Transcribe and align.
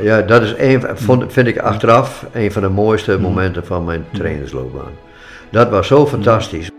Ja, 0.00 0.22
dat 0.22 0.42
is 0.42 0.54
een, 0.58 0.82
vond, 0.94 1.32
vind 1.32 1.46
ik 1.46 1.58
achteraf 1.58 2.26
een 2.32 2.52
van 2.52 2.62
de 2.62 2.68
mooiste 2.68 3.18
momenten 3.18 3.66
van 3.66 3.84
mijn 3.84 4.04
trainersloopbaan. 4.12 4.92
Dat 5.50 5.70
was 5.70 5.86
zo 5.86 6.06
fantastisch. 6.06 6.70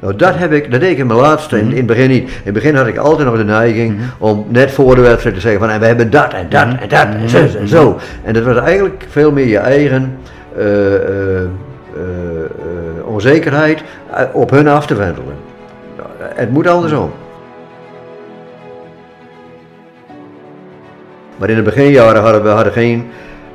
Nou, 0.00 0.16
dat, 0.16 0.36
heb 0.36 0.52
ik, 0.52 0.70
dat 0.70 0.80
deed 0.80 0.90
ik 0.90 0.98
in 0.98 1.06
mijn 1.06 1.18
laatste, 1.18 1.58
in, 1.58 1.70
in 1.70 1.76
het 1.76 1.86
begin 1.86 2.08
niet. 2.08 2.28
In 2.28 2.40
het 2.44 2.52
begin 2.52 2.74
had 2.74 2.86
ik 2.86 2.96
altijd 2.96 3.28
nog 3.28 3.36
de 3.36 3.44
neiging 3.44 3.98
om 4.18 4.46
net 4.48 4.70
voor 4.70 4.94
de 4.94 5.00
wedstrijd 5.00 5.34
te 5.34 5.40
zeggen 5.40 5.60
van 5.60 5.70
en 5.70 5.80
we 5.80 5.86
hebben 5.86 6.10
dat 6.10 6.32
en 6.32 6.48
dat 6.48 6.62
en 6.62 6.88
dat 6.88 7.06
en 7.06 7.28
zo 7.28 7.58
en 7.58 7.68
zo. 7.68 7.98
En 8.22 8.32
dat 8.32 8.42
was 8.42 8.56
eigenlijk 8.56 9.04
veel 9.08 9.32
meer 9.32 9.46
je 9.46 9.58
eigen 9.58 10.18
eh, 10.56 10.94
eh, 10.94 11.42
eh, 11.42 11.48
onzekerheid 13.04 13.82
op 14.32 14.50
hun 14.50 14.68
af 14.68 14.86
te 14.86 14.94
wendelen. 14.94 15.34
Het 16.18 16.50
moet 16.50 16.66
andersom. 16.66 17.10
Maar 21.36 21.48
in 21.50 21.56
de 21.56 21.62
beginjaren 21.62 22.22
hadden 22.22 22.42
we 22.42 22.48
hadden 22.48 22.72
geen 22.72 23.06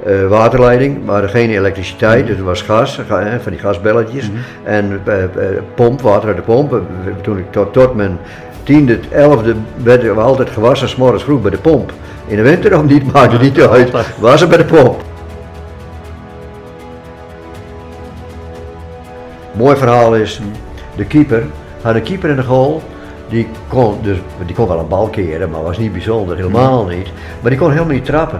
eh, 0.05 0.27
waterleiding, 0.27 1.05
we 1.05 1.11
hadden 1.11 1.29
geen 1.29 1.49
elektriciteit, 1.49 2.27
dus 2.27 2.35
het 2.35 2.45
was 2.45 2.61
gas, 2.61 2.99
ga- 3.07 3.23
hè, 3.23 3.39
van 3.39 3.51
die 3.51 3.61
gasbelletjes. 3.61 4.29
En 4.63 5.01
eh, 5.05 5.23
eh, 5.23 5.29
pomp, 5.75 6.01
water 6.01 6.27
uit 6.27 6.37
de 6.37 6.41
pomp. 6.43 6.73
Eh, 6.73 6.79
Toen 7.21 7.37
ik 7.37 7.51
tot, 7.51 7.73
tot 7.73 7.95
mijn 7.95 8.17
tiende, 8.63 8.99
elfde 9.11 9.55
werden 9.83 10.15
we 10.15 10.21
altijd 10.21 10.49
gewassen, 10.49 10.89
s 10.89 10.95
morgens 10.95 11.23
vroeg 11.23 11.41
bij 11.41 11.51
de 11.51 11.57
pomp. 11.57 11.91
In 12.27 12.35
de 12.35 12.41
winter 12.41 12.77
of 12.77 12.83
niet, 12.83 13.13
maakte 13.13 13.37
niet 13.37 13.61
uit, 13.61 13.91
was 14.19 14.39
het 14.41 14.49
bij 14.49 14.57
de 14.57 14.65
pomp. 14.65 15.01
Mooi 19.53 19.75
verhaal 19.75 20.15
is, 20.15 20.41
de 20.95 21.05
keeper 21.05 21.43
had 21.81 21.95
een 21.95 22.01
keeper 22.03 22.29
in 22.29 22.35
de 22.35 22.43
goal. 22.43 22.81
Die 23.31 23.47
kon, 23.67 23.95
dus, 24.01 24.17
die 24.45 24.55
kon 24.55 24.67
wel 24.67 24.79
een 24.79 24.87
bal 24.87 25.07
keren, 25.07 25.49
maar 25.49 25.63
was 25.63 25.77
niet 25.77 25.91
bijzonder, 25.93 26.35
helemaal 26.35 26.85
niet. 26.85 27.07
Maar 27.41 27.49
die 27.49 27.59
kon 27.59 27.71
helemaal 27.71 27.93
niet 27.93 28.05
trappen. 28.05 28.39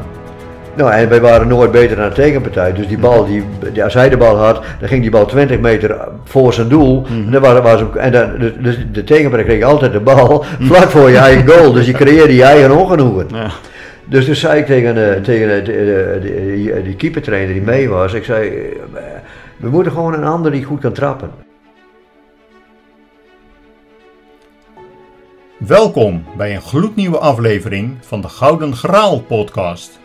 Nou, 0.76 0.92
en 0.92 1.10
wij 1.10 1.22
waren 1.22 1.48
nooit 1.48 1.72
beter 1.72 1.96
dan 1.98 2.10
de 2.10 2.16
tegenpartij. 2.16 2.74
Dus 2.74 2.88
die 2.88 2.98
bal, 2.98 3.26
die, 3.26 3.44
die- 3.74 3.84
als 3.84 3.94
hij 3.94 4.10
de 4.10 4.18
bal 4.18 4.38
had, 4.38 4.62
dan 4.80 4.88
ging 4.90 5.02
die 5.02 5.12
bal 5.12 5.26
20 5.26 5.60
meter 5.60 5.98
voor 6.24 6.54
zijn 6.54 6.68
doel. 6.68 7.06
En, 7.10 7.32
dan 7.32 7.42
was, 7.42 7.60
was, 7.62 7.84
en 7.96 8.12
dan, 8.12 8.32
de, 8.40 8.62
de, 8.62 8.92
de 8.92 9.04
tegenpartij 9.04 9.48
kreeg 9.48 9.64
altijd 9.64 9.92
de 9.92 10.00
bal 10.00 10.44
vlak 10.70 10.90
voor 10.90 11.10
je 11.10 11.18
eigen 11.18 11.48
goal. 11.50 11.72
Dus 11.74 11.86
je 11.86 11.92
creëerde 11.94 12.36
je 12.36 12.44
eigen 12.44 12.72
ongenoegen. 12.78 13.28
Ja. 13.34 13.48
Dus 14.06 14.26
toen 14.26 14.36
zei 14.36 14.60
ik 14.60 14.66
tegen, 14.66 15.14
eh, 15.16 15.22
tegen 15.22 15.50
eh, 15.60 15.66
de, 15.66 15.72
de, 15.72 16.20
de- 16.22 16.54
die, 16.56 16.82
die 16.84 16.96
keepertrainer 16.96 17.54
die 17.54 17.62
mee 17.62 17.90
was, 17.90 18.14
ik 18.14 18.24
zei, 18.24 18.50
eh, 18.50 19.02
we 19.58 19.70
moeten 19.70 19.92
gewoon 19.92 20.14
een 20.14 20.24
ander 20.24 20.52
die 20.52 20.64
goed 20.64 20.80
kan 20.80 20.92
trappen. 20.92 21.30
Welkom 25.68 26.26
bij 26.38 26.56
een 26.56 26.62
gloednieuwe 26.62 27.18
aflevering 27.18 27.98
van 28.00 28.22
de 28.22 28.30
Gouden 28.30 28.76
Graal 28.76 29.22
podcast. 29.22 30.00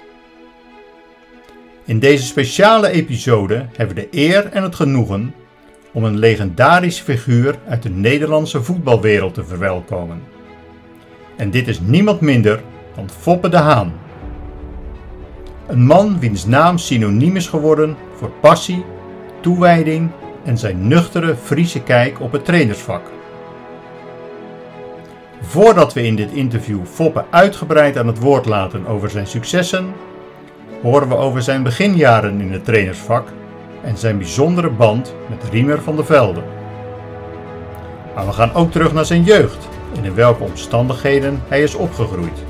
In 1.85 1.99
deze 1.99 2.25
speciale 2.25 2.89
episode 2.89 3.67
hebben 3.77 3.97
we 3.97 4.03
de 4.03 4.19
eer 4.19 4.47
en 4.47 4.63
het 4.63 4.75
genoegen 4.75 5.35
om 5.93 6.05
een 6.05 6.19
legendarische 6.19 7.05
figuur 7.05 7.59
uit 7.69 7.83
de 7.83 7.89
Nederlandse 7.89 8.63
voetbalwereld 8.63 9.35
te 9.35 9.45
verwelkomen. 9.45 10.23
En 11.37 11.51
dit 11.51 11.69
is 11.69 11.81
niemand 11.81 12.21
minder 12.21 12.63
dan 12.95 13.11
Foppe 13.11 13.49
de 13.49 13.57
Haan. 13.57 13.93
Een 15.67 15.87
man 15.87 16.19
wiens 16.19 16.47
naam 16.47 16.79
synoniem 16.79 17.37
is 17.37 17.49
geworden 17.49 17.97
voor 18.15 18.31
passie, 18.31 18.85
toewijding 19.41 20.11
en 20.45 20.59
zijn 20.59 20.89
nuchtere 20.89 21.37
Friese 21.37 21.83
kijk 21.83 22.21
op 22.21 22.33
het 22.33 22.45
trainersvak. 22.45 23.16
Voordat 25.57 25.93
we 25.93 26.03
in 26.03 26.17
dit 26.17 26.33
interview 26.33 26.79
Foppe 26.85 27.25
uitgebreid 27.31 27.99
aan 27.99 28.07
het 28.07 28.19
woord 28.19 28.47
laten 28.47 28.87
over 28.87 29.11
zijn 29.11 29.27
successen, 29.27 29.95
horen 30.83 31.09
we 31.09 31.17
over 31.17 31.43
zijn 31.43 31.63
beginjaren 31.63 32.41
in 32.41 32.53
het 32.53 32.65
trainersvak 32.65 33.29
en 33.83 33.97
zijn 33.97 34.19
bijzondere 34.19 34.71
band 34.71 35.15
met 35.29 35.51
Riemer 35.51 35.83
van 35.83 35.97
der 35.97 36.05
Velde. 36.05 36.43
Maar 38.15 38.27
we 38.27 38.33
gaan 38.33 38.55
ook 38.55 38.73
terug 38.73 38.93
naar 38.93 39.05
zijn 39.05 39.23
jeugd 39.23 39.69
en 39.97 40.05
in 40.05 40.15
welke 40.15 40.43
omstandigheden 40.43 41.43
hij 41.49 41.63
is 41.63 41.75
opgegroeid. 41.75 42.45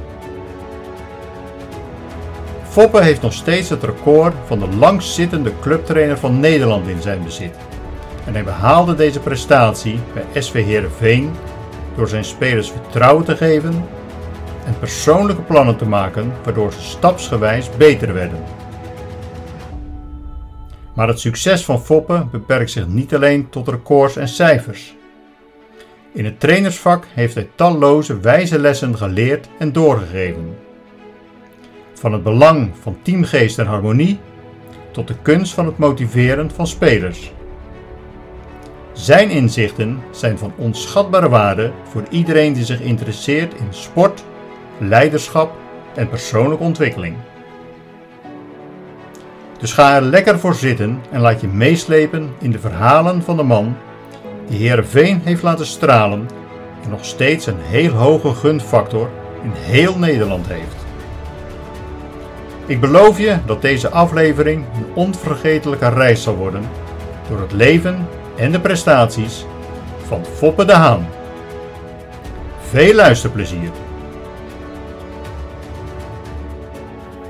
Foppe 2.69 3.03
heeft 3.03 3.23
nog 3.23 3.33
steeds 3.33 3.69
het 3.69 3.83
record 3.83 4.35
van 4.47 4.59
de 4.59 4.69
langstzittende 4.69 5.53
clubtrainer 5.61 6.19
van 6.19 6.41
Nederland 6.41 6.89
in 6.89 7.03
zijn 7.03 7.23
bezit. 7.25 7.55
En 8.25 8.33
hij 8.33 8.45
behaalde 8.45 8.95
deze 8.95 9.21
prestatie 9.21 9.99
bij 10.15 10.43
SV 10.43 10.65
Heerenveen 10.65 11.33
door 11.97 12.09
zijn 12.09 12.25
spelers 12.25 12.71
vertrouwen 12.71 13.25
te 13.25 13.37
geven 13.37 13.85
en 14.67 14.79
persoonlijke 14.79 15.43
plannen 15.43 15.77
te 15.77 15.89
maken 15.89 16.33
waardoor 16.45 16.73
ze 16.73 16.83
stapsgewijs 16.83 17.71
beter 17.77 18.13
werden. 18.15 18.39
Maar 20.95 21.09
het 21.09 21.21
succes 21.21 21.65
van 21.65 21.83
Foppe 21.83 22.27
beperkt 22.31 22.71
zich 22.71 22.87
niet 22.87 23.15
alleen 23.15 23.49
tot 23.49 23.69
records 23.69 24.17
en 24.17 24.29
cijfers. 24.29 24.95
In 26.13 26.25
het 26.25 26.41
trainersvak 26.41 27.05
heeft 27.15 27.35
hij 27.35 27.49
talloze 27.55 28.21
wijze 28.21 28.59
lessen 28.59 28.97
geleerd 28.97 29.49
en 29.59 29.73
doorgegeven. 29.73 30.57
Van 31.95 32.13
het 32.13 32.23
belang 32.23 32.71
van 32.81 32.97
teamgeest 33.03 33.59
en 33.59 33.67
harmonie 33.67 34.19
tot 34.91 35.09
de 35.09 35.15
kunst 35.23 35.55
van 35.55 35.67
het 35.67 35.79
motiveren 35.79 36.51
van 36.51 36.67
spelers. 36.67 37.33
Zijn 38.97 39.31
inzichten 39.31 40.03
zijn 40.11 40.39
van 40.39 40.53
onschatbare 40.57 41.29
waarde 41.29 41.73
voor 41.91 42.03
iedereen 42.11 42.53
die 42.53 42.65
zich 42.65 42.81
interesseert 42.81 43.55
in 43.55 43.67
sport, 43.71 44.25
leiderschap 44.79 45.55
en 45.95 46.09
persoonlijke 46.09 46.65
ontwikkeling. 46.65 47.17
Dus 49.59 49.73
ga 49.73 49.97
er 49.97 50.03
lekker 50.03 50.39
voor 50.39 50.55
zitten 50.55 51.01
en 51.11 51.21
laat 51.21 51.41
je 51.41 51.47
meeslepen 51.49 52.35
in 52.39 52.51
de 52.51 52.59
verhalen 52.59 53.23
van 53.23 53.37
de 53.37 53.43
man 53.43 53.77
die 54.49 54.59
Heerenveen 54.59 55.21
heeft 55.25 55.43
laten 55.43 55.67
stralen 55.67 56.29
en 56.85 56.91
nog 56.91 57.05
steeds 57.05 57.47
een 57.47 57.61
heel 57.61 57.93
hoge 57.93 58.35
gunfactor 58.35 59.11
in 59.43 59.53
heel 59.55 59.99
Nederland 59.99 60.47
heeft. 60.49 60.87
Ik 62.67 62.81
beloof 62.81 63.19
je 63.19 63.37
dat 63.47 63.63
deze 63.63 63.91
aflevering 63.91 64.65
een 64.75 64.95
onvergetelijke 64.95 65.89
reis 65.89 66.23
zal 66.23 66.37
worden 66.37 66.63
door 67.29 67.41
het 67.41 67.53
leven 67.53 68.07
en 68.37 68.53
de 68.53 68.61
prestaties 68.61 69.45
van 70.07 70.25
Foppe 70.25 70.65
de 70.65 70.73
Haan. 70.73 71.07
Veel 72.61 72.95
luisterplezier. 72.95 73.71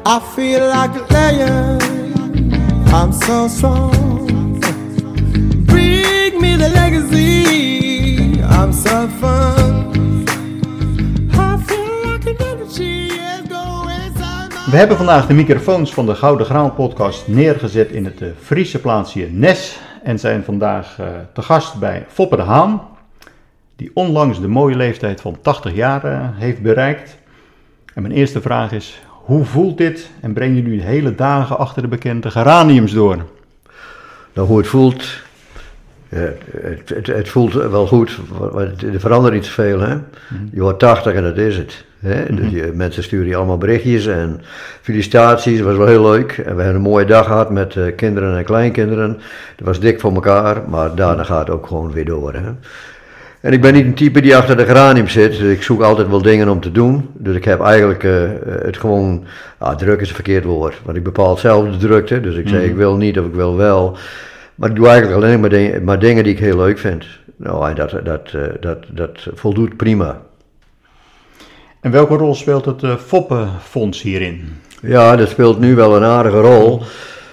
I 0.06 0.20
feel 0.34 0.60
like 0.60 0.94
a 0.94 1.04
lion. 1.08 1.96
I'm 2.92 3.12
so 3.12 3.48
strong. 3.48 4.60
Bring 5.64 6.40
me 6.40 6.56
the 6.56 6.68
legacy. 6.68 8.40
I'm 8.40 8.72
so 8.72 9.08
fun. 9.18 10.24
I 11.32 11.58
feel 11.66 12.10
like 12.10 12.26
an 12.26 12.36
energy 12.36 13.06
is 13.06 13.48
going 13.48 13.90
inside 14.06 14.48
my 14.52 14.70
We 14.70 14.76
hebben 14.76 14.96
vandaag 14.96 15.26
de 15.26 15.34
microfoons 15.34 15.94
van 15.94 16.06
de 16.06 16.14
Gouden 16.14 16.46
Graal 16.46 16.70
podcast 16.70 17.28
neergezet 17.28 17.90
in 17.90 18.04
het 18.04 18.22
eh, 18.22 18.28
Friese 18.42 18.80
plaatsje 18.80 19.28
Nes 19.30 19.78
en 20.06 20.18
zijn 20.18 20.44
vandaag 20.44 20.98
eh, 20.98 21.06
te 21.32 21.42
gast 21.42 21.78
bij 21.78 22.06
Foppe 22.08 22.36
de 22.36 22.42
Haan, 22.42 22.82
die 23.76 23.90
onlangs 23.94 24.40
de 24.40 24.48
mooie 24.48 24.76
leeftijd 24.76 25.20
van 25.20 25.38
80 25.40 25.74
jaar 25.74 26.04
eh, 26.04 26.18
heeft 26.32 26.62
bereikt. 26.62 27.18
En 27.94 28.02
mijn 28.02 28.14
eerste 28.14 28.40
vraag 28.40 28.72
is, 28.72 29.02
hoe 29.08 29.44
voelt 29.44 29.78
dit 29.78 30.10
en 30.20 30.32
breng 30.32 30.56
je 30.56 30.62
nu 30.62 30.82
hele 30.82 31.14
dagen 31.14 31.58
achter 31.58 31.82
de 31.82 31.88
bekende 31.88 32.30
geraniums 32.30 32.92
door? 32.92 33.16
Nou, 34.32 34.48
hoe 34.48 34.58
het 34.58 34.66
voelt, 34.66 35.22
het, 36.16 36.88
het, 36.88 37.06
het 37.06 37.28
voelt 37.28 37.52
wel 37.52 37.86
goed, 37.86 38.18
want 38.38 38.82
er 38.82 39.00
verandert 39.00 39.34
niet 39.34 39.44
zoveel. 39.44 39.80
Hè? 39.80 39.94
Je 40.52 40.60
wordt 40.60 40.78
80 40.78 41.12
en 41.12 41.22
dat 41.22 41.36
is 41.36 41.56
het. 41.56 41.84
Hè? 41.98 42.34
Dus 42.34 42.50
je, 42.50 42.72
mensen 42.74 43.02
sturen 43.02 43.28
je 43.28 43.36
allemaal 43.36 43.58
berichtjes 43.58 44.06
en 44.06 44.40
felicitaties, 44.80 45.58
dat 45.58 45.66
was 45.66 45.76
wel 45.76 45.86
heel 45.86 46.10
leuk. 46.10 46.32
En 46.32 46.56
we 46.56 46.62
hebben 46.62 46.74
een 46.74 46.90
mooie 46.90 47.04
dag 47.04 47.26
gehad 47.26 47.50
met 47.50 47.76
eh, 47.76 47.94
kinderen 47.96 48.38
en 48.38 48.44
kleinkinderen. 48.44 49.18
Dat 49.56 49.66
was 49.66 49.80
dik 49.80 50.00
voor 50.00 50.14
elkaar, 50.14 50.62
maar 50.68 50.94
daarna 50.94 51.22
gaat 51.22 51.46
het 51.46 51.56
ook 51.56 51.66
gewoon 51.66 51.92
weer 51.92 52.04
door. 52.04 52.34
Hè? 52.34 52.50
En 53.40 53.52
ik 53.52 53.60
ben 53.60 53.74
niet 53.74 53.84
een 53.84 53.94
type 53.94 54.20
die 54.20 54.36
achter 54.36 54.56
de 54.56 54.64
geranium 54.64 55.08
zit, 55.08 55.30
dus 55.30 55.52
ik 55.52 55.62
zoek 55.62 55.82
altijd 55.82 56.08
wel 56.08 56.22
dingen 56.22 56.48
om 56.48 56.60
te 56.60 56.72
doen. 56.72 57.08
Dus 57.12 57.36
ik 57.36 57.44
heb 57.44 57.60
eigenlijk 57.60 58.04
eh, 58.04 58.12
het 58.62 58.76
gewoon, 58.76 59.24
ah, 59.58 59.76
druk 59.76 60.00
is 60.00 60.08
een 60.08 60.14
verkeerd 60.14 60.44
woord, 60.44 60.74
want 60.84 60.96
ik 60.96 61.02
bepaal 61.02 61.36
zelf 61.36 61.70
de 61.70 61.76
drukte. 61.76 62.20
Dus 62.20 62.36
ik 62.36 62.48
zeg 62.48 62.62
ik 62.62 62.74
wil 62.74 62.96
niet 62.96 63.18
of 63.18 63.26
ik 63.26 63.34
wil 63.34 63.56
wel. 63.56 63.96
Maar 64.56 64.68
ik 64.68 64.76
doe 64.76 64.86
eigenlijk 64.86 65.22
alleen 65.22 65.40
maar 65.40 65.50
dingen, 65.50 65.84
maar 65.84 65.98
dingen 65.98 66.24
die 66.24 66.32
ik 66.32 66.38
heel 66.38 66.56
leuk 66.56 66.78
vind. 66.78 67.04
Nou, 67.36 67.74
dat, 67.74 67.90
dat, 68.04 68.32
eh, 68.32 68.42
dat, 68.60 68.78
dat 68.90 69.26
voldoet 69.34 69.76
prima. 69.76 70.20
En 71.80 71.90
welke 71.90 72.14
rol 72.14 72.34
speelt 72.34 72.64
het 72.64 72.82
eh, 72.82 72.96
Foppe 72.96 73.46
Fonds 73.62 74.02
hierin? 74.02 74.48
Ja, 74.82 75.16
dat 75.16 75.28
speelt 75.28 75.58
nu 75.58 75.74
wel 75.74 75.96
een 75.96 76.04
aardige 76.04 76.40
rol. 76.40 76.82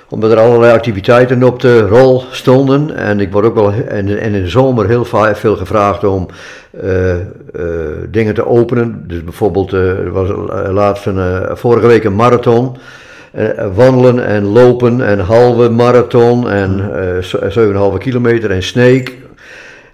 omdat 0.10 0.32
er 0.32 0.40
allerlei 0.40 0.74
activiteiten 0.74 1.44
op 1.44 1.60
de 1.60 1.80
rol 1.80 2.24
stonden. 2.32 2.96
En 2.96 3.20
ik 3.20 3.32
word 3.32 3.46
ook 3.46 3.56
wel 3.56 3.72
en, 3.72 4.20
en 4.20 4.34
in 4.34 4.44
de 4.44 4.48
zomer 4.48 4.88
heel 4.88 5.06
veel 5.06 5.56
gevraagd 5.56 6.04
om 6.04 6.28
eh, 6.82 7.16
dingen 8.10 8.34
te 8.34 8.46
openen. 8.46 9.04
Dus 9.08 9.24
bijvoorbeeld, 9.24 9.72
er 9.72 10.12
was 10.12 10.30
laatst 10.72 11.06
een, 11.06 11.58
vorige 11.58 11.88
week 11.88 12.04
een 12.04 12.16
marathon. 12.16 12.78
Eh, 13.34 13.46
wandelen 13.76 14.26
en 14.26 14.44
lopen 14.44 15.02
en 15.08 15.20
halve 15.20 15.70
marathon 15.70 16.50
en 16.50 16.90
eh, 16.96 17.22
z- 17.22 17.36
7,5 17.58 17.98
kilometer 17.98 18.52
en 18.52 18.64
sneek. 18.64 19.18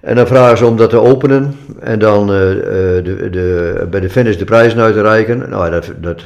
En 0.01 0.15
dan 0.15 0.27
vragen 0.27 0.57
ze 0.57 0.65
om 0.65 0.77
dat 0.77 0.89
te 0.89 0.99
openen 0.99 1.55
en 1.79 1.99
dan 1.99 2.31
eh, 2.33 2.51
eh, 2.51 2.57
de, 3.05 3.27
de, 3.31 3.87
bij 3.89 3.99
de 3.99 4.09
finish 4.09 4.35
de 4.37 4.45
prijzen 4.45 4.79
uit 4.79 4.93
te 4.93 5.01
reiken. 5.01 5.45
Nou, 5.49 5.71
dat, 5.71 5.91
dat, 6.01 6.21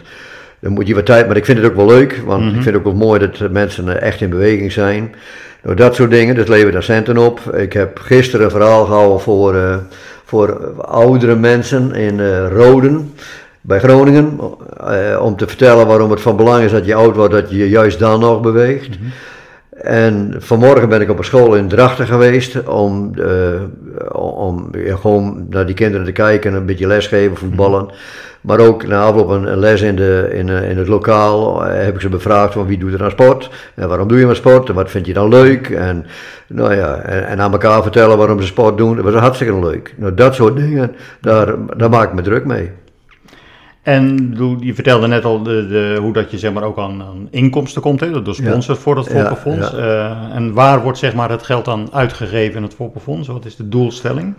dan 0.60 0.72
moet 0.72 0.88
je 0.88 0.96
wat 0.96 1.06
tijd, 1.06 1.28
maar 1.28 1.38
ik 1.38 1.46
vind 1.46 1.58
het 1.58 1.68
ook 1.68 1.76
wel 1.76 1.86
leuk, 1.88 2.22
want 2.26 2.44
ik 2.46 2.52
vind 2.52 2.66
het 2.66 2.76
ook 2.76 2.84
wel 2.84 2.94
mooi 2.94 3.20
dat 3.20 3.52
mensen 3.52 3.90
eh, 3.90 4.08
echt 4.08 4.22
in 4.22 4.30
beweging 4.30 4.72
zijn. 4.72 5.16
Nou, 5.64 5.76
dat 5.76 5.96
soort 5.96 6.12
dingen, 6.12 6.36
dat 6.36 6.48
levert 6.50 6.74
daar 6.74 6.84
centen 6.84 7.18
op. 7.18 7.40
Ik 7.56 7.74
heb 7.74 8.00
gisteren 8.00 8.46
een 8.46 8.52
verhaal 8.52 8.86
gehouden 8.86 9.20
voor, 9.20 9.56
eh, 9.56 9.76
voor 10.26 10.74
oudere 10.82 11.36
mensen 11.36 11.94
in 11.96 12.20
eh, 12.20 12.48
Roden 12.56 13.14
bij 13.64 13.80
Groningen. 13.80 14.40
eh, 14.78 15.22
om 15.22 15.36
te 15.36 15.48
vertellen 15.48 15.88
waarom 15.88 16.12
het 16.12 16.22
van 16.22 16.36
belang 16.36 16.64
is 16.64 16.72
dat 16.72 16.86
je 16.86 16.96
oud 16.96 17.16
wordt, 17.16 17.34
dat 17.34 17.50
je 17.50 17.58
je 17.58 17.70
juist 17.70 18.00
dan 18.00 18.20
nog 18.20 18.42
beweegt. 18.42 18.98
En 19.82 20.36
vanmorgen 20.38 20.90
ben 20.90 21.02
ik 21.02 21.10
op 21.10 21.18
een 21.18 21.24
school 21.24 21.56
in 21.56 21.68
Drachten 21.68 22.08
geweest 22.08 22.68
om, 22.68 23.12
eh, 23.16 23.62
om 24.12 24.70
ja, 24.72 24.96
gewoon 24.96 25.46
naar 25.50 25.66
die 25.66 25.76
kinderen 25.76 26.06
te 26.06 26.12
kijken, 26.12 26.54
een 26.54 26.66
beetje 26.66 26.88
lesgeven, 26.88 27.38
voetballen. 27.38 27.90
Maar 28.42 28.60
ook 28.60 28.88
na 28.88 29.02
afloop 29.02 29.30
een, 29.30 29.58
les 29.58 29.82
in, 29.82 29.96
de, 29.96 30.30
in, 30.34 30.50
eh, 30.50 30.70
in 30.70 30.78
het 30.78 30.88
lokaal 30.88 31.64
heb 31.64 31.96
ik 31.96 32.02
ze 32.02 32.10
bevraagd 32.10 32.54
van 32.54 32.66
wie 32.66 32.78
doet 32.78 32.94
er 32.94 33.04
aan 33.04 33.12
sport 33.12 33.50
en 33.76 33.88
waarom 33.88 34.08
doe 34.08 34.20
je 34.20 34.28
aan 34.28 34.36
sport 34.36 34.70
en 34.70 34.76
wat 34.76 34.92
vind 34.92 35.06
je 35.06 35.14
dan 35.14 35.30
leuk. 35.30 35.70
En, 35.70 36.06
nou 36.48 36.76
ja, 36.76 36.96
en, 36.96 37.28
en 37.28 37.42
aan 37.42 37.52
elkaar 37.52 37.82
vertellen 37.82 38.18
waarom 38.18 38.42
ze 38.42 38.48
sport 38.48 38.78
doen, 38.78 38.96
dat 38.96 39.06
was 39.06 39.14
hartstikke 39.14 39.60
leuk. 39.60 39.94
Nou, 39.98 40.14
dat 40.14 40.36
soort 40.36 40.56
dingen, 40.56 40.96
daar, 41.22 41.56
daar 41.78 41.90
maak 41.90 42.08
ik 42.08 42.14
me 42.14 42.22
druk 42.22 42.46
mee. 42.46 42.72
En 43.84 44.34
je 44.60 44.74
vertelde 44.74 45.08
net 45.08 45.26
al 45.26 45.44
de, 45.44 45.68
de, 45.68 45.98
hoe 46.02 46.14
dat 46.14 46.32
je 46.32 46.38
zeg 46.38 46.54
maar, 46.54 46.64
ook 46.64 46.78
aan, 46.78 47.02
aan 47.02 47.28
inkomsten 47.32 47.82
komt, 47.82 48.00
hè, 48.00 48.22
door 48.22 48.36
sponsors 48.36 48.80
voor 48.80 48.98
het 48.98 49.06
Ja, 49.06 49.12
Foppenfonds. 49.12 49.72
ja. 49.72 49.78
Eh, 49.78 50.36
en 50.36 50.54
waar 50.54 50.82
wordt 50.82 50.98
zeg 50.98 51.14
maar, 51.14 51.30
het 51.30 51.44
geld 51.44 51.66
dan 51.66 51.90
uitgegeven 51.92 52.56
in 52.56 52.64
het 52.64 52.74
Foppenfonds? 52.74 53.28
Wat 53.28 53.46
is 53.46 53.56
de 53.56 53.70
doelstelling? 53.70 54.34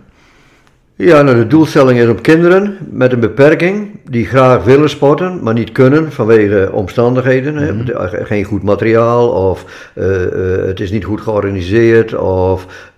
Ja, 0.97 1.21
nou 1.21 1.37
de 1.37 1.47
doelstelling 1.47 1.99
is 1.99 2.07
om 2.07 2.21
kinderen 2.21 2.77
met 2.89 3.11
een 3.11 3.19
beperking 3.19 3.99
die 4.09 4.25
graag 4.25 4.63
willen 4.63 4.89
sporten, 4.89 5.43
maar 5.43 5.53
niet 5.53 5.71
kunnen 5.71 6.11
vanwege 6.11 6.69
omstandigheden. 6.71 7.87
Eh, 7.87 8.25
Geen 8.25 8.43
goed 8.43 8.63
materiaal 8.63 9.29
of 9.29 9.89
eh, 9.93 10.23
eh, 10.23 10.65
het 10.65 10.79
is 10.79 10.91
niet 10.91 11.05
goed 11.05 11.21
georganiseerd 11.21 12.15
of 12.17 12.91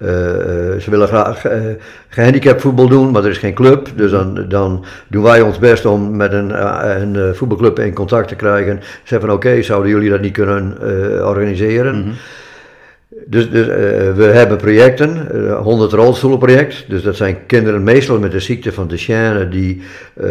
ze 0.79 0.87
willen 0.89 1.07
graag 1.07 1.45
eh 1.45 1.61
gehandicapt 2.09 2.61
voetbal 2.61 2.87
doen, 2.87 3.11
maar 3.11 3.23
er 3.23 3.29
is 3.29 3.37
geen 3.37 3.53
club. 3.53 3.89
Dus 3.95 4.11
dan, 4.11 4.45
dan 4.47 4.85
doen 5.07 5.23
wij 5.23 5.41
ons 5.41 5.59
best 5.59 5.85
om 5.85 6.15
met 6.15 6.33
een, 6.33 6.63
een 7.01 7.35
voetbalclub 7.35 7.79
in 7.79 7.93
contact 7.93 8.27
te 8.27 8.35
krijgen. 8.35 8.79
Zeggen 9.03 9.27
van 9.27 9.37
oké, 9.37 9.61
zouden 9.61 9.91
jullie 9.91 10.09
dat 10.09 10.21
niet 10.21 10.33
kunnen 10.33 10.77
organiseren? 11.27 12.15
Dus, 13.09 13.49
dus 13.49 13.67
eh, 13.67 13.75
we 14.13 14.23
hebben 14.33 14.57
projecten, 14.57 15.31
eh 15.47 15.57
100 15.61 15.91
rolstoelenproject. 15.91 16.85
Dus 16.87 17.03
dat 17.03 17.15
zijn 17.15 17.37
kinderen 17.45 17.83
meestal 17.83 18.19
met 18.19 18.31
de 18.31 18.39
ziekte 18.39 18.71
van 18.73 18.87
Duchenne 18.87 19.49
die 19.49 19.81
eh, 20.13 20.27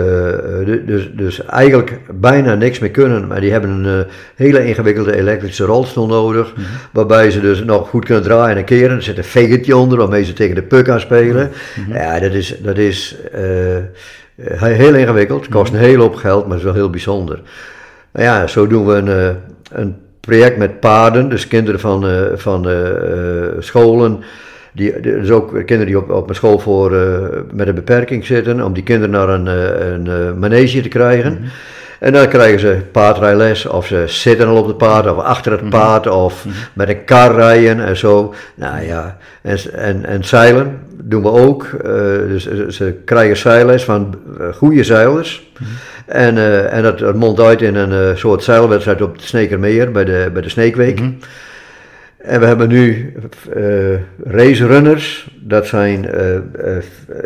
du- 0.65 0.85
dus, 0.85 1.11
dus 1.15 1.45
eigenlijk 1.45 2.01
bijna 2.15 2.55
niks 2.55 2.79
meer 2.79 2.91
kunnen. 2.91 3.27
Maar 3.27 3.41
die 3.41 3.53
hebben 3.53 3.71
een 3.85 4.05
hele 4.35 4.67
ingewikkelde 4.67 5.17
elektrische 5.17 5.65
rolstoel 5.65 6.07
nodig. 6.07 6.53
Waarbij 6.93 7.31
ze 7.31 7.41
dus 7.41 7.65
nog 7.65 7.89
goed 7.89 8.05
kunnen 8.05 8.23
draaien 8.25 8.57
en 8.57 8.65
keren. 8.65 8.97
Er 8.97 9.03
zit 9.03 9.19
een 9.19 9.25
vegertje 9.25 9.77
onder 9.77 9.99
waarmee 9.99 10.25
ze 10.25 10.33
tegen 10.33 10.55
de 10.55 10.63
puck 10.63 10.87
gaan 10.87 11.01
spelen. 11.01 11.51
Ja, 11.93 12.21
dat 12.21 12.33
is, 12.33 12.57
dat 12.63 12.79
is 12.79 13.17
heel 14.61 14.95
ingewikkeld. 14.95 15.49
Kost 15.49 15.73
een 15.73 15.79
hele 15.79 16.03
hoop 16.03 16.15
geld, 16.15 16.47
maar 16.47 16.57
is 16.57 16.63
wel 16.63 16.75
heel 16.75 16.91
bijzonder. 16.91 17.41
Nou 18.13 18.27
ja, 18.27 18.47
zo 18.47 18.67
doen 18.67 18.87
we 18.87 18.95
een, 18.95 19.37
een 19.73 19.97
project 20.27 20.57
met 20.57 20.81
paarden, 20.81 21.29
dus 21.29 21.49
kinderen 21.49 21.81
van, 21.81 22.07
eh, 22.07 22.23
van 22.35 22.69
eh, 22.69 22.91
eh, 22.91 23.53
scholen. 23.59 24.21
Die, 24.73 25.01
dus 25.01 25.31
ook 25.31 25.49
kinderen 25.49 25.87
die 25.87 25.99
op, 25.99 26.11
op 26.11 26.29
een 26.29 26.35
school 26.35 26.59
voor, 26.59 26.91
met 27.53 27.69
een 27.69 27.75
beperking 27.75 28.27
zitten, 28.27 28.65
om 28.65 28.73
die 28.73 28.83
kinderen 28.83 29.11
naar 29.11 29.29
een, 29.29 29.47
een 29.47 30.39
manege 30.39 30.81
te 30.81 30.89
krijgen. 30.89 31.39
En 32.01 32.13
dan 32.13 32.29
krijgen 32.29 32.61
ze 32.61 32.79
paardrijles, 32.93 33.67
of 33.67 33.87
ze 33.87 34.03
zitten 34.07 34.47
al 34.49 34.57
op 34.57 34.67
het 34.67 34.77
paard, 34.77 35.11
of 35.11 35.19
achter 35.19 35.53
het 35.53 35.69
paard, 35.71 36.07
of 36.09 36.47
met 36.73 36.89
een 36.89 37.05
kar 37.05 37.35
rijden 37.35 37.85
en 37.87 37.97
zo. 37.97 38.35
Nou 38.55 38.83
ja, 38.85 39.17
en, 39.43 39.59
en, 39.73 40.05
en 40.07 40.25
zeilen 40.25 40.79
doen 41.03 41.23
we 41.23 41.29
ook. 41.31 41.65
eh, 41.65 41.91
dus 42.29 42.43
ze- 42.43 42.67
ze 42.69 42.95
krijgen 43.05 43.37
zeilles 43.37 43.85
van 43.85 44.15
eh, 44.41 44.47
goede 44.55 44.85
zeilers. 44.85 45.51
En, 46.07 46.37
eh, 46.39 46.73
en 46.73 46.83
dat, 46.83 47.15
mondt 47.15 47.41
uit 47.41 47.63
in 47.63 47.75
een 47.75 47.93
eh, 47.93 48.17
soort 48.17 48.43
zeilwedstrijd 48.43 49.03
op 49.03 49.13
het 49.13 49.23
Sneekermeer 49.23 49.91
bij 49.93 50.05
de, 50.05 50.31
bij 50.33 50.43
de 50.43 50.49
Sneekweek. 50.49 51.01
En 52.19 52.41
we 52.41 52.47
hebben 52.47 52.69
nu 52.69 53.13
eh 53.55 53.95
racerunners, 54.25 55.29
dat 55.49 55.67
zijn 55.67 56.11
eh, 56.11 56.37
eh, 56.37 56.43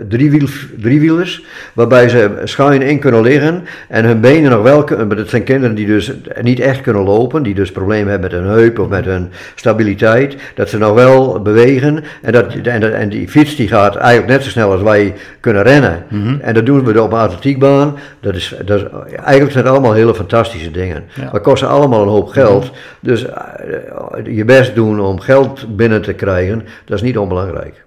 driewiel, 0.08 0.48
driewielers, 0.80 1.44
waarbij 1.72 2.08
ze 2.08 2.30
schuin 2.44 2.82
in 2.82 2.98
kunnen 2.98 3.22
liggen 3.22 3.64
en 3.88 4.04
hun 4.04 4.20
benen 4.20 4.50
nog 4.50 4.62
wel 4.62 4.84
kunnen. 4.84 5.06
Maar 5.06 5.16
dat 5.16 5.28
zijn 5.28 5.44
kinderen 5.44 5.74
die 5.74 5.86
dus 5.86 6.12
niet 6.40 6.60
echt 6.60 6.80
kunnen 6.80 7.02
lopen, 7.02 7.42
die 7.42 7.54
dus 7.54 7.72
problemen 7.72 8.10
hebben 8.10 8.30
met 8.30 8.40
hun 8.40 8.50
heup 8.50 8.78
of 8.78 8.88
met 8.88 9.04
hun 9.04 9.28
stabiliteit, 9.54 10.36
dat 10.54 10.68
ze 10.68 10.78
nog 10.78 10.94
wel 10.94 11.42
bewegen. 11.42 12.04
En, 12.22 12.32
dat, 12.32 12.54
en, 12.62 12.94
en 12.94 13.08
die 13.08 13.28
fiets 13.28 13.56
die 13.56 13.68
gaat 13.68 13.96
eigenlijk 13.96 14.32
net 14.32 14.42
zo 14.42 14.50
snel 14.50 14.72
als 14.72 14.82
wij 14.82 15.14
kunnen 15.40 15.62
rennen. 15.62 16.04
En 16.40 16.54
dat 16.54 16.66
doen 16.66 16.84
we 16.84 17.02
op 17.02 17.12
een 17.12 17.18
atletiekbaan. 17.18 17.98
Dat 18.20 18.34
is, 18.34 18.54
dat 18.64 18.80
is, 18.80 18.86
eigenlijk 19.16 19.52
zijn 19.52 19.64
het 19.64 19.72
allemaal 19.72 19.92
hele 19.92 20.14
fantastische 20.14 20.70
dingen. 20.70 21.04
Ja. 21.14 21.28
Maar 21.32 21.40
kosten 21.40 21.68
allemaal 21.68 22.02
een 22.02 22.08
hoop 22.08 22.28
geld. 22.28 22.70
Dus 23.00 23.26
eh, 23.26 24.36
je 24.36 24.44
best 24.44 24.74
doen 24.74 25.00
om 25.00 25.20
geld 25.20 25.76
binnen 25.76 26.02
te 26.02 26.12
krijgen, 26.12 26.66
dat 26.84 26.96
is 26.96 27.02
niet 27.02 27.18
onbelangrijk. 27.18 27.84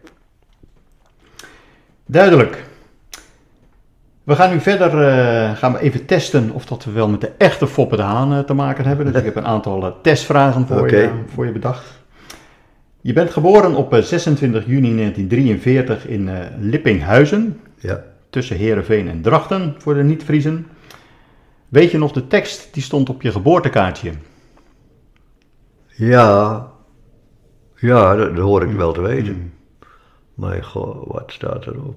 Duidelijk. 2.14 2.64
We 4.24 4.36
gaan 4.36 4.52
nu 4.52 4.60
verder, 4.60 5.08
eh, 5.08 5.58
gaan 5.58 5.72
we 5.74 5.80
even 5.80 6.06
testen 6.06 6.52
of 6.52 6.66
dat 6.66 6.84
we 6.84 6.92
wel 6.92 7.10
met 7.10 7.22
de 7.22 7.32
echte 7.38 7.68
Foppe 7.68 7.96
de 7.96 8.02
Haan 8.02 8.34
eh, 8.34 8.40
te 8.40 8.54
maken 8.54 8.86
hebben. 8.86 9.06
Dus 9.06 9.16
ik 9.16 9.26
heb 9.26 9.36
een 9.36 9.46
aantal 9.46 9.86
eh, 9.86 9.92
testvragen 10.02 10.68
voor, 10.68 10.90
je, 10.90 11.12
voor 11.34 11.46
je 11.46 11.52
bedacht. 11.52 12.02
Je 13.02 13.14
bent 13.14 13.32
geboren 13.32 13.76
op 13.76 13.94
eh, 13.94 14.02
26 14.02 14.66
juni 14.66 14.96
1943 14.96 16.08
in 16.08 16.30
Lippinghuizen, 16.60 17.60
Ja. 17.76 18.04
tussen 18.30 18.58
Heerenveen 18.58 19.10
en 19.10 19.22
Drachten, 19.22 19.76
voor 19.78 19.94
de 19.94 20.04
niet-Vriezen. 20.04 20.68
Weet 21.70 21.92
je 21.92 21.98
nog 21.98 22.12
de 22.12 22.28
tekst 22.28 22.74
die 22.74 22.84
stond 22.84 23.10
op 23.10 23.22
je 23.22 23.32
geboortekaartje? 23.32 24.12
Ja, 25.88 26.68
ja 27.76 28.16
dat, 28.16 28.36
dat 28.36 28.46
hoor 28.46 28.64
ik 28.64 28.72
wel 28.76 28.92
te 28.94 29.02
weten. 29.02 29.53
Maar 30.36 30.64
goh, 30.64 31.08
wat 31.12 31.24
staat 31.32 31.66
erop? 31.66 31.96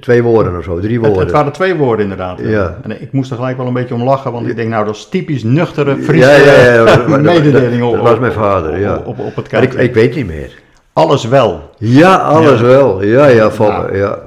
Twee 0.00 0.22
woorden 0.22 0.58
of 0.58 0.64
zo, 0.64 0.80
drie 0.80 1.00
woorden. 1.00 1.18
het 1.18 1.30
waren 1.30 1.52
twee 1.52 1.74
woorden 1.74 2.02
inderdaad. 2.02 2.38
Ja. 2.40 2.78
En 2.82 3.00
ik 3.02 3.12
moest 3.12 3.30
er 3.30 3.36
gelijk 3.36 3.56
wel 3.56 3.66
een 3.66 3.72
beetje 3.72 3.94
om 3.94 4.02
lachen, 4.02 4.32
want 4.32 4.46
ik 4.48 4.56
denk 4.56 4.68
nou 4.70 4.84
dat 4.84 4.94
is 4.94 5.08
typisch 5.08 5.42
nuchtere 5.44 5.96
Friese 5.96 6.28
ja, 6.28 6.74
ja, 6.74 6.84
ja, 6.84 7.16
mededeling 7.16 7.80
dat- 7.92 8.00
was 8.00 8.18
mijn 8.18 8.32
vader, 8.32 8.78
ja. 8.78 8.96
op, 8.96 9.06
op, 9.06 9.18
op 9.18 9.36
het 9.36 9.52
ik, 9.62 9.74
ik 9.74 9.94
weet 9.94 10.14
niet 10.14 10.26
meer. 10.26 10.62
Alles 10.92 11.24
wel. 11.24 11.70
Ja, 11.78 12.16
alles 12.16 12.60
wel. 12.60 13.02
Ja, 13.02 13.26
ja, 13.26 13.50
Fabbe, 13.50 13.86
Nou. 13.86 13.96
ja. 13.96 14.18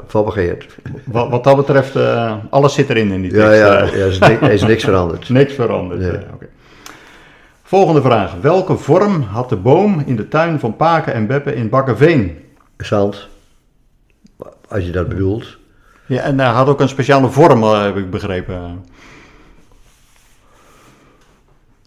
Wat, 1.05 1.29
wat 1.29 1.43
dat 1.43 1.55
betreft, 1.55 1.95
eh, 1.95 2.33
alles 2.49 2.73
zit 2.73 2.89
erin 2.89 3.11
in 3.11 3.21
die 3.21 3.31
tekst. 3.31 3.45
Ja, 3.45 3.53
ja, 3.53 3.77
eh. 3.81 3.87
ja, 3.93 3.99
er 3.99 4.07
is, 4.07 4.19
ni- 4.19 4.37
er 4.41 4.51
is 4.51 4.63
niks 4.63 4.83
veranderd. 4.83 5.29
Niks 5.39 5.53
veranderd. 5.53 6.23
Oké. 6.33 6.47
Volgende 7.69 8.01
vraag. 8.01 8.33
Welke 8.41 8.77
vorm 8.77 9.21
had 9.21 9.49
de 9.49 9.55
boom 9.55 10.03
in 10.05 10.15
de 10.15 10.27
tuin 10.27 10.59
van 10.59 10.75
Paken 10.75 11.13
en 11.13 11.27
Beppe 11.27 11.55
in 11.55 11.69
Bakkerveen? 11.69 12.37
Zand, 12.77 13.27
als 14.69 14.85
je 14.85 14.91
dat 14.91 15.07
bedoelt. 15.09 15.57
Ja, 16.05 16.21
en 16.21 16.39
hij 16.39 16.47
had 16.49 16.67
ook 16.67 16.79
een 16.81 16.89
speciale 16.89 17.29
vorm, 17.29 17.63
eh, 17.63 17.83
heb 17.83 17.95
ik 17.97 18.09
begrepen. 18.09 18.85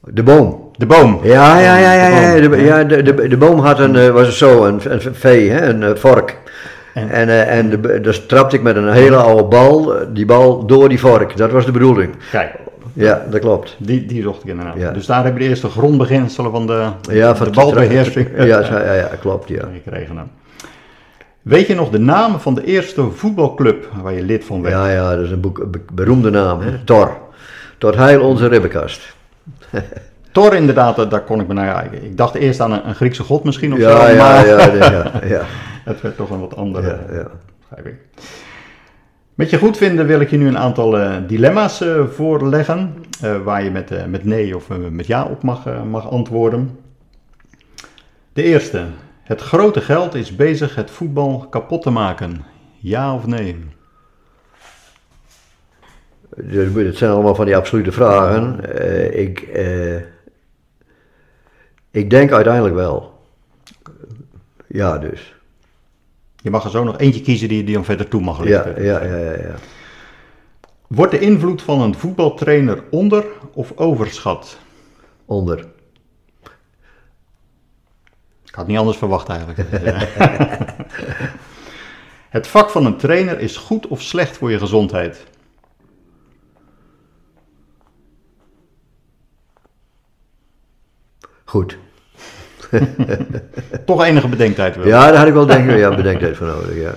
De 0.04 0.22
boom. 0.22 0.70
De 0.72 0.86
boom. 0.86 1.20
Ja, 1.22 1.58
ja, 1.58 1.76
ja, 1.76 1.92
ja, 1.92 2.06
ja. 2.34 2.48
De 2.48 2.56
ja, 2.56 2.84
de, 2.84 3.02
de, 3.02 3.28
de 3.28 3.36
boom 3.36 3.58
had 3.58 3.78
een, 3.78 3.96
eh, 3.96 4.08
was 4.10 4.38
zo, 4.38 4.64
een, 4.64 4.80
een 4.84 5.14
vee, 5.14 5.50
hè, 5.50 5.68
een 5.68 5.82
eh, 5.82 5.94
vork. 5.94 6.38
En- 6.94 7.10
En, 7.10 7.46
en 7.48 7.70
de, 7.70 8.00
dus 8.00 8.26
trapte 8.26 8.56
ik 8.56 8.62
met 8.62 8.76
een 8.76 8.92
hele 8.92 9.16
oude 9.16 9.44
bal, 9.44 9.94
die 10.08 10.26
bal 10.26 10.66
door 10.66 10.88
die 10.88 11.00
vork. 11.00 11.36
Dat 11.36 11.50
was 11.50 11.64
de 11.64 11.72
bedoeling. 11.72 12.14
Kijk, 12.30 12.54
Ja, 12.92 13.26
dat 13.30 13.40
klopt. 13.40 13.76
die, 13.78 14.06
die 14.06 14.22
zocht 14.22 14.42
ik 14.42 14.48
inderdaad. 14.48 14.76
Ja. 14.76 14.90
Dus 14.90 15.06
daar 15.06 15.24
heb 15.24 15.32
je 15.32 15.38
de 15.42 15.48
eerste 15.48 15.68
grondbeginselen 15.68 16.50
van 16.50 16.66
de, 16.66 16.88
Ja, 17.10 17.32
de 17.32 17.50
balbeheersing 17.50 18.28
Ja, 18.36 18.44
ja, 18.44 18.60
ja, 18.84 18.92
ja, 18.92 19.10
klopt, 19.20 19.48
ja. 19.48 19.68
gekregen. 19.82 20.30
Weet 21.42 21.66
je 21.66 21.74
nog 21.74 21.90
de 21.90 21.98
naam 21.98 22.40
van 22.40 22.54
de 22.54 22.64
eerste 22.64 23.10
voetbalclub 23.10 23.88
waar 24.02 24.12
je 24.12 24.22
lid 24.22 24.44
van 24.44 24.62
werd? 24.62 24.74
Ja, 24.74 24.88
ja, 24.90 25.14
dat 25.16 25.24
is 25.24 25.30
een 25.30 25.40
boek, 25.40 25.70
be- 25.70 25.80
beroemde 25.92 26.30
naam, 26.30 26.60
hè. 26.60 26.78
Tor. 26.84 27.16
Tot 27.78 27.94
heil 27.96 28.20
onze 28.22 28.46
ribbenkast. 28.46 29.16
Thor 30.32 30.54
inderdaad, 30.54 31.10
daar 31.10 31.20
kon 31.20 31.40
ik 31.40 31.46
me 31.46 31.54
naar... 31.54 31.64
Ja, 31.66 31.80
ik 31.82 32.16
dacht 32.16 32.34
eerst 32.34 32.60
aan 32.60 32.72
een, 32.72 32.88
een 32.88 32.94
Griekse 32.94 33.22
god 33.22 33.44
misschien 33.44 33.72
of 33.72 33.78
Ja, 33.78 34.00
zo, 34.06 34.12
ja, 34.12 34.16
maar 34.32 34.46
ja, 34.46 34.58
ja, 34.74 34.90
ja, 34.90 35.10
ja, 35.36 35.42
het 35.84 36.00
werd 36.00 36.16
toch 36.16 36.30
een 36.30 36.40
wat 36.40 36.56
andere... 36.56 36.86
ja, 37.10 37.14
ja. 37.14 37.26
Met 39.34 39.50
je 39.50 39.58
goedvinden 39.58 40.06
wil 40.06 40.20
ik 40.20 40.30
je 40.30 40.36
nu 40.36 40.46
een 40.46 40.58
aantal 40.58 40.98
eh, 40.98 41.16
dilemma's 41.26 41.80
eh, 41.80 42.06
voorleggen, 42.06 42.94
eh, 43.20 43.42
waar 43.42 43.64
je 43.64 43.70
met, 43.70 44.08
met 44.08 44.24
nee 44.24 44.56
of 44.56 44.68
met 44.90 45.06
ja 45.06 45.24
op 45.24 45.42
mag, 45.42 45.84
mag 45.84 46.10
antwoorden. 46.10 46.78
De 48.32 48.42
eerste. 48.42 48.86
Het 49.22 49.40
grote 49.40 49.80
geld 49.80 50.14
is 50.14 50.36
bezig 50.36 50.74
het 50.74 50.90
voetbal 50.90 51.46
kapot 51.50 51.82
te 51.82 51.90
maken. 51.90 52.44
Ja 52.78 53.14
of 53.14 53.26
nee? 53.26 53.56
Het 56.74 56.96
zijn 56.96 57.10
allemaal 57.10 57.34
van 57.34 57.44
die 57.44 57.56
absolute 57.56 57.92
vragen. 57.92 58.60
Ik, 59.18 59.40
ik 61.90 62.10
denk 62.10 62.32
uiteindelijk 62.32 62.74
wel. 62.74 63.20
Ja, 64.66 64.98
dus. 64.98 65.34
Je 66.42 66.50
mag 66.50 66.64
er 66.64 66.70
zo 66.70 66.84
nog 66.84 66.98
eentje 66.98 67.20
kiezen 67.20 67.48
die, 67.48 67.64
die 67.64 67.74
dan 67.74 67.84
verder 67.84 68.08
toe 68.08 68.20
mag 68.20 68.44
Ja, 68.44 68.64
lichten. 68.64 68.84
ja, 68.84 69.04
ja, 69.04 69.16
ja. 69.16 69.32
ja. 69.32 69.54
Wordt 70.86 71.12
de 71.12 71.18
invloed 71.18 71.62
van 71.62 71.80
een 71.80 71.94
voetbaltrainer 71.94 72.84
onder 72.90 73.24
of 73.52 73.72
overschat? 73.76 74.58
Onder. 75.24 75.66
Ik 78.44 78.54
had 78.54 78.66
niet 78.66 78.78
anders 78.78 78.96
verwacht 78.96 79.28
eigenlijk. 79.28 79.58
het 82.36 82.46
vak 82.46 82.70
van 82.70 82.86
een 82.86 82.96
trainer 82.96 83.38
is 83.38 83.56
goed 83.56 83.86
of 83.86 84.02
slecht 84.02 84.36
voor 84.36 84.50
je 84.50 84.58
gezondheid? 84.58 85.24
Goed. 91.44 91.78
Toch 93.86 94.04
enige 94.04 94.28
bedenktijd 94.28 94.76
wel. 94.76 94.86
Ja, 94.86 95.06
daar 95.06 95.16
had 95.18 95.26
ik 95.26 95.32
wel 95.32 95.46
denk, 95.46 95.70
ja, 95.70 95.94
bedenktijd 95.94 96.36
voor 96.36 96.46
nodig, 96.46 96.76
ja. 96.76 96.94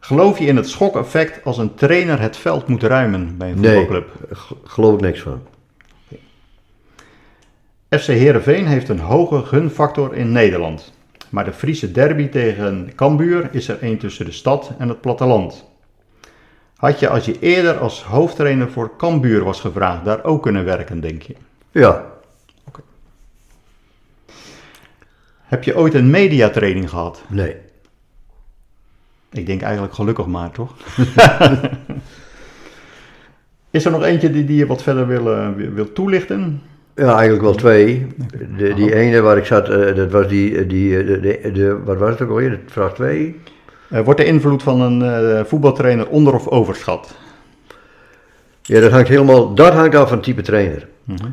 Geloof 0.00 0.38
je 0.38 0.46
in 0.46 0.56
het 0.56 0.68
schokeffect 0.68 1.44
als 1.44 1.58
een 1.58 1.74
trainer 1.74 2.20
het 2.20 2.36
veld 2.36 2.66
moet 2.68 2.82
ruimen 2.82 3.36
bij 3.38 3.50
een 3.50 3.60
Nee, 3.60 3.76
voetbalclub? 3.76 4.08
g- 4.36 4.52
geloof 4.64 4.94
ik 4.94 5.00
niks 5.00 5.20
van. 5.20 5.42
FC 7.88 8.06
Heerenveen 8.06 8.66
heeft 8.66 8.88
een 8.88 8.98
hoge 9.00 9.44
gunfactor 9.44 10.14
in 10.14 10.32
Nederland. 10.32 10.92
Maar 11.30 11.44
de 11.44 11.52
Friese 11.52 11.92
derby 11.92 12.28
tegen 12.28 12.90
Cambuur 12.96 13.48
is 13.52 13.68
er 13.68 13.78
een 13.80 13.98
tussen 13.98 14.24
de 14.24 14.32
stad 14.32 14.72
en 14.78 14.88
het 14.88 15.00
platteland. 15.00 15.64
Had 16.76 16.98
je 17.00 17.08
als 17.08 17.24
je 17.24 17.36
eerder 17.40 17.78
als 17.78 18.02
hoofdtrainer 18.02 18.70
voor 18.70 18.90
Cambuur 18.96 19.44
was 19.44 19.60
gevraagd 19.60 20.04
daar 20.04 20.24
ook 20.24 20.42
kunnen 20.42 20.64
werken, 20.64 21.00
denk 21.00 21.22
je? 21.22 21.34
Ja, 21.70 22.04
Heb 25.54 25.64
je 25.64 25.76
ooit 25.76 25.94
een 25.94 26.10
mediatraining 26.10 26.90
gehad? 26.90 27.22
nee. 27.28 27.56
Ik 29.32 29.46
denk 29.46 29.62
eigenlijk 29.62 29.94
gelukkig 29.94 30.26
maar, 30.26 30.50
toch? 30.50 30.74
is 33.70 33.84
er 33.84 33.90
nog 33.90 34.02
eentje 34.04 34.30
die, 34.30 34.44
die 34.44 34.56
je 34.56 34.66
wat 34.66 34.82
verder 34.82 35.06
wil, 35.06 35.32
eh, 35.34 35.48
wil, 35.56 35.70
wil 35.70 35.92
toelichten? 35.92 36.62
Ja, 36.94 37.12
eigenlijk 37.12 37.42
wel 37.42 37.54
twee. 37.54 38.06
De, 38.56 38.74
die 38.74 38.94
ene 38.94 39.20
waar 39.20 39.36
ik 39.36 39.44
zat, 39.44 39.68
eh, 39.68 39.94
dat 39.96 40.10
was 40.10 40.28
die, 40.28 40.66
die 40.66 40.98
eh, 40.98 41.06
de, 41.06 41.20
de, 41.20 41.52
de- 41.52 41.78
wat 41.84 41.98
was 41.98 42.10
het 42.10 42.20
ook 42.22 42.28
alweer? 42.28 42.60
Vraag 42.66 42.94
2? 42.94 43.40
Eh, 43.88 44.00
wordt 44.04 44.20
de 44.20 44.26
invloed 44.26 44.62
van 44.62 44.80
een 44.80 45.46
voetbaltrainer 45.46 46.08
onder- 46.08 46.34
of 46.34 46.48
overschat? 46.48 47.14
Ja, 48.66 48.80
dat 48.80 48.90
hangt 48.90 49.08
helemaal, 49.08 49.54
dat 49.54 49.72
hangt 49.72 49.94
af 49.94 50.08
van 50.08 50.16
het 50.16 50.26
type 50.26 50.42
trainer. 50.42 50.86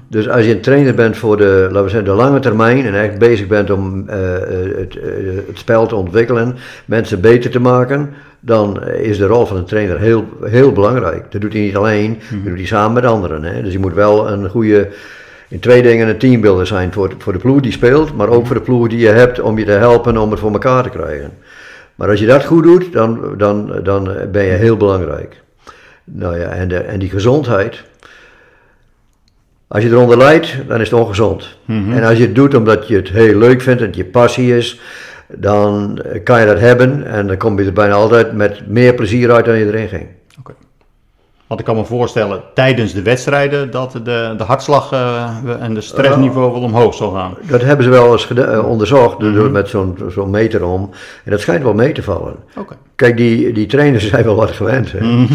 Dus 0.07 0.29
als 0.29 0.45
je 0.45 0.51
een 0.51 0.61
trainer 0.61 0.95
bent 0.95 1.17
voor 1.17 1.38
de, 1.38 1.59
laten 1.61 1.83
we 1.83 1.89
zeggen, 1.89 2.09
de 2.09 2.15
lange 2.15 2.39
termijn 2.39 2.85
en 2.85 2.95
echt 2.95 3.17
bezig 3.17 3.47
bent 3.47 3.69
om 3.69 4.09
eh, 4.09 4.35
eh, 4.35 4.77
het, 4.77 4.97
eh, 4.97 5.07
het 5.47 5.57
spel 5.57 5.88
te 5.88 5.95
ontwikkelen, 5.95 6.55
mensen 6.85 7.21
beter 7.21 7.51
te 7.51 7.59
maken, 7.59 8.13
dan 8.39 8.83
is 8.83 9.17
de 9.17 9.25
rol 9.25 9.45
van 9.45 9.57
een 9.57 9.65
trainer 9.65 10.00
heel, 10.00 10.25
heel 10.43 10.71
belangrijk. 10.71 11.31
Dat 11.31 11.41
doet 11.41 11.53
hij 11.53 11.61
niet 11.61 11.75
alleen, 11.75 12.19
dat 12.29 12.43
doet 12.43 12.57
hij 12.57 12.65
samen 12.65 12.93
met 12.93 13.05
anderen. 13.05 13.43
Hè? 13.43 13.61
Dus 13.61 13.73
je 13.73 13.79
moet 13.79 13.93
wel 13.93 14.29
een 14.29 14.50
goede, 14.50 14.89
in 15.47 15.59
twee 15.59 15.81
dingen 15.81 16.07
een 16.07 16.17
teambuilder 16.17 16.67
zijn 16.67 16.93
voor, 16.93 17.13
voor 17.17 17.33
de 17.33 17.39
ploeg 17.39 17.61
die 17.61 17.71
speelt, 17.71 18.15
maar 18.15 18.29
ook 18.29 18.47
voor 18.47 18.55
de 18.55 18.61
ploeg 18.61 18.88
die 18.88 19.00
je 19.00 19.09
hebt 19.09 19.41
om 19.41 19.57
je 19.57 19.65
te 19.65 19.71
helpen 19.71 20.17
om 20.17 20.31
het 20.31 20.39
voor 20.39 20.51
elkaar 20.51 20.83
te 20.83 20.89
krijgen. 20.89 21.31
Maar 21.95 22.09
als 22.09 22.19
je 22.19 22.25
dat 22.25 22.45
goed 22.45 22.63
doet, 22.63 22.93
dan, 22.93 23.33
dan, 23.38 23.79
dan 23.83 24.09
ben 24.31 24.43
je 24.45 24.51
heel 24.51 24.77
belangrijk. 24.77 25.41
Nou 26.03 26.39
ja, 26.39 26.48
en, 26.48 26.67
de, 26.67 26.77
en 26.77 27.00
die 27.00 27.10
gezondheid. 27.10 27.84
Als 29.67 29.84
je 29.84 29.89
eronder 29.89 30.17
lijdt, 30.17 30.58
dan 30.67 30.81
is 30.81 30.89
het 30.89 31.00
ongezond. 31.00 31.58
En 31.67 32.03
als 32.03 32.17
je 32.17 32.24
het 32.24 32.36
doet 32.36 32.55
omdat 32.55 32.88
je 32.88 32.96
het 32.96 33.10
heel 33.10 33.38
leuk 33.38 33.62
vindt 33.62 33.81
en 33.81 33.88
het 33.88 33.96
je 33.96 34.05
passie 34.05 34.58
is, 34.58 34.79
dan 35.27 35.98
eh, 36.01 36.24
kan 36.24 36.39
je 36.39 36.46
dat 36.46 36.60
hebben 36.60 37.08
en 37.08 37.27
dan 37.27 37.38
kom 37.38 37.60
je 37.60 37.65
er 37.65 37.74
bijna 37.74 37.93
altijd 37.93 38.34
met 38.34 38.67
meer 38.67 38.93
plezier 38.93 39.31
uit 39.31 39.46
dan 39.46 39.58
je 39.58 39.65
erin 39.65 39.88
ging. 39.88 40.08
Oké. 40.39 40.53
Want 41.48 41.60
ik 41.60 41.65
kan 41.65 41.75
me 41.75 41.86
voorstellen, 41.86 42.41
tijdens 42.53 42.93
de 42.93 43.01
wedstrijden, 43.01 43.72
dat 43.72 43.91
de, 43.91 44.34
de 44.38 44.43
hartslag 44.43 44.91
eh, 44.91 45.29
en 45.60 45.74
de 45.74 45.81
stressniveau 45.81 46.51
wel 46.51 46.62
omhoog 46.62 46.93
zal 46.93 47.12
gaan. 47.12 47.34
Dat 47.41 47.62
hebben 47.62 47.86
ze 47.86 47.91
wel 47.91 48.12
eens 48.12 48.27
eh, 48.27 48.67
onderzocht 48.67 49.20
door, 49.20 49.51
met 49.51 49.70
zo'n 49.70 49.98
zo'n 50.10 50.29
meter 50.29 50.65
om. 50.65 50.89
En 51.24 51.31
dat 51.31 51.39
schijnt 51.39 51.63
wel 51.63 51.74
mee 51.74 51.91
te 51.91 52.03
vallen. 52.03 52.36
Oké. 52.58 52.75
Kijk, 52.96 53.17
die, 53.17 53.53
die 53.53 53.65
trainers 53.65 54.10
zijn 54.12 54.24
wel 54.24 54.36
wat 54.36 54.51
gewend. 54.51 54.91
Hè? 54.91 55.25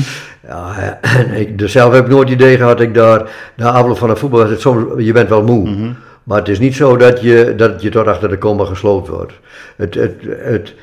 Ja, 0.48 0.98
en 1.00 1.30
ik, 1.40 1.58
dus 1.58 1.72
zelf 1.72 1.92
heb 1.92 2.04
ik 2.04 2.10
nooit 2.10 2.28
het 2.28 2.40
idee 2.40 2.56
gehad 2.56 2.78
dat 2.78 2.86
ik 2.86 2.94
daar 2.94 3.30
na 3.56 3.70
afloop 3.70 3.98
van 3.98 4.10
een 4.10 4.16
voetbalwedstrijd, 4.16 4.76
soms, 4.76 5.04
je 5.04 5.12
bent 5.12 5.28
wel 5.28 5.42
moe. 5.42 5.94
Maar 6.22 6.38
het 6.38 6.48
is 6.48 6.58
niet 6.58 6.74
zo 6.74 6.96
dat 6.96 7.20
je, 7.20 7.54
dat 7.56 7.82
je 7.82 7.90
tot 7.90 8.06
achter 8.06 8.28
de 8.28 8.38
komma 8.38 8.64
gesloopt 8.64 9.08
wordt. 9.08 9.32
Het, 9.76 9.94
het, 9.94 10.14
het, 10.38 10.74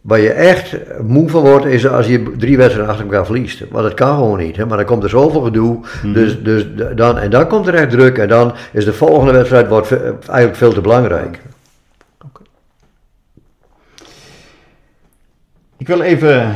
waar 0.00 0.20
je 0.20 0.30
echt 0.32 0.76
moe 1.02 1.28
van 1.28 1.40
wordt, 1.42 1.64
is 1.64 1.86
als 1.88 2.06
je 2.06 2.32
drie 2.36 2.56
wedstrijden 2.56 2.90
achter 2.92 3.06
elkaar 3.06 3.24
verliest. 3.26 3.64
Want 3.70 3.82
dat 3.84 3.94
kan 3.94 4.16
gewoon 4.16 4.38
niet. 4.38 4.56
Hè? 4.56 4.66
Maar 4.66 4.76
dan 4.76 4.86
komt 4.86 5.02
er 5.02 5.08
zoveel 5.08 5.40
gedoe. 5.40 5.80
dus, 6.12 6.42
dus 6.42 6.62
d- 6.62 6.96
dan, 6.96 7.18
en 7.18 7.30
dan 7.30 7.46
komt 7.48 7.66
er 7.66 7.74
echt 7.74 7.90
druk. 7.90 8.18
En 8.18 8.28
dan 8.28 8.54
is 8.72 8.84
de 8.84 8.92
volgende 8.92 9.32
wedstrijd 9.32 9.68
wordt 9.68 9.90
eigenlijk 10.26 10.56
veel 10.56 10.72
te 10.72 10.80
belangrijk. 10.80 11.40
Ik 15.76 15.86
wil 15.86 16.00
even 16.00 16.54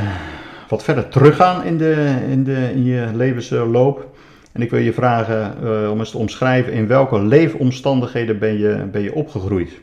wat 0.73 0.83
verder 0.85 1.09
teruggaan 1.09 1.65
in, 1.65 1.77
de, 1.79 2.15
in, 2.29 2.45
de, 2.45 2.71
in 2.75 2.85
je 2.85 3.07
levensloop. 3.15 4.07
En 4.53 4.63
ik 4.63 4.71
wil 4.71 4.81
je 4.81 4.93
vragen 4.93 5.55
eh, 5.65 5.91
om 5.91 5.99
eens 5.99 6.11
te 6.11 6.19
omschrijven 6.19 6.73
in 6.73 6.87
welke 6.87 7.21
leefomstandigheden 7.21 8.39
ben 8.39 8.59
je, 8.59 8.77
ben 8.93 9.03
je 9.03 9.15
opgegroeid? 9.15 9.81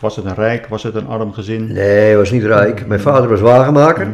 Was 0.00 0.16
het 0.16 0.24
een 0.24 0.34
rijk, 0.34 0.66
was 0.66 0.82
het 0.82 0.94
een 0.94 1.06
arm 1.06 1.32
gezin? 1.32 1.72
Nee, 1.72 1.98
hij 1.98 2.16
was 2.16 2.30
niet 2.30 2.44
rijk. 2.44 2.86
Mijn 2.86 3.00
vader 3.00 3.28
was 3.28 3.40
wagenmaker. 3.40 4.06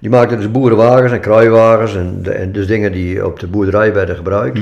Die 0.00 0.10
maakte 0.10 0.36
dus 0.36 0.50
boerenwagens 0.50 1.12
en 1.12 1.20
kruiwagens 1.20 1.96
en, 1.96 2.18
de- 2.22 2.32
en 2.32 2.52
dus 2.52 2.66
dingen 2.66 2.92
die 2.92 3.26
op 3.26 3.40
de 3.40 3.46
boerderij 3.46 3.92
werden 3.94 4.16
gebruikt. 4.16 4.60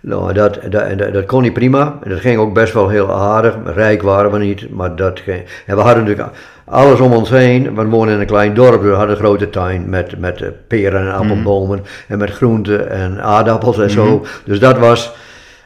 Nou, 0.00 0.32
dat, 0.32 0.58
dat, 0.70 0.98
dat, 0.98 1.12
dat 1.12 1.26
kon 1.26 1.42
hij 1.42 1.52
prima. 1.52 1.98
En 2.02 2.10
dat 2.10 2.20
ging 2.20 2.38
ook 2.38 2.54
best 2.54 2.72
wel 2.72 2.88
heel 2.88 3.12
aardig. 3.12 3.58
Rijk 3.64 4.02
waren 4.02 4.30
we 4.30 4.38
niet, 4.38 4.70
maar 4.70 4.96
dat 4.96 5.20
ging... 5.20 5.44
En 5.66 5.76
we 5.76 5.82
hadden 5.82 6.04
natuurlijk 6.04 6.28
alles 6.70 7.00
om 7.00 7.12
ons 7.12 7.30
heen. 7.30 7.74
We 7.74 7.84
woonden 7.86 8.14
in 8.14 8.20
een 8.20 8.26
klein 8.26 8.54
dorp, 8.54 8.82
we 8.82 8.88
hadden 8.88 9.10
een 9.10 9.22
grote 9.22 9.50
tuin 9.50 9.88
met, 9.88 10.18
met 10.18 10.42
eh, 10.42 10.48
peren 10.66 11.00
en 11.00 11.12
appelbomen. 11.12 11.84
En 12.08 12.18
met 12.18 12.30
groenten 12.30 12.90
en 12.90 13.22
aardappels 13.22 13.78
en 13.78 13.90
zo. 13.90 14.26
Dus 14.44 14.60
dat 14.60 14.78
was... 14.78 15.12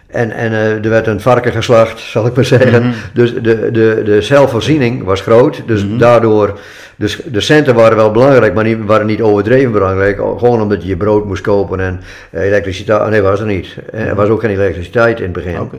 En, 0.06 0.30
en 0.30 0.52
eh, 0.52 0.84
er 0.84 0.88
werd 0.88 1.06
een 1.06 1.20
varken 1.20 1.52
geslacht, 1.52 2.00
zal 2.14 2.26
ik 2.26 2.34
maar 2.34 2.44
zeggen. 2.44 2.92
Dus 3.12 3.34
de, 3.34 3.70
de, 3.70 4.02
de 4.04 4.22
zelfvoorziening 4.22 5.04
was 5.04 5.20
groot. 5.20 5.62
Dus 5.66 5.84
daardoor, 5.88 6.58
dus 6.96 7.20
de 7.24 7.40
centen 7.40 7.74
waren 7.74 7.96
wel 7.96 8.10
belangrijk, 8.10 8.54
maar 8.54 8.64
niet, 8.64 8.78
waren 8.84 9.06
niet 9.06 9.22
overdreven 9.22 9.72
belangrijk. 9.72 10.16
Gewoon 10.16 10.60
omdat 10.60 10.82
je 10.82 10.88
je 10.88 10.96
brood 10.96 11.24
moest 11.24 11.42
kopen 11.42 11.80
en 11.80 12.00
eh, 12.30 12.42
elektriciteit. 12.42 13.10
Nee, 13.10 13.22
was 13.22 13.40
er 13.40 13.46
niet. 13.46 13.76
En 13.92 14.06
Er 14.06 14.14
was 14.14 14.28
ook 14.28 14.40
geen 14.40 14.50
elektriciteit 14.50 15.16
in 15.16 15.24
het 15.24 15.32
begin. 15.32 15.70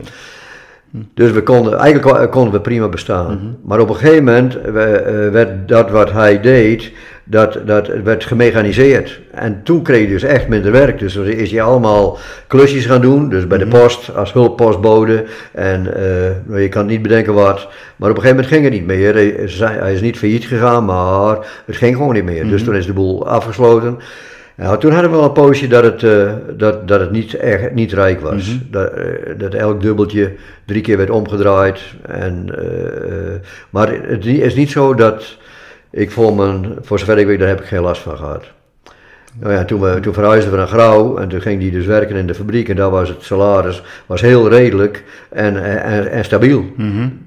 Dus 1.14 1.30
we 1.30 1.42
konden, 1.42 1.78
eigenlijk 1.78 2.30
konden 2.30 2.52
we 2.52 2.60
prima 2.60 2.88
bestaan. 2.88 3.56
Maar 3.64 3.80
op 3.80 3.88
een 3.88 3.94
gegeven 3.94 4.24
moment 4.24 4.60
eh, 4.60 4.72
werd 5.30 5.68
dat 5.68 5.90
wat 5.90 6.12
hij 6.12 6.40
deed, 6.40 6.92
dat, 7.24 7.58
dat 7.66 7.86
werd 8.04 8.24
gemechaniseerd. 8.24 9.20
En 9.30 9.60
toen 9.62 9.82
kreeg 9.82 10.00
je 10.00 10.08
dus 10.08 10.22
echt 10.22 10.48
minder 10.48 10.72
werk. 10.72 10.98
Dus 10.98 11.14
dan 11.14 11.24
is 11.24 11.50
hij 11.50 11.62
allemaal 11.62 12.18
klusjes 12.46 12.86
gaan 12.86 13.00
doen. 13.00 13.28
Dus 13.28 13.46
bij 13.46 13.58
de 13.58 13.66
post 13.66 14.16
als 14.16 14.32
hulppostbode. 14.32 15.24
En 15.52 15.94
eh, 15.96 16.30
nou, 16.44 16.60
je 16.60 16.68
kan 16.68 16.86
niet 16.86 17.02
bedenken 17.02 17.34
wat. 17.34 17.68
Maar 17.96 18.10
op 18.10 18.16
een 18.16 18.22
gegeven 18.22 18.36
moment 18.36 18.46
ging 18.46 18.64
het 18.64 18.72
niet 18.72 18.86
meer. 18.86 19.14
Hij, 19.14 19.48
zei- 19.48 19.78
hij 19.78 19.92
is 19.92 20.00
niet 20.00 20.18
failliet 20.18 20.44
gegaan, 20.44 20.84
maar 20.84 21.36
het 21.66 21.76
ging 21.76 21.96
gewoon 21.96 22.14
niet 22.14 22.24
meer. 22.24 22.48
Dus 22.48 22.64
toen 22.64 22.76
is 22.76 22.86
de 22.86 22.92
boel 22.92 23.28
afgesloten. 23.28 23.98
Nou, 24.56 24.78
toen 24.78 24.92
hadden 24.92 25.10
we 25.10 25.16
wel 25.16 25.26
een 25.26 25.32
poosje 25.32 25.66
dat 25.66 25.84
het, 25.84 26.02
eh, 26.02 26.32
dat, 26.56 26.88
dat 26.88 27.00
het 27.00 27.10
niet, 27.10 27.34
erg, 27.34 27.72
niet 27.72 27.92
rijk 27.92 28.20
was. 28.20 28.58
dat, 28.70 28.92
eh, 28.92 29.04
dat 29.38 29.54
elk 29.54 29.80
dubbeltje 29.80 30.32
drie 30.64 30.82
keer 30.82 30.96
werd 30.96 31.10
omgedraaid. 31.10 31.80
En, 32.02 32.46
eh, 32.58 33.48
maar 33.70 33.88
het 33.88 34.26
is 34.26 34.54
niet 34.54 34.70
zo 34.70 34.94
dat 34.94 35.36
ik 35.90 36.10
voor 36.10 36.34
mijn, 36.34 36.74
voor 36.80 36.98
zover 36.98 37.18
ik 37.18 37.26
weet, 37.26 37.38
daar 37.38 37.48
heb 37.48 37.60
ik 37.60 37.66
geen 37.66 37.80
last 37.80 38.02
van 38.02 38.16
gehad. 38.16 38.44
Nou 39.40 39.52
ja, 39.52 39.64
toen, 39.64 39.80
we, 39.80 40.00
toen 40.00 40.12
verhuisden 40.12 40.50
we 40.50 40.58
naar 40.58 40.66
Grauw 40.66 41.16
en 41.16 41.28
toen 41.28 41.40
ging 41.40 41.60
die 41.60 41.70
dus 41.70 41.86
werken 41.86 42.16
in 42.16 42.26
de 42.26 42.34
fabriek 42.34 42.68
en 42.68 42.76
daar 42.76 42.90
was 42.90 43.08
het 43.08 43.22
salaris 43.22 43.82
was 44.06 44.20
heel 44.20 44.48
redelijk 44.48 45.04
en, 45.28 45.64
en, 45.82 46.10
en 46.10 46.24
stabiel. 46.24 46.64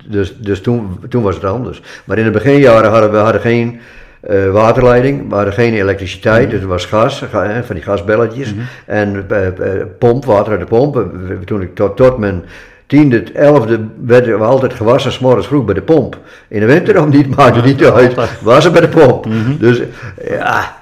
Dus, 0.10 0.38
dus 0.38 0.62
toen, 0.62 1.00
toen 1.10 1.24
was 1.24 1.36
het 1.36 1.44
anders. 1.44 1.82
Maar 2.04 2.18
in 2.18 2.24
de 2.24 2.32
beginjaren 2.32 2.92
hadden 2.92 3.12
we 3.12 3.18
hadden 3.18 3.42
geen 3.42 3.80
eh, 4.20 4.50
waterleiding, 4.52 5.32
hadden 5.32 5.54
geen 5.54 5.74
elektriciteit, 5.74 6.50
dus 6.50 6.60
het 6.60 6.70
was 6.70 6.86
gas, 6.86 7.24
ga- 7.32 7.48
hè, 7.48 7.64
van 7.64 7.76
die 7.76 7.84
gasbelletjes 7.84 8.54
en 8.86 9.26
eh, 9.30 9.48
eh, 9.48 9.54
pomp, 10.00 10.26
water 10.26 10.52
uit 10.52 10.60
de 10.60 10.66
pomp. 10.66 11.06
Toen 11.46 11.62
ik 11.62 11.76
tot, 11.76 11.98
tot 11.98 12.18
mijn 12.18 12.44
tiende, 12.88 13.24
elfde 13.34 13.80
werden 14.06 14.38
we 14.40 14.44
altijd 14.46 14.74
gewassen, 14.74 15.12
s 15.12 15.20
morgens 15.20 15.48
vroeg 15.48 15.66
bij 15.66 15.74
de 15.74 15.82
pomp. 15.82 16.18
In 16.48 16.60
de 16.60 16.66
winter 16.66 17.02
om 17.02 17.10
niet, 17.10 17.36
maakte 17.36 17.62
niet 17.62 17.86
uit, 17.86 18.14
wassen 18.42 18.72
bij 18.72 18.82
de 18.82 18.88
pomp. 18.88 19.26
Dus 19.60 19.82
ja, 20.30 20.76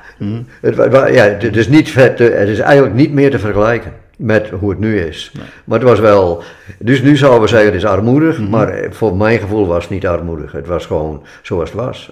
het, 0.62 0.76
wa- 0.76 0.90
wa- 0.90 1.08
ja, 1.08 1.24
het 1.24 1.56
is 1.56 1.68
niet 1.68 1.92
vet, 1.92 2.20
het 2.20 2.48
is 2.48 2.60
eigenlijk 2.60 2.96
niet 2.96 3.14
meer 3.14 3.32
te 3.32 3.40
vergelijken 3.40 3.92
met 4.18 4.50
hoe 4.50 4.70
het 4.70 4.80
nu 4.80 5.00
is. 5.00 5.32
Maar 5.66 5.80
het 5.80 5.88
was 5.90 6.00
wel, 6.00 6.44
dus 6.80 7.02
nu 7.02 7.16
zouden 7.18 7.42
we 7.42 7.48
zeggen 7.48 7.68
het 7.68 7.78
is 7.78 7.86
armoedig, 7.86 8.40
maar 8.50 8.68
eh, 8.70 8.92
voor 8.92 9.16
mijn 9.18 9.40
gevoel 9.40 9.68
was 9.68 9.82
het 9.84 9.92
niet 9.92 10.08
armoedig. 10.08 10.52
Het 10.52 10.68
was 10.68 10.86
gewoon 10.86 11.24
zoals 11.42 11.72
het 11.72 11.80
was. 11.80 12.12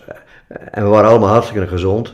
En 0.72 0.84
we 0.84 0.90
waren 0.90 1.10
allemaal 1.10 1.30
hartstikke 1.30 1.68
gezond. 1.68 2.14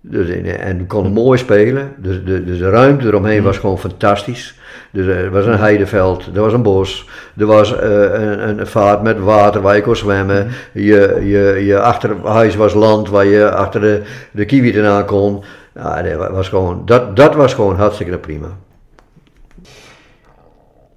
Dus, 0.00 0.28
en 0.28 0.78
we 0.78 0.86
konden 0.86 1.12
mooi 1.12 1.38
spelen. 1.38 1.92
Dus 1.96 2.24
de, 2.24 2.44
dus 2.44 2.58
de 2.58 2.70
ruimte 2.70 3.06
eromheen 3.06 3.42
was 3.42 3.58
gewoon 3.58 3.78
fantastisch. 3.78 4.58
Dus 4.90 5.06
eh, 5.06 5.18
er 5.18 5.30
was 5.30 5.46
een 5.46 5.58
heideveld, 5.58 6.26
er 6.34 6.40
was 6.40 6.52
een 6.52 6.62
bos, 6.62 7.08
er 7.36 7.46
was 7.46 7.78
eh, 7.78 7.90
een, 7.90 8.58
een 8.58 8.66
vaart 8.66 9.02
met 9.02 9.18
water 9.18 9.60
waar 9.60 9.76
je 9.76 9.82
kon 9.82 9.96
zwemmen. 9.96 10.48
Je, 10.72 11.20
je, 11.22 11.64
je 11.64 11.80
achterhuis 11.80 12.56
was 12.56 12.74
land 12.74 13.08
waar 13.08 13.26
je 13.26 13.50
achter 13.50 13.80
de, 13.80 14.02
de 14.30 14.84
aan 14.84 15.04
kon. 15.04 15.42
Ja, 15.74 16.02
dat 16.02 16.30
was 16.30 16.48
gewoon, 16.48 16.82
dat, 16.84 17.16
dat 17.16 17.34
was 17.34 17.54
gewoon 17.54 17.76
hartstikke 17.76 18.18
prima. 18.18 18.48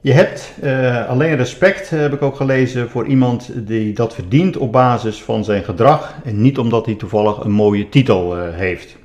Je 0.04 0.12
hebt 0.12 0.54
eh, 0.62 1.10
alleen 1.10 1.36
respect, 1.36 1.92
eh, 1.92 2.00
heb 2.00 2.14
ik 2.14 2.22
ook 2.22 2.36
gelezen, 2.36 2.90
voor 2.90 3.06
iemand 3.06 3.52
die 3.56 3.94
dat 3.94 4.14
verdient 4.14 4.58
op 4.58 4.72
basis 4.72 5.24
van 5.24 5.44
zijn 5.44 5.64
gedrag 5.64 6.16
en 6.24 6.42
niet 6.42 6.58
omdat 6.58 6.86
hij 6.86 6.96
toevallig 6.96 7.38
een 7.38 7.52
mooie 7.52 7.90
titel 7.90 8.38
eh, 8.38 8.44
heeft. 8.54 8.98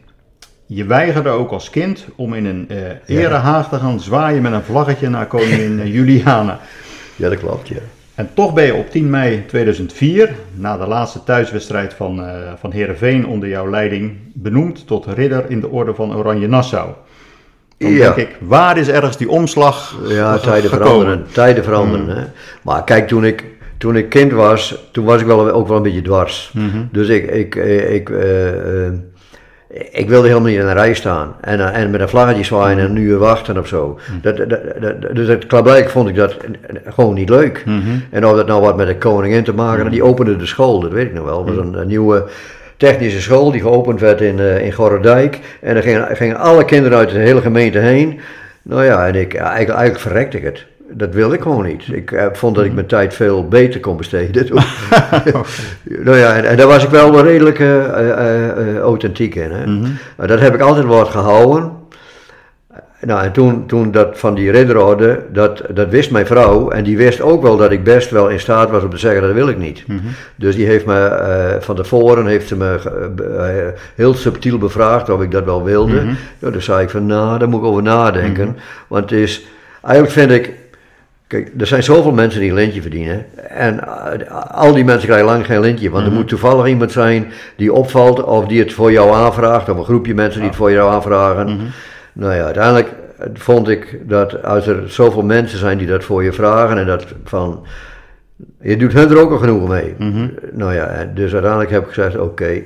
Je 0.66 0.84
weigerde 0.84 1.28
ook 1.28 1.50
als 1.50 1.70
kind 1.70 2.06
om 2.16 2.34
in 2.34 2.44
een 2.44 2.68
eh 2.68 3.16
erehaag 3.20 3.68
te 3.68 3.76
gaan 3.76 4.00
zwaaien 4.00 4.42
met 4.42 4.52
een 4.52 4.62
vlaggetje 4.62 5.08
naar 5.08 5.26
koningin 5.26 5.88
Juliana. 5.92 6.60
Ja, 7.16 7.28
dat 7.28 7.38
klopt, 7.38 7.68
ja. 7.68 7.80
En 8.14 8.30
toch 8.34 8.54
ben 8.54 8.64
je 8.64 8.74
op 8.74 8.90
10 8.90 9.10
mei 9.10 9.46
2004, 9.46 10.34
na 10.54 10.76
de 10.76 10.86
laatste 10.86 11.24
thuiswedstrijd 11.24 11.94
van, 11.94 12.24
eh 12.24 12.52
van 12.56 12.72
Heerenveen 12.72 13.26
onder 13.26 13.48
jouw 13.48 13.70
leiding, 13.70 14.16
benoemd 14.34 14.86
tot 14.86 15.06
ridder 15.06 15.50
in 15.50 15.60
de 15.60 15.68
orde 15.68 15.94
van 15.94 16.16
Oranje 16.16 16.48
Nassau. 16.48 16.90
Dan 17.78 17.90
Ja. 17.90 18.14
denk 18.14 18.28
ik, 18.28 18.36
waar 18.40 18.78
is 18.78 18.88
ergens 18.88 19.16
die 19.16 19.28
omslag 19.28 19.94
Ja, 20.08 20.38
tijden 20.38 20.70
gekomen? 20.70 20.88
veranderen. 20.92 21.26
Tijden 21.32 21.64
veranderen. 21.64 22.08
Hè. 22.16 22.24
Maar 22.62 22.84
kijk, 22.84 23.08
toen 23.08 23.24
ik, 23.24 23.44
toen 23.78 23.96
ik 23.96 24.08
kind 24.08 24.32
was, 24.32 24.88
toen 24.92 25.04
was 25.04 25.20
ik 25.20 25.26
wel, 25.26 25.50
ook 25.50 25.68
wel 25.68 25.76
een 25.76 25.82
beetje 25.82 26.02
dwars. 26.02 26.52
Dus 26.92 27.08
ik, 27.08 27.30
ik, 27.30 27.56
eh, 27.56 27.94
ik, 27.94 28.10
eh, 28.10 28.86
eh, 28.86 28.92
ik 29.90 30.08
wilde 30.08 30.26
helemaal 30.28 30.48
niet 30.48 30.58
in 30.58 30.66
een 30.66 30.72
rij 30.72 30.94
staan. 30.94 31.34
En, 31.40 31.72
en 31.72 31.90
met 31.90 32.00
een 32.00 32.08
vlaggetje 32.08 32.44
zwaaien 32.44 32.78
en 32.78 32.90
een 32.90 32.96
uur 32.96 33.18
wachten 33.18 33.58
of 33.58 33.66
zo. 33.68 33.98
Dat, 34.22 34.36
dat, 34.36 34.48
dat, 34.80 35.14
dus 35.14 35.28
het, 35.28 35.46
klaarblijkelijk 35.46 35.92
vond 35.92 36.08
ik 36.08 36.14
dat 36.14 36.36
gewoon 36.86 37.14
niet 37.14 37.28
leuk. 37.28 37.64
En 38.10 38.26
of 38.26 38.36
dat 38.36 38.46
nou 38.46 38.60
wat 38.60 38.76
met 38.76 38.86
de 38.86 38.96
koningin 38.98 39.44
te 39.44 39.52
maken 39.54 39.82
had, 39.82 39.90
die 39.90 40.02
opende 40.04 40.36
de 40.36 40.46
school, 40.46 40.80
dat 40.80 40.92
weet 40.92 41.06
ik 41.06 41.14
nog 41.14 41.24
wel. 41.24 41.46
Het 41.46 41.54
was 41.56 41.64
een, 41.66 41.74
een 41.74 41.86
nieuwe 41.86 42.24
technische 42.78 43.20
school 43.20 43.50
die 43.50 43.60
geopend 43.60 44.00
werd 44.00 44.20
in, 44.20 44.38
eh 44.38 44.64
in 44.64 44.72
Gorredijk. 44.72 45.38
En 45.60 45.76
er 45.76 45.82
gingen, 45.82 46.16
gingen 46.16 46.36
alle 46.36 46.64
kinderen 46.64 46.98
uit 46.98 47.10
de 47.10 47.18
hele 47.18 47.40
gemeente 47.40 47.78
heen. 47.78 48.20
Nou 48.62 48.84
ja, 48.84 49.06
en 49.06 49.14
ik, 49.14 49.34
eigenlijk, 49.34 49.68
eigenlijk 49.68 50.00
verrekte 50.00 50.36
ik 50.36 50.44
het. 50.44 50.66
Dat 50.90 51.14
wilde 51.14 51.34
ik 51.34 51.42
gewoon 51.42 51.66
niet. 51.66 51.88
Ik 51.92 52.12
eh, 52.12 52.26
vond 52.32 52.54
dat 52.54 52.64
ik 52.64 52.72
mijn 52.72 52.86
tijd 52.86 53.14
veel 53.14 53.48
beter 53.48 53.80
kon 53.80 53.96
besteden. 53.96 54.46
nou 56.04 56.16
ja, 56.16 56.36
en, 56.36 56.44
en 56.44 56.56
daar 56.56 56.66
was 56.66 56.84
ik 56.84 56.90
wel 56.90 57.22
redelijk 57.22 57.60
eh, 57.60 58.78
authentiek 58.78 59.34
in. 59.34 59.50
Hè. 59.50 59.66
Nou, 59.66 60.28
dat 60.28 60.40
heb 60.40 60.54
ik 60.54 60.60
altijd 60.60 60.86
wat 60.86 61.08
gehouden. 61.08 61.72
Nou, 63.06 63.24
en 63.24 63.32
toen, 63.32 63.66
toen 63.66 63.90
dat 63.90 64.18
van 64.18 64.34
die 64.34 64.50
ridderorde, 64.50 65.20
dat, 65.32 65.62
dat 65.74 65.88
wist 65.88 66.10
mijn 66.10 66.26
vrouw. 66.26 66.70
En 66.70 66.84
die 66.84 66.96
wist 66.96 67.20
ook 67.20 67.42
wel 67.42 67.56
dat 67.56 67.70
ik 67.70 67.84
best 67.84 68.10
wel 68.10 68.28
in 68.28 68.40
staat 68.40 68.70
was 68.70 68.82
om 68.82 68.90
te 68.90 68.98
zeggen, 68.98 69.22
dat 69.22 69.32
wil 69.32 69.48
ik 69.48 69.58
niet. 69.58 69.84
Dus 70.36 70.56
die 70.56 70.66
heeft 70.66 70.86
me, 70.86 71.04
eh, 71.04 71.60
van 71.60 71.76
tevoren 71.76 72.26
heeft 72.26 72.48
ze 72.48 72.56
me 72.56 72.78
be- 73.14 73.24
eh, 73.24 73.80
heel 73.94 74.14
subtiel 74.14 74.58
bevraagd 74.58 75.08
of 75.10 75.22
ik 75.22 75.30
dat 75.30 75.44
wel 75.44 75.64
wilde. 75.64 76.02
Ja, 76.38 76.50
dus 76.50 76.64
zei 76.64 76.82
ik 76.82 76.90
van, 76.90 77.06
nou, 77.06 77.38
daar 77.38 77.48
moet 77.48 77.60
ik 77.60 77.66
over 77.66 77.82
nadenken. 77.82 78.56
Want 78.88 79.10
het 79.10 79.18
is, 79.20 79.46
eigenlijk 79.82 80.14
vind 80.14 80.30
ik, 80.30 80.52
Kijk, 81.26 81.50
er 81.58 81.66
zijn 81.66 81.82
zoveel 81.82 82.12
mensen 82.12 82.40
die 82.40 82.48
een 82.48 82.54
lintje 82.54 82.80
verdienen. 82.82 83.26
En 83.48 83.80
eh, 83.84 84.54
al 84.54 84.72
die 84.72 84.84
mensen 84.84 85.06
krijgen 85.08 85.26
lang 85.26 85.46
geen 85.46 85.60
lintje. 85.60 85.90
Want 85.90 86.06
er 86.06 86.12
moet 86.12 86.28
toevallig 86.28 86.66
iemand 86.66 86.92
zijn 86.92 87.32
die 87.56 87.72
opvalt 87.72 88.24
of 88.24 88.46
die 88.46 88.60
het 88.60 88.72
voor 88.72 88.92
jou 88.92 89.14
aanvraagt. 89.14 89.68
Of 89.68 89.76
een 89.78 89.84
groepje 89.84 90.14
mensen 90.14 90.40
die 90.40 90.48
het 90.48 90.58
voor 90.58 90.72
jou 90.72 90.92
aanvragen. 90.92 91.48
Nou 92.18 92.34
ja, 92.34 92.44
uiteindelijk 92.44 92.88
vond 93.34 93.68
ik 93.68 93.98
dat 94.08 94.42
als 94.42 94.66
er 94.66 94.82
zoveel 94.86 95.22
mensen 95.22 95.58
zijn 95.58 95.78
die 95.78 95.86
dat 95.86 96.04
voor 96.04 96.24
je 96.24 96.32
vragen. 96.32 96.78
En 96.78 96.86
dat 96.86 97.04
van, 97.24 97.66
je 98.60 98.76
doet 98.76 98.92
hun 98.92 99.10
er 99.10 99.18
ook 99.18 99.30
al 99.30 99.38
genoeg 99.38 99.68
mee. 99.68 99.94
Nou 100.52 100.74
ja, 100.74 101.10
dus 101.14 101.32
uiteindelijk 101.32 101.70
heb 101.70 101.82
ik 101.82 101.88
gezegd, 101.88 102.18
oké. 102.18 102.62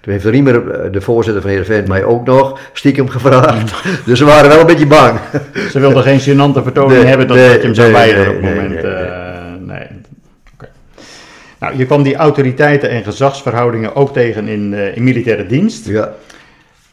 Toen 0.00 0.12
heeft 0.12 0.24
Riemer, 0.24 0.70
eh, 0.70 0.92
de 0.92 1.00
voorzitter 1.00 1.42
van 1.42 1.50
Heerenveen, 1.50 1.84
mij 1.88 2.04
ook 2.04 2.26
nog 2.26 2.60
stiekem 2.72 3.08
gevraagd. 3.08 3.74
dus 4.06 4.18
ze 4.18 4.24
waren 4.24 4.48
wel 4.48 4.60
een 4.60 4.66
beetje 4.66 4.86
bang. 4.86 5.18
Ze 5.70 5.80
wilden 5.80 6.02
geen 6.02 6.20
gênante 6.20 6.62
vertoning 6.62 7.00
Nee, 7.00 7.08
hebben 7.08 7.26
dat, 7.26 7.36
nee, 7.36 7.48
dat 7.48 7.56
je 7.56 7.62
hem 7.66 7.74
zou 7.74 7.92
nee, 7.92 7.96
weigeren 7.96 8.36
op 8.36 8.42
het 8.42 8.54
moment. 8.54 8.82
nee, 8.82 8.92
eh, 8.92 9.52
nee. 9.60 9.86
Oké. 10.54 10.68
Nou, 11.60 11.76
je 11.76 11.86
kwam 11.86 12.02
die 12.02 12.16
autoriteiten 12.16 12.90
en 12.90 13.04
gezagsverhoudingen 13.04 13.96
ook 13.96 14.12
tegen 14.12 14.48
in, 14.48 14.74
eh, 14.74 14.96
in 14.96 15.04
militaire 15.04 15.46
dienst. 15.46 15.86
ja. 15.86 16.12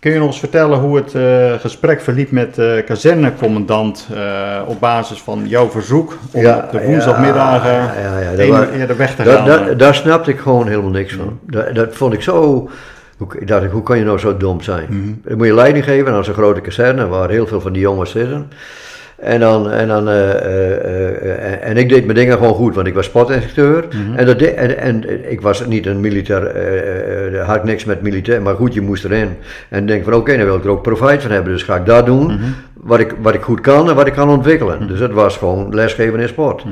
Kun 0.02 0.12
je 0.12 0.20
eens 0.20 0.40
vertellen 0.40 0.80
hoe 0.80 0.96
het 0.96 1.16
eh, 1.16 1.54
gesprek 1.60 2.02
verliep 2.02 2.32
met 2.32 2.56
de 2.56 2.84
kazernecommandant 2.86 4.08
eh, 4.14 4.62
op 4.68 4.80
basis 4.80 5.22
van 5.22 5.48
jouw 5.48 5.70
verzoek 5.70 6.18
om 6.32 6.42
Ja, 6.42 6.58
op 6.58 6.72
de 6.72 6.86
woensdagmiddagen 6.86 7.72
ja, 7.72 8.20
ja, 8.20 8.44
ja, 8.44 8.68
eerder 8.70 8.98
weg 8.98 9.16
te 9.16 9.24
Daar, 9.24 9.38
gaan? 9.38 9.46
daar, 9.46 9.78
daar 9.78 9.96
snapte 9.96 10.32
ik 10.32 10.40
gewoon 10.40 10.68
helemaal 10.68 10.92
niks 10.92 11.14
van. 11.14 11.40
Dat, 11.42 11.76
dat 11.76 11.96
vond 11.96 12.14
ik 12.14 12.22
zo. 12.22 12.70
Hoe, 13.18 13.36
ik 13.40 13.48
dacht 13.48 13.64
ik, 13.64 13.72
hoe 13.72 13.84
kan 13.84 13.98
je 13.98 14.04
nou 14.04 14.18
zo 14.20 14.38
dom 14.38 14.62
zijn? 14.62 15.22
Dan 15.26 15.38
moet 15.38 15.48
je 15.48 15.54
leiding 15.54 15.86
geven 15.86 16.14
aan 16.14 16.24
zo'n 16.24 16.34
grote 16.34 16.62
kazerne 16.62 17.08
waar 17.08 17.30
heel 17.30 17.48
veel 17.48 17.62
van 17.62 17.74
die 17.74 17.82
jongens 17.82 18.12
zitten. 18.12 18.52
En, 19.22 19.40
dan, 19.40 19.72
en, 19.72 19.88
dan, 19.88 20.10
eh, 20.10 20.30
eh, 20.32 21.10
eh, 21.10 21.70
en 21.70 21.78
ik 21.78 21.90
deed 21.90 22.06
mijn 22.06 22.18
dingen 22.18 22.38
gewoon 22.38 22.54
goed, 22.54 22.76
want 22.76 22.88
ik 22.88 22.94
was 22.94 23.06
sportinstructeur. 23.06 23.88
en, 24.16 24.26
dat 24.26 24.40
de- 24.40 24.52
en, 24.52 24.78
en 24.78 25.32
ik 25.32 25.42
was 25.42 25.66
niet 25.66 25.86
een 25.86 26.00
militair, 26.00 27.40
had 27.46 27.56
ik 27.56 27.64
niks 27.64 27.86
met 27.86 28.02
militair, 28.02 28.42
maar 28.42 28.56
goed, 28.56 28.74
je 28.74 28.82
moest 28.82 29.06
erin. 29.06 29.30
En 29.70 29.86
denk 29.86 30.04
van 30.04 30.14
oké, 30.14 30.38
dan 30.38 30.46
wil 30.46 30.56
ik 30.56 30.64
er 30.64 30.70
ook 30.70 30.82
profijt 30.82 31.22
van 31.22 31.32
hebben, 31.32 31.52
dus 31.54 31.64
ga 31.64 31.76
ik 31.76 31.86
dat 31.86 32.06
doen. 32.06 32.40
Wat, 32.84 33.00
ik, 33.00 33.16
wat 33.22 33.34
ik 33.34 33.42
goed 33.42 33.62
kan 33.62 33.90
en 33.90 33.96
wat 33.96 34.08
ik 34.08 34.14
kan 34.14 34.30
ontwikkelen. 34.30 34.88
Dus 34.88 35.00
dat 35.00 35.12
was 35.12 35.38
gewoon 35.38 35.76
lesgeven 35.76 36.20
in 36.20 36.28
sport. 36.28 36.64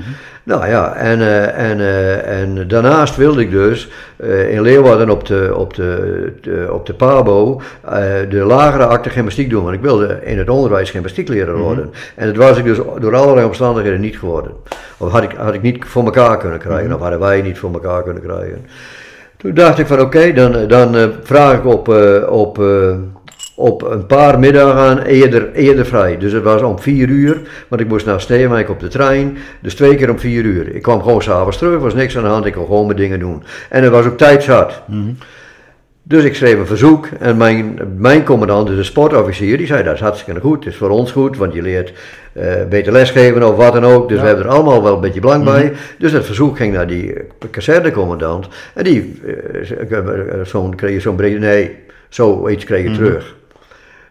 Nou 0.44 0.68
ja, 0.68 0.94
en, 0.96 1.22
eh, 1.22 1.70
en, 1.72 1.80
eh, 1.80 2.42
en 2.42 2.68
daarnaast 2.68 3.16
wilde 3.16 3.42
ik 3.42 3.52
dus 3.52 3.90
eh, 4.18 4.52
in 4.54 4.62
Leeuwarden 4.62 5.10
op 5.10 5.26
de, 5.26 5.52
op 5.56 5.74
de, 5.74 6.34
de- 6.42 6.68
op 6.72 6.86
de 6.86 6.94
PABO 6.94 7.62
de 8.30 8.38
lagere 8.48 8.86
acte 8.86 9.10
gymnastiek 9.10 9.50
doen. 9.50 9.64
Want 9.64 9.76
ik 9.76 9.82
wilde 9.82 10.20
in 10.24 10.38
het 10.38 10.50
onderwijs 10.50 10.90
gymnastiekleraar 10.90 11.58
worden. 11.58 11.90
En 12.16 12.28
dat 12.28 12.36
was 12.36 12.58
ik 12.58 12.64
dus 12.64 12.78
door 13.00 13.16
allerlei 13.16 13.46
omstandigheden 13.46 14.00
niet 14.00 14.18
geworden. 14.20 14.52
Of 14.98 15.12
had 15.12 15.24
ik, 15.24 15.32
had 15.38 15.54
ik 15.54 15.62
niet 15.62 15.86
voor 15.86 16.04
elkaar 16.04 16.38
kunnen 16.38 16.60
krijgen. 16.60 16.94
Of 16.94 17.02
hadden 17.02 17.20
wij 17.20 17.42
niet 17.42 17.58
voor 17.60 17.74
elkaar 17.74 18.04
kunnen 18.04 18.24
krijgen. 18.24 18.66
Toen 19.38 19.54
dacht 19.54 19.80
ik 19.80 19.88
van 19.88 20.00
oké, 20.02 20.34
dan, 20.34 20.68
dan 20.68 21.12
vraag 21.24 21.54
ik 21.58 21.66
op, 21.66 21.88
op, 22.30 22.58
op 23.60 23.82
een 23.82 24.06
paar 24.06 24.40
middagen 24.40 25.06
eerder, 25.06 25.52
eerder 25.54 25.86
vrij. 25.86 26.18
Dus 26.18 26.32
het 26.32 26.44
was 26.44 26.62
om 26.62 26.80
vier 26.80 27.10
uur, 27.10 27.42
want 27.68 27.82
ik 27.82 27.88
moest 27.88 28.06
naar 28.06 28.22
Steenwijk 28.22 28.70
op 28.70 28.80
de 28.80 28.88
trein. 28.88 29.38
Dus 29.62 29.76
twee 29.76 29.96
keer 29.96 30.10
om 30.10 30.20
vier 30.20 30.44
uur. 30.44 30.76
Ik 30.76 30.82
kwam 30.82 31.02
gewoon 31.02 31.22
s'avonds 31.22 31.58
terug, 31.58 31.74
er 31.74 31.80
was 31.80 31.94
niks 31.94 32.18
aan 32.18 32.24
de 32.24 32.30
hand, 32.30 32.46
ik 32.46 32.54
kon 32.54 32.66
gewoon 32.66 32.86
mijn 32.86 32.98
dingen 32.98 33.20
doen. 33.20 33.44
En 33.70 33.84
er 33.84 33.90
was 33.90 34.06
ook 34.06 34.18
tijd 34.18 34.44
zat. 34.44 34.82
Dus 36.04 36.24
ik 36.24 36.36
schreef 36.36 36.60
een 36.60 36.66
verzoek 36.66 37.08
en 37.20 37.38
mijn, 37.38 37.80
mijn 37.98 38.24
commandant, 38.24 38.68
dus 38.68 38.76
de 38.76 38.84
sportofficier, 38.84 39.58
die 39.58 39.68
zei 39.68 39.84
dat 39.84 39.94
is 39.94 40.00
hartstikke 40.00 40.40
goed, 40.40 40.64
het 40.64 40.74
is 40.74 40.80
voor 40.80 40.90
ons 40.90 41.12
goed, 41.12 41.38
want 41.38 41.54
je 41.54 41.62
leert 41.62 41.94
eh, 42.34 42.66
beter 42.70 42.92
lesgeven 42.92 43.48
of 43.48 43.56
wat 43.56 43.74
dan 43.74 43.86
ook. 43.86 44.10
Dus 44.10 44.20
we 44.20 44.26
hebben 44.26 44.46
er 44.46 44.52
allemaal 44.52 44.84
wel 44.84 44.94
een 44.94 45.02
beetje 45.02 45.20
belang 45.20 45.44
bij. 45.44 45.74
Dus 45.98 46.12
dat 46.12 46.26
verzoek 46.26 46.58
ging 46.58 46.74
naar 46.74 46.88
die 46.88 47.14
eh, 47.14 47.24
kazernecommandant 47.50 48.48
en 48.74 48.84
die, 48.84 49.22
eh, 49.26 49.92
eh, 49.92 50.46
zo'n, 50.46 50.76
kreeg 50.76 50.94
je 50.94 51.00
zo'n 51.00 51.16
bericht, 51.16 51.40
nee, 51.40 51.76
zoiets 52.10 52.64
kreeg 52.64 52.84
je 52.84 52.92
terug. 52.92 53.38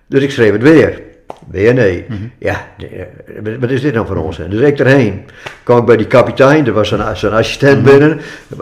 Dus 0.09 0.23
ik 0.23 0.31
schreef 0.31 0.53
het 0.53 0.63
weer. 0.63 1.07
Je 1.53 1.73
nee? 1.73 2.07
Ja, 2.39 2.67
eh, 2.79 3.55
wat 3.61 3.71
is 3.71 3.81
dit 3.81 3.95
nou 3.95 4.07
voor 4.07 4.17
ons? 4.17 4.37
Dus 4.49 4.61
ik 4.61 4.79
erheen. 4.79 5.25
kwam 5.63 5.79
ik 5.79 5.85
bij 5.85 5.97
die 5.97 6.07
kapitein, 6.07 6.67
er 6.67 6.73
was 6.73 6.89
zijn, 6.89 7.17
zijn 7.17 7.33
assistent 7.33 7.83
binnen. 7.83 8.21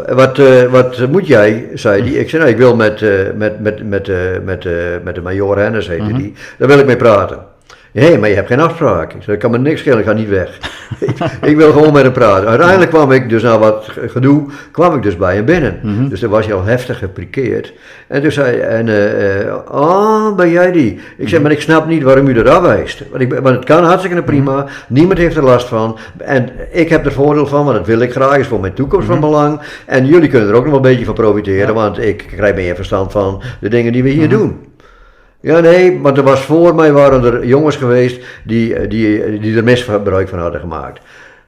Wat, 0.09 0.39
eh, 0.39 0.65
wat 0.65 1.09
moet 1.11 1.27
jij? 1.27 1.69
zei 1.75 2.03
hij. 2.03 2.11
Ik 2.11 2.31
zei, 2.31 2.43
nou, 2.43 2.55
ik 2.55 2.61
wil 2.61 2.77
met, 2.77 3.03
eh, 3.03 3.11
met, 3.37 3.61
met, 3.61 3.89
met, 3.89 4.11
met, 4.45 4.69
met 5.05 5.15
de 5.15 5.21
major 5.23 5.59
Hennis, 5.59 5.89
heette 5.89 6.13
die. 6.13 6.33
Daar 6.59 6.69
wil 6.69 6.79
ik 6.79 6.87
mee 6.87 6.97
praten. 6.97 7.55
Nee, 7.97 8.19
maar 8.19 8.29
je 8.29 8.35
hebt 8.35 8.47
geen 8.47 8.61
afspraak. 8.61 9.13
Ik 9.13 9.23
zei, 9.23 9.37
ik 9.37 9.43
kan 9.43 9.51
me 9.51 9.59
niks 9.59 9.81
schelen, 9.81 9.99
ik 9.99 10.05
ga 10.05 10.13
niet 10.13 10.29
weg. 10.29 10.59
ik, 11.01 11.17
ik 11.51 11.57
wil 11.57 11.73
gewoon 11.73 11.93
met 11.93 12.03
hem 12.03 12.13
praten. 12.13 12.49
Uiteindelijk 12.49 12.91
kwam 12.91 13.13
ik 13.13 13.29
dus 13.29 13.43
na 13.43 13.59
wat 13.59 13.91
gedoe, 14.07 14.45
kwam 14.71 14.95
ik 14.97 15.03
dus 15.03 15.17
bij 15.17 15.35
hem 15.35 15.45
binnen. 15.45 16.09
Dus 16.09 16.21
dan 16.21 16.31
was 16.31 16.47
hij 16.47 16.55
al 16.55 16.65
heftig 16.65 16.99
geprikeerd. 16.99 17.73
En 18.07 18.23
toen 18.23 18.33
zei 18.33 18.57
hij, 18.57 18.69
en, 18.69 18.89
eh, 18.89 19.55
oh, 19.71 20.35
ben 20.35 20.51
jij 20.51 20.73
die? 20.73 21.01
Ik 21.17 21.29
zei, 21.29 21.43
maar 21.43 21.51
ik 21.51 21.61
snap 21.61 21.87
niet 21.87 22.03
waarom 22.03 22.29
u 22.29 22.33
dat 22.33 22.49
afwijst. 22.49 23.03
Want, 23.11 23.23
ik, 23.23 23.33
want 23.33 23.57
het 23.57 23.65
kan 23.65 23.85
hartstikke 23.85 24.23
prima, 24.23 24.67
niemand 24.89 25.19
heeft 25.19 25.37
er 25.37 25.45
last 25.45 25.69
van. 25.69 25.99
En 26.19 26.49
ik 26.71 26.89
heb 26.89 27.07
er 27.07 27.13
voordeel 27.13 27.47
van, 27.47 27.65
want 27.65 27.77
dat 27.77 27.87
wil 27.87 28.01
ik 28.01 28.13
graag, 28.13 28.37
is 28.37 28.47
voor 28.47 28.61
mijn 28.61 28.75
toekomst 28.75 29.07
van 29.07 29.21
belang. 29.21 29.61
En 29.87 30.07
jullie 30.07 30.29
kunnen 30.29 30.49
er 30.49 30.55
ook 30.55 30.65
nog 30.65 30.73
wel 30.73 30.85
een 30.85 30.91
beetje 30.91 31.05
van 31.05 31.15
profiteren, 31.15 31.75
want 31.75 31.99
ik 31.99 32.25
krijg 32.37 32.55
meer 32.55 32.75
verstand 32.75 33.13
van 33.13 33.43
de 33.61 33.69
dingen 33.69 33.93
die 33.93 34.03
we 34.03 34.09
hier 34.09 34.29
doen. 34.29 34.75
Ja, 35.41 35.61
nee, 35.61 35.93
maar 35.93 36.17
er 36.17 36.23
was 36.23 36.41
voor 36.41 36.75
mij 36.75 36.93
waren 36.93 37.25
er 37.25 37.47
jongens 37.47 37.77
geweest 37.77 38.25
die, 38.45 38.75
eh, 38.75 38.91
die, 38.91 39.39
die 39.41 39.57
er 39.57 39.65
misbruik 39.65 40.29
van 40.29 40.39
hadden 40.39 40.61
gemaakt. 40.61 41.01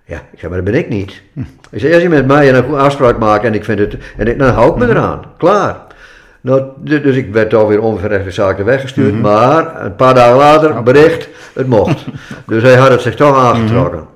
Ja, 0.05 0.17
ik 0.17 0.39
zei, 0.39 0.53
maar 0.53 0.63
dat 0.63 0.73
ben 0.73 0.81
ik 0.81 0.89
niet. 0.89 1.23
Ik 1.71 1.81
zei, 1.81 1.93
als 1.93 2.03
je 2.03 2.09
met 2.09 2.27
mij 2.27 2.55
een 2.55 2.75
afspraak 2.75 3.19
maakt 3.19 3.45
en 3.45 3.55
ik 3.55 3.65
vind 3.65 3.79
het, 3.79 3.97
en 4.17 4.27
ik, 4.27 4.39
dan 4.39 4.49
hou 4.49 4.71
ik 4.71 4.77
me 4.77 4.89
eraan. 4.89 5.23
Klaar. 5.37 5.77
Nou, 6.41 6.63
dus 6.79 7.17
ik 7.17 7.33
werd 7.33 7.55
alweer 7.55 7.81
onverrechte 7.81 8.31
zaken 8.31 8.65
weggestuurd, 8.65 9.21
maar 9.21 9.85
een 9.85 9.97
paar 9.97 10.15
dagen 10.15 10.37
later, 10.37 10.83
bericht, 10.83 11.29
het 11.53 11.67
mocht. 11.67 12.05
dus 12.47 12.63
hij 12.63 12.77
had 12.77 12.91
het 12.91 13.01
zich 13.01 13.15
toch 13.15 13.37
aangetrokken. 13.37 14.07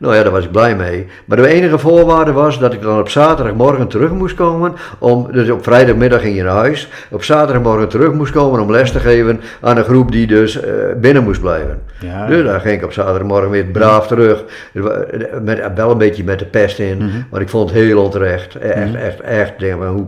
Nou 0.00 0.14
ja, 0.14 0.22
daar 0.22 0.32
was 0.32 0.44
ik 0.44 0.50
blij 0.50 0.76
mee. 0.76 1.06
Maar 1.24 1.36
de 1.36 1.46
enige 1.46 1.78
voorwaarde 1.78 2.32
was 2.32 2.58
dat 2.58 2.72
ik 2.72 2.82
dan 2.82 2.98
op 2.98 3.08
zaterdagmorgen 3.08 3.88
terug 3.88 4.10
moest 4.10 4.34
komen. 4.34 4.74
Om, 4.98 5.28
dus 5.32 5.50
op 5.50 5.62
vrijdagmiddag 5.62 6.20
ging 6.20 6.36
je 6.36 6.42
naar 6.42 6.54
huis. 6.54 6.88
Op 7.10 7.22
zaterdagmorgen 7.24 7.88
terug 7.88 8.12
moest 8.12 8.32
komen 8.32 8.60
om 8.60 8.70
les 8.70 8.92
te 8.92 9.00
geven 9.00 9.40
aan 9.60 9.76
een 9.76 9.84
groep 9.84 10.12
die 10.12 10.26
dus 10.26 10.60
eh, 10.60 10.72
binnen 10.96 11.22
moest 11.22 11.40
blijven. 11.40 11.82
Ja, 12.00 12.26
dus 12.26 12.44
daar 12.44 12.60
ging 12.60 12.74
ik 12.74 12.84
op 12.84 12.92
zaterdagmorgen 12.92 13.50
weer 13.50 13.64
braaf 13.64 14.06
terug. 14.06 14.44
Met, 15.42 15.70
wel 15.74 15.90
een 15.90 15.98
beetje 15.98 16.24
met 16.24 16.38
de 16.38 16.44
pest 16.46 16.78
in. 16.78 16.96
Mhm. 16.96 17.08
Maar 17.30 17.40
ik 17.40 17.48
vond 17.48 17.70
het 17.70 17.78
heel 17.78 18.02
onterecht. 18.02 18.54
Echt, 18.54 18.94
echt, 18.94 19.20
echt. 19.20 19.58
Denk 19.58 19.78
maar, 19.78 19.88
hoe, 19.88 20.06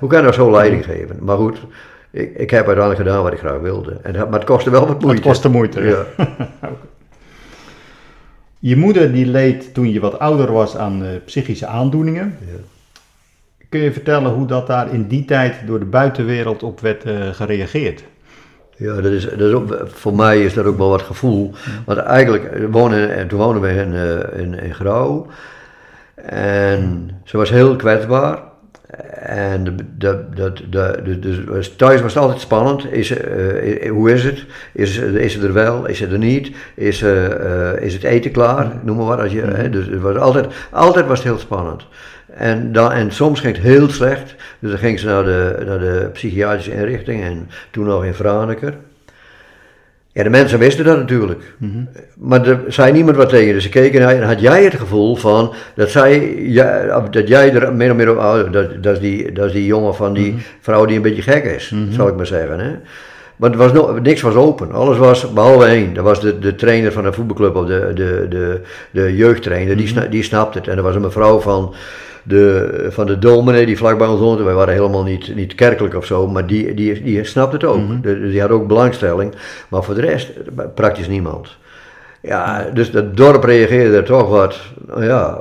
hoe 0.00 0.08
kan 0.08 0.18
je 0.18 0.22
nou 0.24 0.32
zo 0.32 0.50
leiding 0.50 0.86
Mhm. 0.86 0.90
geven? 0.90 1.16
Maar 1.20 1.36
goed, 1.36 1.58
ik, 2.10 2.32
ik 2.36 2.50
heb 2.50 2.66
uiteindelijk 2.66 3.06
gedaan 3.06 3.22
wat 3.22 3.32
ik 3.32 3.38
graag 3.38 3.60
wilde. 3.60 3.96
En, 4.02 4.12
maar 4.14 4.38
het 4.38 4.44
kostte 4.44 4.70
wel 4.70 4.86
wat 4.86 5.00
moeite. 5.00 5.20
Het 5.20 5.20
kostte 5.30 5.48
moeite. 5.48 5.82
Ja. 5.82 5.96
Je 8.66 8.76
moeder 8.76 9.12
die 9.12 9.26
leed 9.26 9.74
toen 9.74 9.92
je 9.92 10.00
wat 10.00 10.18
ouder 10.18 10.52
was 10.52 10.76
aan 10.76 11.04
eh, 11.04 11.08
psychische 11.24 11.66
aandoeningen. 11.66 12.36
Kun 13.68 13.80
je 13.80 13.92
vertellen 13.92 14.32
hoe 14.32 14.46
dat 14.46 14.66
daar 14.66 14.92
in 14.92 15.06
die 15.08 15.24
tijd 15.24 15.66
door 15.66 15.78
de 15.78 15.84
buitenwereld 15.84 16.62
op 16.62 16.80
werd 16.80 17.04
eh, 17.04 17.28
gereageerd? 17.28 18.04
Ja, 18.76 18.94
dat 18.94 19.12
is, 19.12 19.24
dat 19.24 19.40
is 19.40 19.52
ook, 19.52 19.80
voor 19.86 20.14
mij 20.14 20.44
is 20.44 20.54
dat 20.54 20.64
ook 20.64 20.78
wel 20.78 20.88
wat 20.88 21.02
gevoel. 21.02 21.52
Want 21.84 21.98
eigenlijk, 21.98 22.44
eh, 22.44 22.64
wonen, 22.70 23.14
en 23.14 23.28
toen 23.28 23.38
woonden 23.38 23.62
we 23.62 23.68
in, 23.68 23.94
eh, 23.94 24.40
in, 24.40 24.54
in 24.54 24.74
Grauw. 24.74 25.26
En 26.14 27.10
ze 27.24 27.36
was 27.36 27.50
heel 27.50 27.76
kwetsbaar. 27.76 28.38
En 29.26 29.64
de, 29.64 29.74
de, 29.98 30.24
de, 30.70 31.02
de- 31.02 31.44
dus 31.44 31.76
thuis 31.76 32.00
was 32.00 32.14
het 32.14 32.22
altijd 32.22 32.40
spannend. 32.40 32.92
Is, 32.92 33.10
eh, 33.10 33.90
hoe 33.90 34.12
is 34.12 34.24
het? 34.24 34.44
Is, 34.72 34.98
is 34.98 35.32
ze 35.32 35.46
er 35.46 35.52
wel? 35.52 35.86
Is 35.86 35.98
ze 35.98 36.06
er 36.06 36.18
niet? 36.18 36.50
Is, 36.74 37.02
eh, 37.02 37.24
eh, 37.72 37.82
is 37.82 37.92
het 37.94 38.02
eten 38.02 38.30
klaar? 38.30 38.72
Noem 38.82 38.96
maar 38.96 39.06
wat. 39.06 39.20
Als 39.20 39.32
je, 39.32 39.40
hè, 39.40 39.70
dus 39.70 39.86
het 39.86 40.00
was 40.00 40.16
altijd, 40.16 40.46
altijd 40.70 41.06
was 41.06 41.18
het 41.18 41.26
heel 41.26 41.38
spannend. 41.38 41.86
En, 42.34 42.72
dan, 42.72 42.92
en 42.92 43.12
soms 43.12 43.40
ging 43.40 43.54
het 43.56 43.64
heel 43.64 43.88
slecht. 43.88 44.34
Dus 44.58 44.70
dan 44.70 44.78
ging 44.78 44.98
ze 44.98 45.06
naar 45.06 45.24
de, 45.24 45.62
naar 45.66 45.78
de 45.78 46.08
psychiatrische 46.12 46.72
inrichting. 46.74 47.22
En 47.22 47.48
toen 47.70 47.84
nog 47.86 48.04
in 48.04 48.14
Franeker. 48.14 48.74
Ja, 50.14 50.22
de 50.22 50.30
mensen 50.30 50.58
wisten 50.58 50.84
dat 50.84 50.96
natuurlijk. 50.96 51.42
Maar 52.18 52.46
er 52.46 52.60
zei 52.68 52.92
niemand 52.92 53.16
wat 53.16 53.28
tegen. 53.28 53.54
Dus 53.54 53.62
ze 53.62 53.68
keken 53.68 54.00
naar 54.00 54.14
je 54.14 54.20
en 54.20 54.26
had 54.26 54.40
jij 54.40 54.64
het 54.64 54.74
gevoel 54.74 55.16
van 55.16 55.54
dat, 55.74 55.90
zij, 55.90 56.34
ja, 56.36 57.00
dat 57.10 57.28
jij 57.28 57.54
er 57.54 57.74
meer 57.74 57.90
of 57.90 57.96
meer 57.96 58.10
op. 58.10 58.16
Oh, 58.16 58.52
dat, 58.52 58.82
dat, 58.82 58.92
is 58.92 59.00
die, 59.00 59.32
dat 59.32 59.46
is 59.46 59.52
die 59.52 59.66
jongen 59.66 59.94
van 59.94 60.14
die 60.14 60.34
vrouw 60.60 60.84
die 60.84 60.96
een 60.96 61.02
beetje 61.02 61.22
gek 61.22 61.44
is, 61.44 61.74
zal 61.90 62.08
ik 62.08 62.16
maar 62.16 62.26
zeggen. 62.26 62.60
Hè? 62.60 62.70
Maar 63.36 63.50
er 63.50 63.56
was 63.56 63.72
no, 63.72 63.98
niks 64.02 64.20
was 64.20 64.34
open. 64.34 64.72
Alles 64.72 64.98
was 64.98 65.32
behalve 65.32 65.64
één. 65.64 65.94
Dat 65.94 66.04
was 66.04 66.20
de, 66.20 66.38
de 66.38 66.54
trainer 66.54 66.92
van 66.92 67.02
de 67.02 67.12
voetbalclub 67.12 67.56
of 67.56 67.66
de, 67.66 67.90
de, 67.94 68.26
de, 68.28 68.60
de 68.90 69.16
jeugdtrainer. 69.16 69.76
Die, 69.76 69.86
sna- 69.86 70.06
die 70.06 70.22
snapte 70.22 70.58
het. 70.58 70.68
En 70.68 70.76
er 70.76 70.82
was 70.82 70.94
een 70.94 71.00
mevrouw 71.00 71.40
van 71.40 71.74
de, 72.22 72.86
van 72.90 73.06
de 73.06 73.18
dominee 73.18 73.66
die 73.66 73.76
vlakbij 73.76 74.06
ons 74.06 74.20
woonde. 74.20 74.42
Wij 74.42 74.54
waren 74.54 74.74
helemaal 74.74 75.02
niet, 75.02 75.34
niet 75.34 75.54
kerkelijk 75.54 75.94
of 75.94 76.04
zo. 76.06 76.26
Maar 76.28 76.46
die, 76.46 76.74
die, 76.74 77.02
die 77.02 77.24
snapte 77.24 77.56
het 77.56 77.64
ook. 77.64 78.02
De- 78.02 78.30
die 78.30 78.40
had 78.40 78.50
ook 78.50 78.66
belangstelling. 78.68 79.34
Maar 79.68 79.82
voor 79.84 79.94
de 79.94 80.00
rest 80.00 80.30
praktisch 80.74 81.08
niemand. 81.08 81.56
Ja, 82.26 82.66
dus 82.74 82.90
dat 82.90 83.16
dorp 83.16 83.44
reageerde 83.44 83.96
er 83.96 84.04
toch 84.04 84.28
wat, 84.28 84.56
nou 84.86 85.04
ja, 85.04 85.40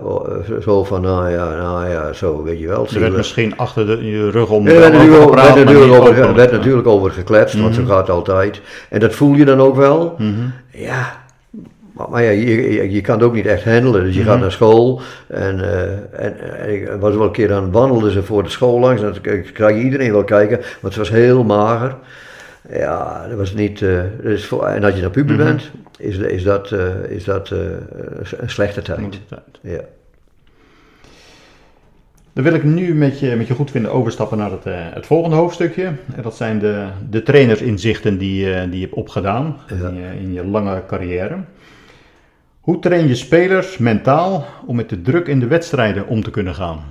zo 0.61 0.83
van, 0.83 1.01
nou 1.01 1.29
ja, 1.29 1.55
nou 1.55 1.89
ja, 1.89 2.13
zo, 2.13 2.43
weet 2.43 2.59
je 2.59 2.67
wel. 2.67 2.87
Er 2.93 2.99
werd 2.99 3.15
misschien 3.15 3.57
achter 3.57 3.85
de, 3.85 4.05
je 4.05 4.29
rug 4.29 4.49
om 4.49 4.67
Er 4.67 4.79
werd 4.79 4.93
natuurlijk, 4.93 5.23
gepraat, 5.23 5.53
werd 5.53 5.65
natuurlijk 5.65 6.01
over, 6.01 6.35
werd 6.35 6.51
natuurlijk 6.51 6.87
over 6.87 7.11
gekletst, 7.11 7.59
want 7.59 7.75
zo 7.75 7.85
gaat 7.85 8.09
altijd. 8.09 8.61
En 8.89 8.99
dat 8.99 9.13
voel 9.13 9.35
je 9.35 9.45
dan 9.45 9.59
ook 9.59 9.75
wel. 9.75 10.15
Mhm. 10.17 10.31
Ja, 10.71 11.23
maar, 11.93 12.09
maar 12.09 12.23
ja, 12.23 12.29
je, 12.29 12.73
je, 12.73 12.91
je 12.91 13.01
kan 13.01 13.15
het 13.15 13.23
ook 13.23 13.33
niet 13.33 13.45
echt 13.45 13.63
handelen. 13.63 14.03
Dus 14.03 14.15
je 14.15 14.23
gaat 14.23 14.39
naar 14.39 14.51
school. 14.51 15.01
En, 15.27 15.71
eh, 15.73 16.25
en, 16.25 16.59
en 16.59 16.73
ik 16.73 16.91
was 16.99 17.15
wel 17.15 17.25
een 17.25 17.31
keer 17.31 17.53
aan 17.53 17.63
het 17.63 17.73
wandelen 17.73 18.11
ze 18.11 18.23
voor 18.23 18.43
de 18.43 18.49
school 18.49 18.79
langs. 18.79 19.01
En 19.01 19.13
dan 19.21 19.43
krijg 19.53 19.75
je 19.75 19.83
iedereen 19.83 20.11
wel 20.11 20.23
kijken, 20.23 20.57
want 20.57 20.95
het 20.95 20.95
was 20.95 21.09
heel 21.09 21.43
mager. 21.43 21.95
Ja, 22.69 23.27
dat 23.27 23.37
was 23.37 23.53
niet. 23.53 23.81
eh, 23.81 24.01
dus 24.21 24.45
voor, 24.45 24.65
en 24.65 24.83
als 24.83 24.95
je 24.95 25.01
naar 25.01 25.09
puber 25.09 25.37
bent, 25.37 25.71
is, 25.97 26.17
is 26.17 26.43
dat, 26.43 26.71
eh, 26.71 27.03
is 27.09 27.23
dat 27.23 27.51
eh, 27.51 27.59
een 28.37 28.49
slechte 28.49 28.81
tijd. 28.81 29.19
Ja. 29.61 29.79
Dan 32.33 32.43
wil 32.43 32.53
ik 32.53 32.63
nu 32.63 32.93
met 32.95 33.19
je, 33.19 33.35
met 33.35 33.47
je 33.47 33.53
goed 33.53 33.71
vinden 33.71 33.91
overstappen 33.91 34.37
naar 34.37 34.51
het, 34.51 34.63
het 34.93 35.05
volgende 35.05 35.35
hoofdstukje. 35.35 35.83
En 36.15 36.21
dat 36.21 36.35
zijn 36.35 36.59
de, 36.59 36.87
de 37.09 37.23
trainersinzichten 37.23 38.17
die, 38.17 38.45
die 38.69 38.79
je 38.79 38.85
hebt 38.85 38.93
opgedaan 38.97 39.57
Ja. 39.67 39.87
in, 39.87 39.95
je, 39.95 40.07
in 40.19 40.33
je 40.33 40.45
lange 40.45 40.83
carrière. 40.87 41.37
Hoe 42.59 42.79
train 42.79 43.07
je 43.07 43.15
spelers 43.15 43.77
mentaal 43.77 44.45
om 44.65 44.75
met 44.75 44.89
de 44.89 45.01
druk 45.01 45.27
in 45.27 45.39
de 45.39 45.47
wedstrijden 45.47 46.07
om 46.07 46.23
te 46.23 46.31
kunnen 46.31 46.55
gaan? 46.55 46.83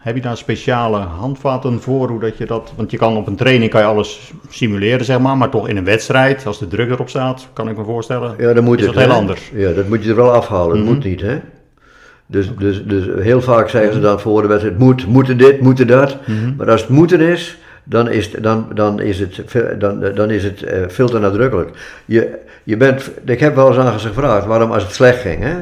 Heb 0.00 0.14
je 0.14 0.20
daar 0.20 0.36
speciale 0.36 0.98
handvaten 0.98 1.80
voor 1.80 2.08
hoe 2.08 2.20
dat 2.20 2.38
je 2.38 2.46
dat... 2.46 2.72
Want 2.76 2.90
je 2.90 2.96
kan 2.96 3.16
op 3.16 3.26
een 3.26 3.36
training 3.36 3.70
kan 3.70 3.80
je 3.80 3.86
alles 3.86 4.32
simuleren, 4.48 5.04
zeg 5.04 5.18
maar. 5.18 5.36
Maar 5.36 5.48
toch 5.50 5.68
in 5.68 5.76
een 5.76 5.84
wedstrijd, 5.84 6.46
als 6.46 6.58
de 6.58 6.66
druk 6.68 6.90
erop 6.90 7.08
staat, 7.08 7.48
kan 7.52 7.68
ik 7.68 7.76
me 7.76 7.84
voorstellen, 7.84 8.34
Ja, 8.38 8.52
dan 8.52 8.64
moet 8.64 8.78
is 8.80 8.86
het, 8.86 8.94
dat 8.94 9.04
heel 9.04 9.12
anders. 9.12 9.50
Ja, 9.54 9.72
dat 9.72 9.88
moet 9.88 10.02
je 10.04 10.10
er 10.10 10.16
wel 10.16 10.32
afhalen. 10.32 10.76
Mhm. 10.76 10.84
Dat 10.86 10.94
moet 10.94 11.04
niet, 11.04 11.20
hè. 11.20 11.38
Dus, 12.26 12.50
dus, 12.58 12.84
dus 12.84 13.04
heel 13.24 13.40
vaak 13.42 13.68
zeggen 13.68 13.92
ze 13.92 14.00
dan 14.00 14.20
voor 14.20 14.42
de 14.42 14.48
wedstrijd, 14.48 14.78
moet, 14.78 15.06
moeten 15.06 15.38
dit, 15.38 15.60
moeten 15.60 15.86
dat. 15.86 16.16
Mhm. 16.26 16.56
Maar 16.56 16.70
als 16.70 16.80
het 16.80 16.90
moeten 16.90 17.20
is, 17.20 17.58
dan 17.84 18.10
is, 18.10 18.32
het- 18.32 18.42
dan, 18.42 18.66
dan 18.74 19.00
is 19.00 19.18
het, 19.20 19.42
dan, 19.78 20.00
dan 20.14 20.30
is 20.30 20.44
het 20.44 20.62
eh, 20.62 20.82
veel 20.88 21.08
te 21.08 21.18
nadrukkelijk. 21.18 21.70
Je, 22.04 22.38
je 22.64 22.76
bent, 22.76 23.10
ik 23.24 23.40
heb 23.40 23.54
wel 23.54 23.68
eens 23.68 23.76
aan 23.76 23.98
ze 24.00 24.08
gevraagd, 24.08 24.46
waarom 24.46 24.70
als 24.72 24.82
het 24.82 24.92
slecht 24.94 25.20
ging, 25.20 25.42
hè. 25.42 25.54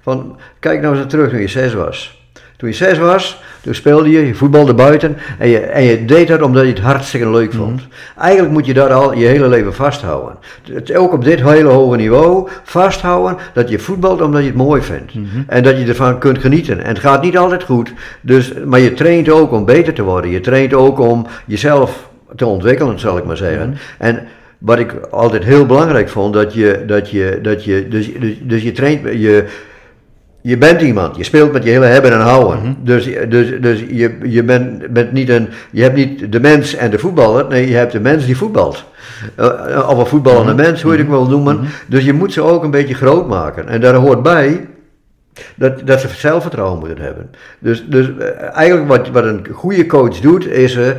Van, 0.00 0.36
kijk 0.58 0.80
nou 0.80 0.96
eens 0.96 1.06
terug 1.08 1.30
toen 1.30 1.40
je 1.40 1.48
zes 1.48 1.74
was. 1.74 2.20
Toen 2.62 2.70
je 2.70 2.76
zes 2.76 2.98
was, 2.98 3.42
toen 3.60 3.74
speelde 3.74 4.10
je, 4.10 4.26
je 4.26 4.34
voetbalde 4.34 4.74
buiten 4.74 5.16
en 5.38 5.48
je, 5.48 5.58
en 5.58 5.82
je 5.82 6.04
deed 6.04 6.28
dat 6.28 6.42
omdat 6.42 6.62
je 6.62 6.68
het 6.68 6.80
hartstikke 6.80 7.30
leuk 7.30 7.52
vond. 7.52 7.86
Eigenlijk 8.18 8.52
moet 8.52 8.66
je 8.66 8.74
dat 8.74 8.90
al 8.90 9.14
je 9.14 9.26
hele 9.26 9.48
leven 9.48 9.74
vasthouden. 9.74 10.36
Het, 10.72 10.94
ook 10.94 11.12
op 11.12 11.24
dit 11.24 11.42
hele 11.42 11.68
hoge 11.68 11.96
niveau 11.96 12.48
vasthouden 12.62 13.36
dat 13.52 13.68
je 13.68 13.78
voetbalt 13.78 14.20
omdat 14.20 14.40
je 14.40 14.46
het 14.46 14.56
mooi 14.56 14.82
vindt. 14.82 15.12
En 15.46 15.62
dat 15.62 15.78
je 15.78 15.86
ervan 15.86 16.18
kunt 16.18 16.38
genieten. 16.38 16.80
En 16.80 16.88
het 16.88 16.98
gaat 16.98 17.22
niet 17.22 17.38
altijd 17.38 17.62
goed, 17.62 17.92
dus, 18.20 18.52
maar 18.64 18.80
je 18.80 18.92
traint 18.92 19.28
ook 19.28 19.52
om 19.52 19.64
beter 19.64 19.92
te 19.92 20.02
worden. 20.02 20.30
Je 20.30 20.40
traint 20.40 20.74
ook 20.74 20.98
om 20.98 21.26
jezelf 21.46 22.08
te 22.36 22.46
ontwikkelen, 22.46 22.98
zal 22.98 23.18
ik 23.18 23.24
maar 23.24 23.36
zeggen. 23.36 23.76
En 23.98 24.22
wat 24.58 24.78
ik 24.78 24.94
altijd 25.10 25.44
heel 25.44 25.66
belangrijk 25.66 26.08
vond, 26.08 26.34
dat 26.34 26.54
je, 26.54 26.82
dat 26.86 27.10
je, 27.10 27.38
dat 27.42 27.64
je, 27.64 27.88
dus, 27.88 28.12
dus, 28.18 28.34
dus 28.42 28.62
je 28.62 28.72
traint, 28.72 29.02
je, 29.02 29.44
je 30.42 30.58
bent 30.58 30.80
iemand, 30.80 31.16
je 31.16 31.24
speelt 31.24 31.52
met 31.52 31.64
je 31.64 31.70
hele 31.70 31.84
hebben 31.84 32.12
en 32.12 32.20
houden. 32.20 32.76
Dus, 32.80 33.04
dus, 33.28 33.60
dus 33.60 33.80
je, 33.80 34.18
je 34.22 34.44
bent, 34.44 34.92
bent 34.92 35.12
niet 35.12 35.28
een, 35.28 35.48
je 35.70 35.82
hebt 35.82 35.96
niet 35.96 36.32
de 36.32 36.40
mens 36.40 36.74
en 36.74 36.90
de 36.90 36.98
voetballer, 36.98 37.46
nee, 37.48 37.68
je 37.68 37.74
hebt 37.74 37.92
de 37.92 38.00
mens 38.00 38.26
die 38.26 38.36
voetbalt. 38.36 38.84
Eh, 39.34 39.88
of 39.88 39.98
een 39.98 40.06
voetballende 40.06 40.54
mens, 40.54 40.82
hoe 40.82 40.92
je 40.92 40.98
het 40.98 41.06
ook 41.06 41.12
wil 41.12 41.28
noemen. 41.28 41.60
Dus 41.86 42.04
je 42.04 42.12
moet 42.12 42.32
ze 42.32 42.42
ook 42.42 42.64
een 42.64 42.70
beetje 42.70 42.94
groot 42.94 43.28
maken. 43.28 43.68
En 43.68 43.80
daar 43.80 43.94
hoort 43.94 44.22
bij 44.22 44.68
dat, 45.54 45.86
dat 45.86 46.00
ze 46.00 46.08
zelfvertrouwen 46.08 46.78
moeten 46.78 47.04
hebben. 47.04 47.30
Dus, 47.58 47.84
dus 47.86 48.16
eh, 48.18 48.56
eigenlijk 48.56 48.88
wat, 48.88 49.08
wat 49.08 49.24
een 49.24 49.46
goede 49.52 49.86
coach 49.86 50.20
doet, 50.20 50.46
is 50.46 50.72
ze 50.72 50.96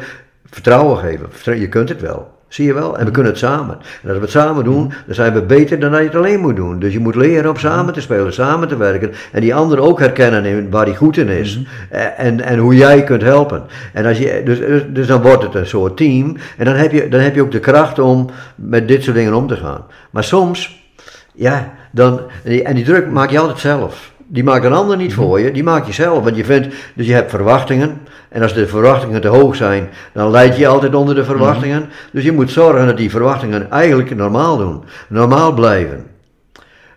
vertrouwen 0.50 0.98
geven. 0.98 1.60
Je 1.60 1.70
kunt 1.70 1.90
het 1.90 2.02
wel. 2.02 2.32
Zie 2.54 2.66
je 2.66 2.74
wel? 2.74 2.98
En 2.98 3.06
we 3.06 3.12
kunnen 3.12 3.32
het 3.32 3.42
samen. 3.42 3.78
En 4.04 4.10
als 4.10 4.18
we 4.18 4.24
het 4.24 4.32
samen 4.32 4.64
doen, 4.64 4.94
dan 5.06 5.16
zijn 5.16 5.34
we 5.34 5.42
beter 5.42 5.80
dan 5.80 5.92
dat 5.92 6.00
je 6.00 6.06
het 6.06 6.16
alleen 6.16 6.40
moet 6.40 6.56
doen. 6.56 6.80
Dus 6.80 6.94
je 6.94 7.00
moet 7.00 7.16
leren 7.16 7.50
om 7.50 7.58
samen 7.58 7.94
te 7.94 8.02
spelen, 8.02 8.34
samen 8.34 8.68
te 8.68 8.78
werken. 8.78 9.12
En 9.32 9.42
die 9.42 9.56
ander 9.56 9.80
ook 9.80 10.00
herkennen 10.00 10.46
in 10.46 10.70
waar 10.70 10.86
hij 10.86 10.96
goed 10.96 11.18
in 11.18 11.28
is. 11.28 11.60
Eh, 11.90 12.20
En, 12.20 12.42
en 12.42 12.58
hoe 12.58 12.76
jij 12.76 13.04
kunt 13.04 13.22
helpen. 13.22 13.64
En 13.94 14.06
als 14.06 14.18
je, 14.18 14.42
dus, 14.46 14.60
dus- 14.60 14.84
dus 14.90 15.08
dan 15.08 15.22
wordt 15.22 15.44
het 15.44 15.56
een 15.56 15.68
soort 15.68 15.98
team. 15.98 16.38
En 16.58 16.66
dan 16.66 16.76
heb, 16.76 16.92
je, 16.92 17.08
dan 17.08 17.20
heb 17.20 17.36
je 17.36 17.42
ook 17.42 17.52
de 17.52 17.60
kracht 17.60 18.00
om 18.00 18.30
met 18.56 18.88
dit 18.88 19.04
soort 19.04 19.16
dingen 19.16 19.34
om 19.34 19.48
te 19.48 19.56
gaan. 19.56 19.86
Maar 20.10 20.24
soms, 20.24 20.86
ja, 21.34 21.74
dan, 21.92 22.22
en 22.44 22.76
die 22.76 22.86
druk 22.86 23.12
maak 23.12 23.30
je 23.30 23.40
altijd 23.40 23.60
zelf. 23.60 24.13
Die 24.28 24.44
maakt 24.44 24.66
een 24.66 24.74
ander 24.74 24.98
niet 24.98 25.14
voor 25.14 25.40
je, 25.40 25.52
die 25.52 25.64
maak 25.64 25.86
je 25.86 25.94
zelf. 25.94 26.24
Want 26.24 26.36
je 26.36 26.46
vindt, 26.46 26.76
dus 26.96 27.08
je 27.08 27.14
hebt 27.14 27.30
verwachtingen. 27.30 27.98
En 28.30 28.42
als 28.42 28.54
de 28.54 28.68
verwachtingen 28.68 29.22
te 29.22 29.28
hoog 29.28 29.56
zijn, 29.56 29.90
dan 30.14 30.32
leid 30.32 30.58
je 30.58 30.68
altijd 30.68 30.96
onder 30.96 31.16
de 31.16 31.24
verwachtingen. 31.24 31.90
Dus 32.12 32.24
je 32.24 32.32
moet 32.32 32.52
zorgen 32.52 32.86
dat 32.86 32.98
die 32.98 33.10
verwachtingen 33.10 33.72
eigenlijk 33.72 34.16
normaal 34.16 34.58
doen. 34.58 34.84
Normaal 35.08 35.54
blijven. 35.54 36.06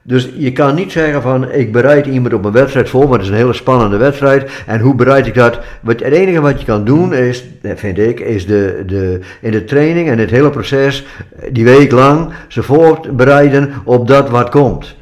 Dus 0.07 0.29
je 0.37 0.53
kan 0.53 0.75
niet 0.75 0.93
zeggen 0.93 1.23
van 1.23 1.51
ik 1.51 1.73
bereid 1.73 2.07
iemand 2.07 2.35
op 2.35 2.45
een 2.45 2.53
wedstrijd 2.53 2.89
voor, 2.89 3.01
want 3.01 3.13
het 3.13 3.23
is 3.23 3.29
een 3.29 3.35
hele 3.35 3.53
spannende 3.53 3.97
wedstrijd. 3.97 4.51
En 4.67 4.81
hoe 4.81 4.95
bereid 4.95 5.27
ik 5.27 5.35
dat? 5.35 5.59
Wat, 5.81 6.01
het 6.01 6.13
enige 6.13 6.41
wat 6.41 6.61
je 6.61 6.67
kan 6.67 6.85
doen 6.85 7.15
is, 7.15 7.45
vind 7.63 7.99
ik, 7.99 8.21
is 8.21 8.47
de, 8.47 8.83
de, 8.87 9.21
in 9.41 9.51
de 9.51 9.65
training 9.65 10.09
en 10.09 10.19
het 10.19 10.31
hele 10.31 10.51
proces, 10.51 11.05
die 11.53 11.65
week 11.65 11.93
lang, 11.93 12.33
ze 12.49 12.63
voorbereiden 12.63 13.73
op 13.85 14.09
dat 14.09 14.31
wat 14.31 14.49
komt. 14.49 14.97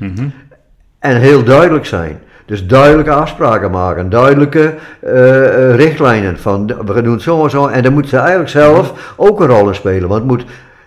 En 1.04 1.16
heel 1.16 1.44
duidelijk 1.44 1.86
zijn. 1.86 2.18
Dus 2.44 2.66
duidelijke 2.66 3.10
afspraken 3.10 3.70
maken, 3.70 4.10
duidelijke 4.10 4.74
eh, 5.00 5.70
eh, 5.70 5.76
richtlijnen 5.76 6.38
van 6.38 6.66
we 6.66 7.02
doen 7.02 7.12
het 7.12 7.22
zo 7.22 7.44
en 7.44 7.50
zo. 7.50 7.66
En 7.66 7.82
dan 7.82 7.92
moeten 7.92 8.10
ze 8.10 8.16
eigenlijk 8.16 8.50
zelf 8.50 9.14
ook 9.16 9.40
een 9.40 9.46
rol 9.46 9.68
in 9.68 9.74
spelen, 9.74 10.08
want 10.08 10.20
het 10.20 10.30
moet 10.30 10.44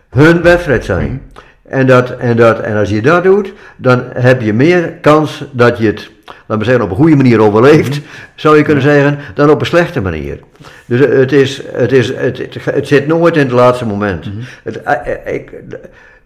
hun 0.10 0.41
wedstrijd 0.41 0.86
zijn. 0.86 1.21
En, 1.67 1.88
dat, 1.88 2.10
en, 2.10 2.38
dat, 2.38 2.60
en 2.60 2.77
als 2.77 2.89
je 2.89 3.01
dat 3.01 3.23
doet, 3.23 3.53
dan 3.75 4.03
heb 4.13 4.41
je 4.41 4.53
meer 4.53 4.93
kans 5.01 5.45
dat 5.51 5.77
je 5.77 5.86
het, 5.86 6.12
laten 6.25 6.58
we 6.58 6.63
zeggen, 6.63 6.84
op 6.84 6.89
een 6.89 6.95
goede 6.95 7.15
manier 7.15 7.41
overleeft, 7.41 8.01
zou 8.36 8.58
je 8.58 8.63
kunnen 8.63 8.84
zeggen, 8.84 9.17
dan 9.34 9.49
op 9.49 9.60
een 9.60 9.65
slechte 9.65 10.01
manier. 10.01 10.39
Dus 10.86 11.01
eh, 11.01 11.17
het, 11.17 11.32
is, 11.32 11.62
het, 11.71 11.91
is, 11.91 12.08
het, 12.15 12.38
het, 12.38 12.65
het 12.65 12.88
zit 12.88 13.08
nooit 13.08 13.36
in 13.36 13.41
het 13.41 13.51
laatste 13.51 13.86
moment. 13.86 14.30
Het, 14.63 14.82
eh, 14.82 14.93
eh, 15.08 15.34
ik, 15.34 15.51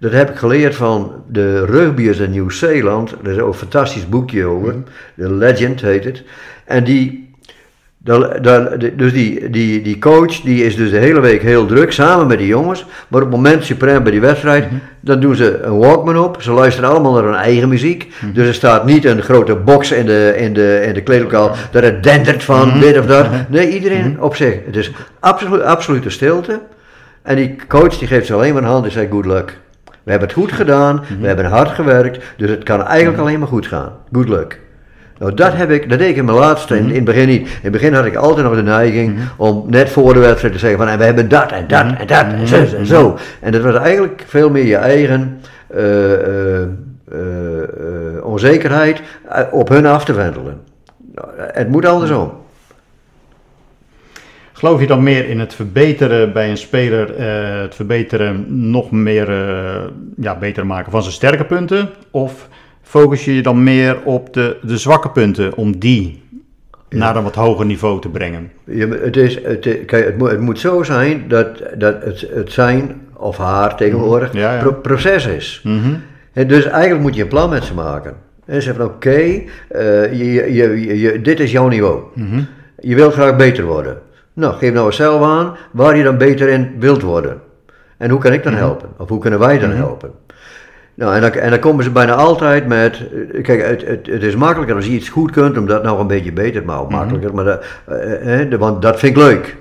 dat 0.02 0.12
heb 0.12 0.30
ik 0.30 0.36
geleerd 0.36 0.76
van 0.76 1.12
de 1.28 1.66
rugbyers 1.66 2.18
in 2.18 2.32
Nieuw-Zeeland. 2.32 3.12
Er 3.24 3.32
is 3.32 3.38
ook 3.40 3.48
een 3.48 3.60
fantastisch 3.60 4.10
boekje 4.10 4.46
over. 4.46 4.76
The 5.18 5.34
Legend 5.34 5.82
heet 5.82 6.04
het. 6.04 6.24
En 6.66 6.84
die, 6.84 7.30
de- 7.98 8.94
dus 8.96 9.14
die, 9.14 9.50
die, 9.50 9.82
die 9.82 10.00
coach 10.00 10.42
die 10.42 10.64
is 10.66 10.76
dus 10.76 10.90
de 10.90 10.98
hele 10.98 11.20
week 11.20 11.42
heel 11.42 11.66
druk 11.66 11.92
samen 11.92 12.28
met 12.28 12.38
die 12.38 12.48
jongens. 12.48 12.86
Maar 13.08 13.22
op 13.22 13.28
het 13.28 13.36
moment 13.36 13.64
suprem 13.64 14.04
bij 14.04 14.12
die 14.12 14.22
wedstrijd, 14.22 14.68
dan 15.00 15.20
doen 15.20 15.36
ze 15.36 15.60
een 15.62 15.78
Walkman 15.78 16.18
op. 16.18 16.42
Ze 16.42 16.52
luisteren 16.52 16.90
allemaal 16.90 17.14
naar 17.14 17.24
hun 17.24 17.34
eigen 17.36 17.70
muziek. 17.70 18.14
Dus 18.34 18.48
er 18.48 18.54
staat 18.54 18.86
niet 18.86 19.06
een 19.06 19.22
grote 19.22 19.56
box 19.56 19.92
in 19.92 20.06
de, 20.06 20.34
in 20.38 20.54
de, 20.54 20.84
in 20.86 20.94
de 20.94 21.02
kleedlokaal 21.04 21.56
dat 21.72 21.84
het 21.84 22.04
dendert 22.04 22.44
van 22.44 22.80
dit 22.80 22.98
of 23.00 23.06
dat. 23.06 23.28
Nee, 23.50 23.70
iedereen 23.70 24.22
op 24.22 24.36
zich. 24.36 24.56
Het 24.66 24.76
is 24.76 24.92
absolute 25.64 26.10
stilte. 26.10 26.60
En 27.22 27.36
die 27.36 27.56
coach 27.68 27.98
die 27.98 28.08
geeft 28.08 28.26
ze 28.26 28.34
alleen 28.34 28.54
maar 28.54 28.64
een 28.64 28.70
hand 28.70 28.86
en 28.86 28.92
zegt 28.92 29.12
good 29.12 29.26
luck. 29.26 29.60
We 30.04 30.12
hebben 30.12 30.28
het 30.28 30.38
goed 30.38 30.52
gedaan, 30.52 31.04
we 31.20 31.28
hebben 31.28 31.46
hard 31.46 31.70
gewerkt, 31.70 32.24
dus 32.38 32.50
het 32.50 32.64
kan 32.64 32.86
eigenlijk 32.86 33.20
alleen 33.20 33.40
maar 33.40 33.48
goed 33.48 33.68
gaan. 33.68 33.92
Good 34.12 34.30
luck. 34.30 34.60
Nou, 35.22 35.34
dat 35.34 35.54
heb 35.54 35.72
ik, 35.72 35.90
dat 35.90 36.00
deed 36.00 36.10
ik 36.10 36.16
in 36.16 36.26
mijn 36.26 36.38
laatste, 36.38 36.78
in, 36.78 36.88
in 36.88 36.96
het 36.96 37.04
begin 37.04 37.28
niet. 37.28 37.42
In 37.42 37.58
het 37.62 37.72
begin 37.72 37.94
had 37.94 38.06
ik 38.06 38.16
altijd 38.16 38.46
nog 38.46 38.56
de 38.56 38.64
neiging 38.64 39.20
om 39.38 39.64
net 39.68 39.90
voor 39.90 40.14
de 40.14 40.20
wedstrijd 40.20 40.54
te 40.54 40.60
zeggen 40.60 40.80
van 40.80 40.88
en 40.88 40.98
we 40.98 41.04
hebben 41.04 41.30
dat 41.30 41.52
en 41.52 41.68
dat 41.68 41.86
en 41.86 42.08
dat 42.08 42.26
en 42.26 42.48
zo 42.48 42.78
en 42.78 42.86
zo. 42.86 43.18
En 43.40 43.52
dat 43.52 43.62
was 43.62 43.76
eigenlijk 43.76 44.24
veel 44.28 44.50
meer 44.50 44.66
je 44.66 44.76
eigen 44.76 45.42
eh, 45.68 46.14
eh, 46.14 46.62
eh, 47.12 48.26
onzekerheid 48.26 49.02
op 49.52 49.70
hun 49.70 49.86
af 49.86 50.06
te 50.06 50.14
wendelen. 50.14 50.62
Nou, 51.16 51.28
Het 51.38 51.70
moet 51.70 51.86
andersom. 51.86 52.32
Geloof 54.62 54.80
je 54.80 54.88
dan 54.88 55.04
meer 55.04 55.30
in 55.30 55.40
het 55.40 55.54
verbeteren 55.56 56.34
bij 56.34 56.50
een 56.50 56.58
speler, 56.58 57.16
eh, 57.16 57.62
het 57.62 57.76
verbeteren 57.76 58.46
nog 58.70 58.92
meer, 58.92 59.30
eh, 59.30 59.82
ja, 60.18 60.38
beter 60.38 60.66
maken 60.66 60.92
van 60.92 61.02
zijn 61.02 61.14
sterke 61.14 61.46
punten? 61.46 61.90
Of 62.12 62.48
focus 62.82 63.26
je 63.26 63.36
je 63.36 63.42
dan 63.42 63.64
meer 63.64 63.98
op 64.04 64.34
de, 64.34 64.58
de 64.62 64.78
zwakke 64.78 65.10
punten 65.10 65.56
om 65.56 65.80
die 65.80 66.24
naar 66.90 67.16
een 67.16 67.24
wat 67.24 67.36
hoger 67.36 67.66
niveau 67.66 68.02
te 68.02 68.10
brengen? 68.10 68.52
Het, 69.02 69.18
is, 69.18 69.44
het, 69.44 69.60
kijk, 69.86 70.06
het, 70.06 70.18
moet, 70.18 70.30
het 70.32 70.40
moet 70.40 70.60
zo 70.60 70.84
zijn 70.84 71.24
dat, 71.28 71.48
dat 71.78 72.04
het, 72.04 72.28
het 72.34 72.52
zijn 72.52 73.02
of 73.18 73.38
haar 73.38 73.76
tegenwoordig 73.78 74.34
Ja, 74.34 74.58
pro- 74.60 74.74
proces 74.74 75.26
is. 75.26 75.62
Mhm. 75.64 75.94
En 76.34 76.48
dus 76.48 76.66
eigenlijk 76.66 77.02
moet 77.02 77.16
je 77.16 77.22
een 77.22 77.28
plan 77.28 77.50
met 77.50 77.64
ze 77.64 77.74
maken. 77.74 78.14
En 78.46 78.62
zeggen 78.62 78.84
van 78.86 78.94
oké, 78.94 79.10
eh, 79.10 79.44
je, 80.14 80.26
je, 80.34 80.54
je, 80.54 81.00
je- 81.00 81.22
dit 81.22 81.40
is 81.40 81.52
jouw 81.52 81.68
niveau. 81.68 82.02
Mhm. 82.16 82.42
Je 82.80 82.96
wilt 82.96 83.14
graag 83.14 83.36
beter 83.36 83.64
worden. 83.66 83.98
Nou, 84.34 84.54
geef 84.54 84.74
nou 84.74 84.86
eens 84.86 84.96
zelf 84.96 85.24
aan 85.24 85.56
waar 85.72 85.98
je 85.98 86.04
dan 86.04 86.18
beter 86.18 86.48
in 86.50 86.76
wilt 86.80 87.02
worden. 87.02 87.40
En 87.98 88.10
hoe 88.10 88.20
kan 88.20 88.34
ik 88.34 88.44
dan 88.44 88.54
helpen? 88.54 88.90
Of 88.98 89.10
hoe 89.10 89.20
kunnen 89.20 89.40
wij 89.40 89.60
dan 89.60 89.72
helpen? 89.72 90.12
Nou, 90.94 91.16
en 91.16 91.22
dan, 91.22 91.32
en 91.32 91.50
dan 91.50 91.60
komen 91.60 91.84
ze 91.84 91.92
bijna 91.92 92.14
altijd 92.14 92.68
met. 92.68 93.02
eh, 93.34 93.44
Kijk, 93.44 93.66
het, 93.68 93.88
het, 93.88 94.08
het 94.08 94.24
is 94.24 94.36
makkelijker 94.36 94.76
als 94.76 94.86
je 94.86 94.92
iets 94.92 95.10
goed 95.10 95.32
kunt 95.32 95.58
om 95.58 95.66
dat 95.66 95.84
nog 95.84 96.00
een 96.00 96.08
beetje 96.08 96.32
beter 96.32 96.62
te 96.62 96.68
maken. 96.68 96.92
Makkelijker, 96.96 97.34
maar 97.34 97.44
dat, 97.44 97.64
eh, 97.88 98.42
eh, 98.42 98.50
de- 98.50 98.58
want 98.58 98.82
dat 98.82 99.00
vind 99.00 99.18
ik 99.18 99.24
leuk. 99.24 99.56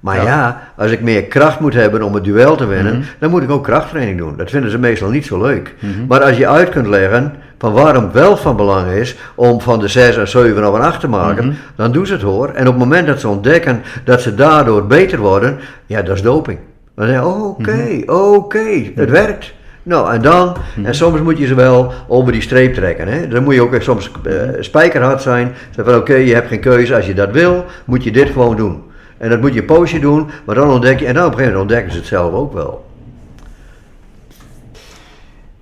Maar 0.00 0.22
ja. 0.22 0.62
als 0.76 0.90
ik 0.90 1.00
meer 1.00 1.24
kracht 1.24 1.60
moet 1.60 1.74
hebben 1.74 2.02
om 2.02 2.14
het 2.14 2.24
duel 2.24 2.56
te 2.56 2.66
winnen, 2.66 3.04
dan 3.18 3.30
moet 3.30 3.42
ik 3.42 3.50
ook 3.50 3.64
krachttraining 3.64 4.18
doen. 4.18 4.36
Dat 4.36 4.50
vinden 4.50 4.70
ze 4.70 4.78
meestal 4.78 5.10
niet 5.10 5.26
zo 5.26 5.40
leuk. 5.42 5.74
Maar 6.08 6.22
als 6.22 6.36
je 6.36 6.48
uit 6.48 6.68
kunt 6.68 6.86
leggen 6.86 7.32
van 7.58 7.72
waarom 7.72 8.12
wel 8.12 8.36
van 8.36 8.56
belang 8.56 8.90
is 8.90 9.16
om 9.34 9.60
van 9.60 9.78
de 9.78 9.88
6 9.88 10.16
en 10.16 10.28
7 10.28 10.68
of 10.68 10.74
een 10.74 10.80
8 10.80 11.00
te 11.00 11.08
maken, 11.08 11.56
dan 11.76 11.92
doen 11.92 12.06
ze 12.06 12.12
het 12.12 12.22
hoor. 12.22 12.48
En 12.48 12.66
op 12.66 12.74
het 12.74 12.82
moment 12.82 13.06
dat 13.06 13.20
ze 13.20 13.28
ontdekken 13.28 13.82
dat 14.04 14.20
ze 14.20 14.34
daardoor 14.34 14.86
beter 14.86 15.18
worden, 15.18 15.58
ja, 15.86 16.02
dat 16.02 16.16
is 16.16 16.22
doping. 16.22 16.58
Dan 16.94 17.06
zeg 17.06 17.16
je, 17.16 17.26
oké, 17.26 18.02
oké, 18.12 18.90
het 18.94 19.10
werkt. 19.10 19.54
Nou, 19.82 20.12
en 20.12 20.22
dan, 20.22 20.56
en 20.84 20.94
soms 20.94 21.20
moet 21.20 21.38
je 21.38 21.46
ze 21.46 21.54
wel 21.54 21.92
over 22.08 22.32
die 22.32 22.40
streep 22.40 22.74
trekken. 22.74 23.08
Hè? 23.08 23.28
Dan 23.28 23.44
moet 23.44 23.54
je 23.54 23.62
ook 23.62 23.82
soms 23.82 24.10
eh, 24.24 24.32
spijkerhard 24.60 25.22
zijn. 25.22 25.54
Zeg 25.70 25.84
van 25.84 25.94
oké, 25.94 26.14
je 26.14 26.34
hebt 26.34 26.48
geen 26.48 26.60
keuze. 26.60 26.94
Als 26.94 27.06
je 27.06 27.14
dat 27.14 27.30
wil, 27.30 27.64
moet 27.84 28.04
je 28.04 28.10
dit 28.10 28.30
gewoon 28.30 28.56
doen. 28.56 28.82
En 29.18 29.30
dat 29.30 29.40
moet 29.40 29.54
je 29.54 29.60
een 29.60 29.66
poosje 29.66 29.98
doen, 29.98 30.30
maar 30.44 30.54
dan 30.54 30.70
ontdek 30.70 30.98
je, 30.98 31.06
en 31.06 31.14
dan 31.14 31.24
op 31.24 31.30
een 31.30 31.38
gegeven 31.38 31.58
moment 31.58 31.72
ontdekken 31.72 31.92
ze 31.92 31.98
het 31.98 32.06
zelf 32.06 32.32
ook 32.32 32.52
wel. 32.52 32.85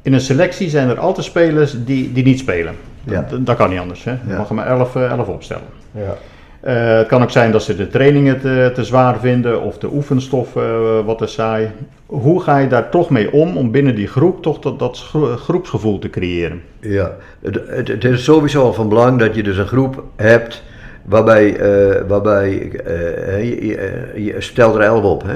In 0.05 0.12
een 0.12 0.21
selectie 0.21 0.69
zijn 0.69 0.88
er 0.88 0.99
altijd 0.99 1.27
spelers 1.27 1.75
die, 1.85 2.12
die 2.12 2.25
niet 2.25 2.38
spelen. 2.38 2.75
Ja. 3.05 3.27
Dat, 3.31 3.47
dat 3.47 3.57
kan 3.57 3.71
niet 3.71 3.79
anders. 3.79 4.05
Hè? 4.05 4.11
Je 4.11 4.19
Ja. 4.27 4.37
mag 4.37 4.49
er 4.49 4.55
maar 4.55 4.67
11, 4.67 4.97
eh, 4.97 5.11
11 5.11 5.27
opstellen. 5.29 5.62
Ja. 5.90 6.14
Eh, 6.61 6.97
het 6.99 7.07
kan 7.07 7.23
ook 7.23 7.31
zijn 7.31 7.51
dat 7.53 7.62
ze 7.62 7.77
de 7.77 7.88
trainingen 7.88 8.40
te, 8.40 8.71
te 8.75 8.85
zwaar 8.85 9.19
vinden 9.21 9.62
of 9.62 9.79
de 9.79 9.88
oefenstof 9.93 10.57
eh, 10.57 10.62
wat 11.05 11.19
te 11.19 11.27
saai. 11.27 11.69
Hoe 12.07 12.43
ga 12.43 12.59
je 12.59 12.69
daar 12.69 12.88
toch 12.90 13.11
mee 13.11 13.33
om 13.33 13.57
om 13.57 13.71
binnen 13.71 13.95
die 13.95 14.07
groep 14.07 14.43
toch 14.43 14.59
dat, 14.59 14.79
dat 14.79 14.99
gro- 14.99 15.37
groepsgevoel 15.37 15.99
te 15.99 16.11
creëren? 16.11 16.62
Ja, 16.81 17.12
het, 17.43 17.61
het, 17.67 17.88
het 17.88 18.05
is 18.05 18.25
sowieso 18.25 18.62
al 18.62 18.73
van 18.73 18.88
belang 18.88 19.19
dat 19.19 19.35
je 19.35 19.43
dus 19.43 19.57
een 19.57 19.67
groep 19.67 20.03
hebt 20.17 20.62
waarbij, 21.05 21.57
eh, 21.57 22.01
waarbij 22.09 22.71
eh, 22.85 23.45
je, 23.51 23.67
je, 23.67 23.77
eh, 23.77 24.25
je 24.25 24.35
stelt 24.38 24.75
er 24.75 24.81
elf 24.81 25.03
op. 25.05 25.23
Hè? 25.27 25.35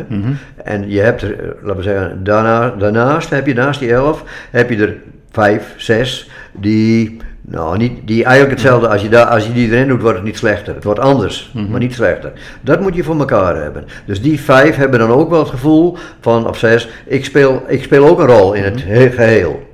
En 0.65 0.91
je 0.91 1.01
hebt 1.01 1.23
er, 1.23 1.33
eh, 1.41 1.49
laten 1.63 1.77
we 1.77 1.83
zeggen, 1.83 2.25
daarna, 2.25 2.71
daarnaast 2.79 3.31
heb 3.31 3.47
je 3.47 3.55
naast 3.55 3.81
die 3.81 3.93
elf, 3.93 4.25
heb 4.51 4.71
je 4.71 4.77
er 4.77 4.95
vijf, 5.31 5.75
zes 5.77 6.31
die, 6.53 7.17
nou, 7.41 7.77
niet, 7.77 7.93
die 8.07 8.25
eigenlijk 8.25 8.59
hetzelfde, 8.61 8.89
als 8.89 9.03
je, 9.03 9.09
daar, 9.09 9.27
als 9.27 9.47
je 9.47 9.53
die 9.53 9.71
erin 9.71 9.89
doet, 9.89 10.01
wordt 10.03 10.17
het 10.17 10.27
niet 10.27 10.37
slechter. 10.37 10.75
Het 10.75 10.85
wordt 10.85 11.01
anders, 11.01 11.53
maar 11.71 11.81
niet 11.81 11.95
slechter. 11.95 12.33
Dat 12.61 12.81
moet 12.81 12.95
je 12.95 13.03
voor 13.03 13.19
elkaar 13.19 13.57
hebben. 13.63 13.85
Dus 14.07 14.23
die 14.23 14.41
vijf 14.41 14.77
hebben 14.77 14.99
dan 14.99 15.11
ook 15.11 15.31
wel 15.31 15.39
het 15.39 15.49
gevoel 15.49 15.97
van, 16.21 16.49
of 16.49 16.59
zes, 16.59 16.89
ik 17.07 17.25
speel, 17.25 17.63
ik 17.67 17.83
speel 17.83 18.07
ook 18.09 18.19
een 18.21 18.27
rol 18.27 18.53
in 18.53 18.63
het 18.63 18.85
he- 18.85 19.11
geheel. 19.11 19.68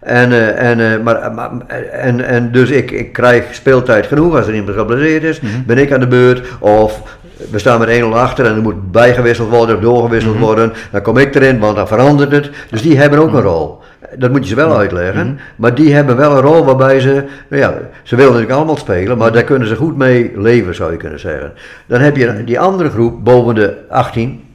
En, 0.00 0.32
eh, 0.32 0.70
en, 0.70 0.80
eh, 0.80 1.02
maar, 1.02 1.32
maar, 1.32 1.50
en, 1.90 2.24
en 2.24 2.52
dus 2.52 2.70
ik, 2.70 2.90
ik 2.90 3.12
krijg 3.12 3.44
speeltijd 3.54 4.06
genoeg. 4.06 4.36
Als 4.36 4.46
er 4.46 4.54
iemand 4.54 4.76
geblesseerd 4.76 5.22
is, 5.22 5.40
ben 5.66 5.78
ik 5.78 5.92
aan 5.92 6.00
de 6.00 6.06
beurt. 6.06 6.42
Of 6.58 7.02
we 7.50 7.58
staan 7.58 7.78
met 7.78 7.88
1-0 7.88 8.04
achter 8.14 8.46
en 8.46 8.54
er 8.54 8.62
moet 8.62 8.92
bijgewisseld 8.92 9.48
worden 9.48 9.76
of 9.76 9.82
doorgewisseld 9.82 10.38
worden. 10.38 10.72
Dan 10.90 11.02
kom 11.02 11.18
ik 11.18 11.34
erin, 11.34 11.58
want 11.58 11.76
dan 11.76 11.88
verandert 11.88 12.32
het. 12.32 12.50
Dus 12.70 12.82
die 12.82 12.98
hebben 12.98 13.18
ook 13.18 13.32
een 13.32 13.40
rol. 13.40 13.78
Dat 14.16 14.30
moet 14.30 14.42
je 14.42 14.48
ze 14.48 14.54
wel 14.54 14.76
uitleggen. 14.76 15.38
Maar 15.56 15.74
die 15.74 15.94
hebben 15.94 16.16
wel 16.16 16.32
een 16.36 16.42
rol 16.42 16.64
waarbij 16.64 17.00
ze, 17.00 17.24
nou 17.48 17.62
ja, 17.62 17.74
ze 18.02 18.16
willen 18.16 18.32
natuurlijk 18.32 18.58
allemaal 18.58 18.76
spelen, 18.76 19.18
maar 19.18 19.32
daar 19.32 19.44
kunnen 19.44 19.68
ze 19.68 19.76
goed 19.76 19.96
mee 19.96 20.32
leven, 20.34 20.74
zou 20.74 20.90
je 20.90 20.96
kunnen 20.96 21.20
zeggen. 21.20 21.52
Dan 21.86 22.00
heb 22.00 22.16
je 22.16 22.44
die 22.44 22.60
andere 22.60 22.90
groep 22.90 23.24
boven 23.24 23.54
de 23.54 23.76
18. 23.88 24.49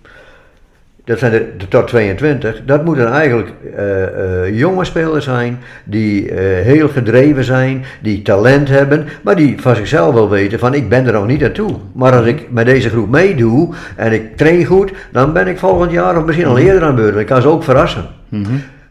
Dat 1.06 1.20
zijn 1.20 1.34
er 1.34 1.46
de 1.58 1.68
tot 1.68 1.88
22, 1.88 2.62
dat 2.66 2.86
moeten 2.86 3.12
eigenlijk 3.12 3.50
eh, 3.76 4.04
eh, 4.04 4.58
jonge 4.58 4.86
spelers 4.86 5.26
zijn 5.26 5.60
die 5.84 6.30
eh, 6.32 6.64
heel 6.64 6.88
gedreven 6.88 7.44
zijn, 7.44 7.86
die 8.02 8.22
talent 8.22 8.70
hebben, 8.70 9.08
maar 9.22 9.36
die 9.36 9.62
van 9.62 9.76
zichzelf 9.76 10.14
wel 10.14 10.30
weten 10.30 10.60
van 10.60 10.74
ik 10.74 10.90
ben 10.90 11.06
er 11.06 11.14
nog 11.14 11.28
niet 11.28 11.40
naartoe. 11.40 11.72
Maar 11.94 12.16
als 12.16 12.26
ik 12.26 12.52
met 12.52 12.66
deze 12.66 12.90
groep 12.90 13.10
meedoe 13.10 13.74
en 13.96 14.12
ik 14.12 14.38
train 14.38 14.66
goed, 14.66 14.92
dan 15.12 15.34
ben 15.34 15.48
ik 15.48 15.60
volgend 15.60 15.92
jaar 15.92 16.18
of 16.18 16.26
misschien 16.26 16.48
al 16.48 16.58
eerder 16.58 16.84
aan 16.84 16.96
de 16.96 17.02
beurt. 17.02 17.18
Ik 17.18 17.26
kan 17.26 17.42
ze 17.42 17.48
ook 17.48 17.64
verrassen. 17.64 18.06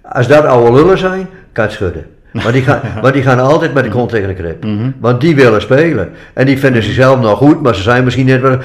Als 0.02 0.28
dat 0.28 0.44
oude 0.44 0.72
lullen 0.72 0.98
zijn, 0.98 1.26
kan 1.52 1.64
het 1.64 1.72
schudden. 1.72 2.06
Maar 2.42 2.52
die, 2.52 2.62
gaan, 2.62 2.80
maar 3.02 3.12
die 3.12 3.22
gaan 3.22 3.38
altijd 3.38 3.74
met 3.74 3.84
de 3.84 3.90
kont 3.90 4.10
tegen 4.10 4.28
de 4.28 4.34
krip. 4.34 4.64
Want 5.00 5.20
die 5.20 5.34
willen 5.34 5.60
spelen. 5.60 6.10
En 6.32 6.46
die 6.46 6.58
vinden 6.58 6.82
zichzelf 6.82 7.20
nog 7.20 7.38
goed, 7.38 7.62
maar 7.62 7.74
ze 7.74 7.82
zijn 7.82 8.04
misschien 8.04 8.26
net 8.26 8.40
wel. 8.40 8.58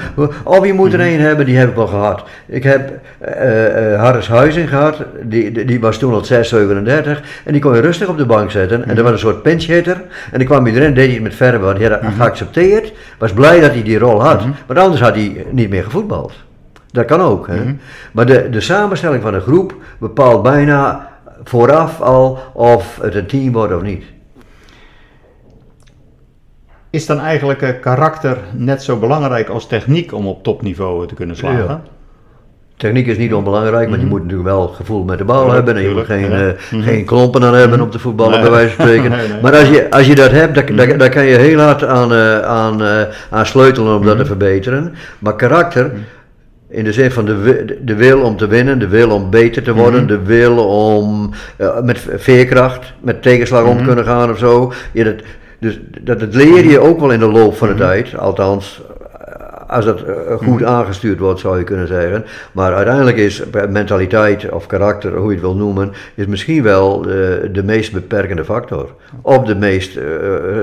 Of 0.44 0.66
je 0.66 0.72
moet 0.72 0.92
er 0.92 1.00
een 1.00 1.20
hebben, 1.20 1.46
die 1.46 1.56
heb 1.56 1.68
ik 1.68 1.74
wel 1.74 1.86
gehad. 1.86 2.24
Ik 2.46 2.62
heb 2.62 2.90
eh, 3.18 4.00
Harris 4.00 4.28
Huizing 4.28 4.68
gehad, 4.68 5.04
die, 5.22 5.52
die, 5.52 5.64
die 5.64 5.80
was 5.80 5.98
toen 5.98 6.14
al 6.14 6.24
6, 6.24 6.48
37. 6.48 7.22
En 7.44 7.52
die 7.52 7.60
kon 7.60 7.74
je 7.74 7.80
rustig 7.80 8.08
op 8.08 8.18
de 8.18 8.26
bank 8.26 8.50
zetten. 8.50 8.84
En 8.88 8.94
dat 8.94 9.04
was 9.04 9.12
een 9.12 9.18
soort 9.18 9.42
pinch 9.42 9.66
hitter. 9.66 10.02
En 10.32 10.38
die 10.38 10.46
kwam 10.46 10.66
iedereen, 10.66 10.94
deed 10.94 11.04
hij 11.04 11.14
het 11.14 11.22
met 11.22 11.34
verven, 11.34 11.60
want 11.60 11.78
hij 11.78 11.88
had 11.88 12.00
geaccepteerd. 12.16 12.92
Was 13.18 13.32
blij 13.32 13.60
dat 13.60 13.70
hij 13.70 13.82
die 13.82 13.98
rol 13.98 14.22
had. 14.22 14.42
Want 14.66 14.78
anders 14.78 15.00
had 15.00 15.14
hij 15.14 15.46
niet 15.50 15.70
meer 15.70 15.84
gevoetbald. 15.84 16.32
Dat 16.92 17.04
kan 17.04 17.20
ook. 17.20 17.46
Hè? 17.46 17.74
Maar 18.12 18.26
de, 18.26 18.48
de 18.50 18.60
samenstelling 18.60 19.22
van 19.22 19.34
een 19.34 19.40
groep 19.40 19.74
bepaalt 19.98 20.42
bijna 20.42 21.08
vooraf 21.44 22.00
al 22.00 22.38
of 22.52 22.98
het 23.02 23.14
een 23.14 23.26
team 23.26 23.52
wordt 23.52 23.74
of 23.74 23.82
niet. 23.82 24.04
Is 26.90 27.06
dan 27.06 27.20
eigenlijk 27.20 27.62
eh, 27.62 27.68
karakter 27.80 28.38
net 28.52 28.82
zo 28.82 28.96
belangrijk 28.96 29.48
als 29.48 29.66
techniek 29.66 30.12
om 30.12 30.26
op 30.26 30.42
topniveau 30.42 31.06
te 31.06 31.14
kunnen 31.14 31.36
slagen? 31.36 31.64
Ja. 31.64 31.82
Techniek 32.76 33.06
is 33.06 33.18
niet 33.18 33.34
onbelangrijk, 33.34 33.88
want 33.88 34.00
je 34.00 34.06
moet 34.06 34.20
natuurlijk 34.22 34.48
wel 34.48 34.68
gevoel 34.68 35.04
met 35.04 35.18
de 35.18 35.24
bal 35.24 35.46
Ja, 35.46 35.52
hebben 35.54 35.76
en 35.76 35.82
je 35.82 35.94
moet 35.94 36.04
geen, 36.04 36.30
ja. 36.30 36.48
eh, 36.48 36.52
Mhm. 36.72 36.82
geen 36.82 37.04
klompen 37.04 37.42
aan 37.44 37.54
hebben 37.54 37.80
op 37.80 37.92
de 37.92 37.98
voetballen, 37.98 38.32
Nee. 38.32 38.40
bij 38.42 38.50
wijze 38.50 38.74
van 38.74 38.84
spreken. 38.86 39.10
Nee, 39.16 39.28
nee. 39.28 39.40
Maar 39.42 39.56
als 39.56 39.68
je, 39.68 39.90
als 39.90 40.06
je 40.06 40.14
dat 40.14 40.30
hebt, 40.30 40.54
dan, 40.54 40.76
dan, 40.76 40.98
dan 40.98 41.10
kan 41.10 41.24
je 41.26 41.36
heel 41.36 41.58
hard 41.60 41.84
aan, 41.84 42.12
eh, 42.12 42.40
aan, 42.40 42.82
aan 43.30 43.46
sleutelen 43.46 43.94
om 43.96 44.02
dat 44.04 44.14
Mhm. 44.14 44.22
te 44.22 44.26
verbeteren. 44.28 44.94
Maar 45.18 45.36
karakter, 45.36 45.90
in 46.70 46.84
de 46.84 46.92
zin 46.92 47.10
van 47.10 47.24
de, 47.24 47.76
de 47.84 47.94
wil 47.94 48.20
om 48.20 48.36
te 48.36 48.46
winnen, 48.46 48.78
de 48.78 48.88
wil 48.88 49.10
om 49.10 49.30
beter 49.30 49.62
te 49.62 49.74
worden, 49.74 50.00
Mhm. 50.04 50.08
de 50.08 50.18
wil 50.22 50.56
om 50.66 51.30
eh, 51.56 51.80
met 51.82 52.06
veerkracht, 52.16 52.92
met 53.00 53.22
tegenslag 53.22 53.62
om 53.64 53.68
Mhm. 53.70 53.78
te 53.78 53.84
kunnen 53.84 54.04
gaan 54.04 54.30
of 54.30 54.38
zo. 54.38 54.72
Ja, 54.92 55.04
dat, 55.04 55.14
dus 55.58 55.80
dat, 56.00 56.20
dat 56.20 56.34
leer 56.34 56.64
je 56.70 56.78
ook 56.78 57.00
wel 57.00 57.10
in 57.12 57.18
de 57.20 57.30
loop 57.30 57.56
van 57.56 57.68
de 57.68 57.74
Mhm. 57.74 57.82
tijd, 57.82 58.16
althans 58.18 58.80
als 59.70 59.84
dat 59.84 60.02
eh, 60.02 60.36
goed 60.36 60.64
aangestuurd 60.64 61.18
wordt, 61.18 61.40
zou 61.40 61.58
je 61.58 61.64
kunnen 61.64 61.86
zeggen. 61.86 62.24
Maar 62.52 62.74
uiteindelijk 62.74 63.16
is 63.16 63.42
mentaliteit 63.68 64.50
of 64.50 64.66
karakter, 64.66 65.16
hoe 65.16 65.28
je 65.28 65.32
het 65.32 65.40
wil 65.40 65.54
noemen, 65.54 65.92
is 66.14 66.26
misschien 66.26 66.62
wel 66.62 67.02
de, 67.02 67.48
de 67.52 67.62
meest 67.62 67.92
beperkende 67.92 68.44
factor. 68.44 68.88
Of 69.22 69.44
de 69.44 69.54
meest 69.54 69.96
eh, 69.96 70.04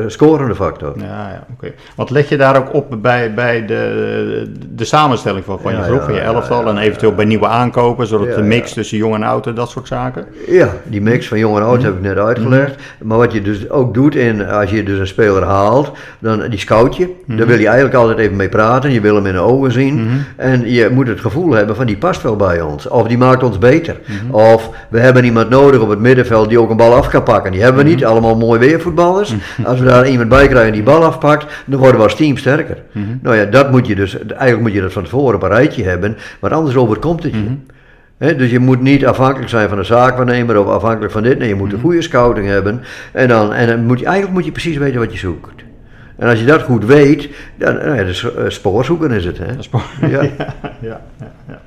scorende 0.08 0.56
factor. 0.56 0.94
Ja, 0.98 1.06
ja 1.06 1.46
oké. 1.54 1.74
Wat 1.96 2.10
leg 2.10 2.30
je 2.30 2.38
daar 2.38 2.58
ook 2.58 2.74
op 2.74 2.98
bij, 3.02 3.34
bij 3.34 3.66
de, 3.66 4.52
de 4.70 4.86
samenstelling 4.86 5.46
van, 5.46 5.60
van 5.60 5.76
je 5.76 5.82
groep, 5.82 6.02
van 6.02 6.14
je 6.14 6.20
elftal 6.20 6.68
en 6.68 6.78
eventueel 6.78 7.16
bij 7.16 7.26
nieuwe 7.26 7.48
aankopen, 7.48 8.08
zodat 8.08 8.36
de 8.36 8.42
mix 8.42 8.74
tussen 8.74 8.98
jong 8.98 9.16
en 9.16 9.24
oud 9.24 9.48
en 9.48 9.56
dat 9.56 9.70
soort 9.70 9.88
zaken? 9.88 10.26
Ja, 10.48 10.70
die 10.84 11.02
mix 11.02 11.28
van 11.28 11.40
jong 11.40 11.58
en 11.58 11.64
oud 11.64 11.84
heb 11.84 11.94
ik 11.94 12.02
net 12.02 12.18
uitgelegd. 12.18 12.82
Maar 13.04 13.18
wat 13.18 13.34
je 13.34 13.42
dus 13.42 13.70
ook 13.70 13.94
doet 13.94 14.16
in, 14.16 14.48
als 14.48 14.70
je 14.70 14.84
dus 14.84 15.00
een 15.00 15.08
speler 15.08 15.44
haalt, 15.44 15.92
dan 16.20 16.50
die 16.50 16.60
scout 16.60 16.96
je. 16.96 17.16
Daar 17.26 17.48
wil 17.48 17.60
je 17.60 17.68
eigenlijk 17.68 17.96
altijd 17.96 18.18
even 18.18 18.36
mee 18.36 18.50
praten. 18.50 18.92
Je 18.98 19.04
wil 19.04 19.16
hem 19.16 19.26
in 19.26 19.34
de 19.34 19.40
ogen 19.40 19.72
zien. 19.72 20.10
En 20.36 20.72
je 20.72 20.90
moet 20.94 21.08
het 21.08 21.20
gevoel 21.20 21.52
hebben 21.52 21.76
van 21.76 21.86
die 21.86 21.98
past 21.98 22.22
wel 22.22 22.36
bij 22.36 22.62
ons. 22.62 22.88
Of 22.88 23.08
die 23.08 23.18
maakt 23.18 23.44
ons 23.44 23.58
beter. 23.58 24.00
Of 24.32 24.70
we 24.90 25.00
hebben 25.00 25.24
iemand 25.24 25.50
nodig 25.50 25.82
op 25.82 25.90
het 25.90 26.00
middenveld 26.00 26.50
die 26.50 26.60
ook 26.60 26.70
een 26.70 26.78
bal 26.78 26.94
af 26.94 27.10
kan 27.10 27.24
pakken. 27.24 27.52
Die 27.52 27.62
hebben 27.62 27.84
we 27.84 27.90
niet, 27.90 28.06
allemaal 28.06 28.38
mooi 28.38 28.60
weervoetballers. 28.60 29.36
Als 29.64 29.80
we 29.80 29.86
daar 29.86 30.10
iemand 30.10 30.30
bij 30.30 30.48
krijgen 30.48 30.74
die 30.74 30.84
bal 30.84 31.04
afpakt, 31.04 31.64
dan 31.66 31.80
worden 31.80 31.98
we 31.98 32.04
als 32.04 32.16
team 32.16 32.38
sterker. 32.38 32.78
Nou 33.22 33.36
ja, 33.36 33.46
dat 33.46 33.72
moet 33.72 33.88
je 33.88 33.96
dus, 33.96 34.18
eigenlijk 34.26 34.62
moet 34.62 34.74
je 34.74 34.82
dat 34.82 34.94
van 34.94 35.04
tevoren 35.04 35.36
op 35.36 35.44
een 35.44 35.50
rijtje 35.50 35.84
hebben. 35.84 36.18
Want 36.40 36.54
anders 36.54 36.76
overkomt 36.76 37.24
het 37.24 37.34
je. 37.34 38.36
Dus 38.36 38.52
je 38.52 38.60
moet 38.60 38.82
niet 38.82 39.06
afhankelijk 39.06 39.50
zijn 39.50 39.70
van 39.70 39.78
een 39.78 39.86
zaakwaarnemer 39.86 40.60
of 40.60 40.68
afhankelijk 40.68 41.12
van 41.12 41.24
dit. 41.24 41.40
Nee, 41.40 41.48
je 41.48 41.56
moet 41.56 41.74
een 41.74 41.80
goede 41.80 42.02
scouting 42.02 42.48
hebben. 42.48 42.82
En, 43.12 43.28
dan, 43.28 43.54
en 43.54 43.68
dan 43.68 43.86
moet 43.86 44.00
je, 44.00 44.06
eigenlijk 44.06 44.36
moet 44.36 44.46
je 44.46 44.52
precies 44.52 44.78
weten 44.78 45.00
wat 45.00 45.12
je 45.12 45.18
zoekt. 45.18 45.66
En 46.18 46.30
als 46.30 46.40
je 46.40 46.46
dat 46.46 46.62
goed 46.62 46.86
weet, 46.86 47.30
dan 47.56 47.76
nou 47.76 47.96
ja, 47.96 48.04
dus, 48.04 48.36
eh, 48.36 48.44
spoorzoeken 48.48 49.12
is 49.12 49.26
het. 49.26 49.38
Hè? 49.38 49.46
Ja, 50.08 50.22
ja, 50.22 50.56
ja, 50.82 51.02
ja. 51.48 51.62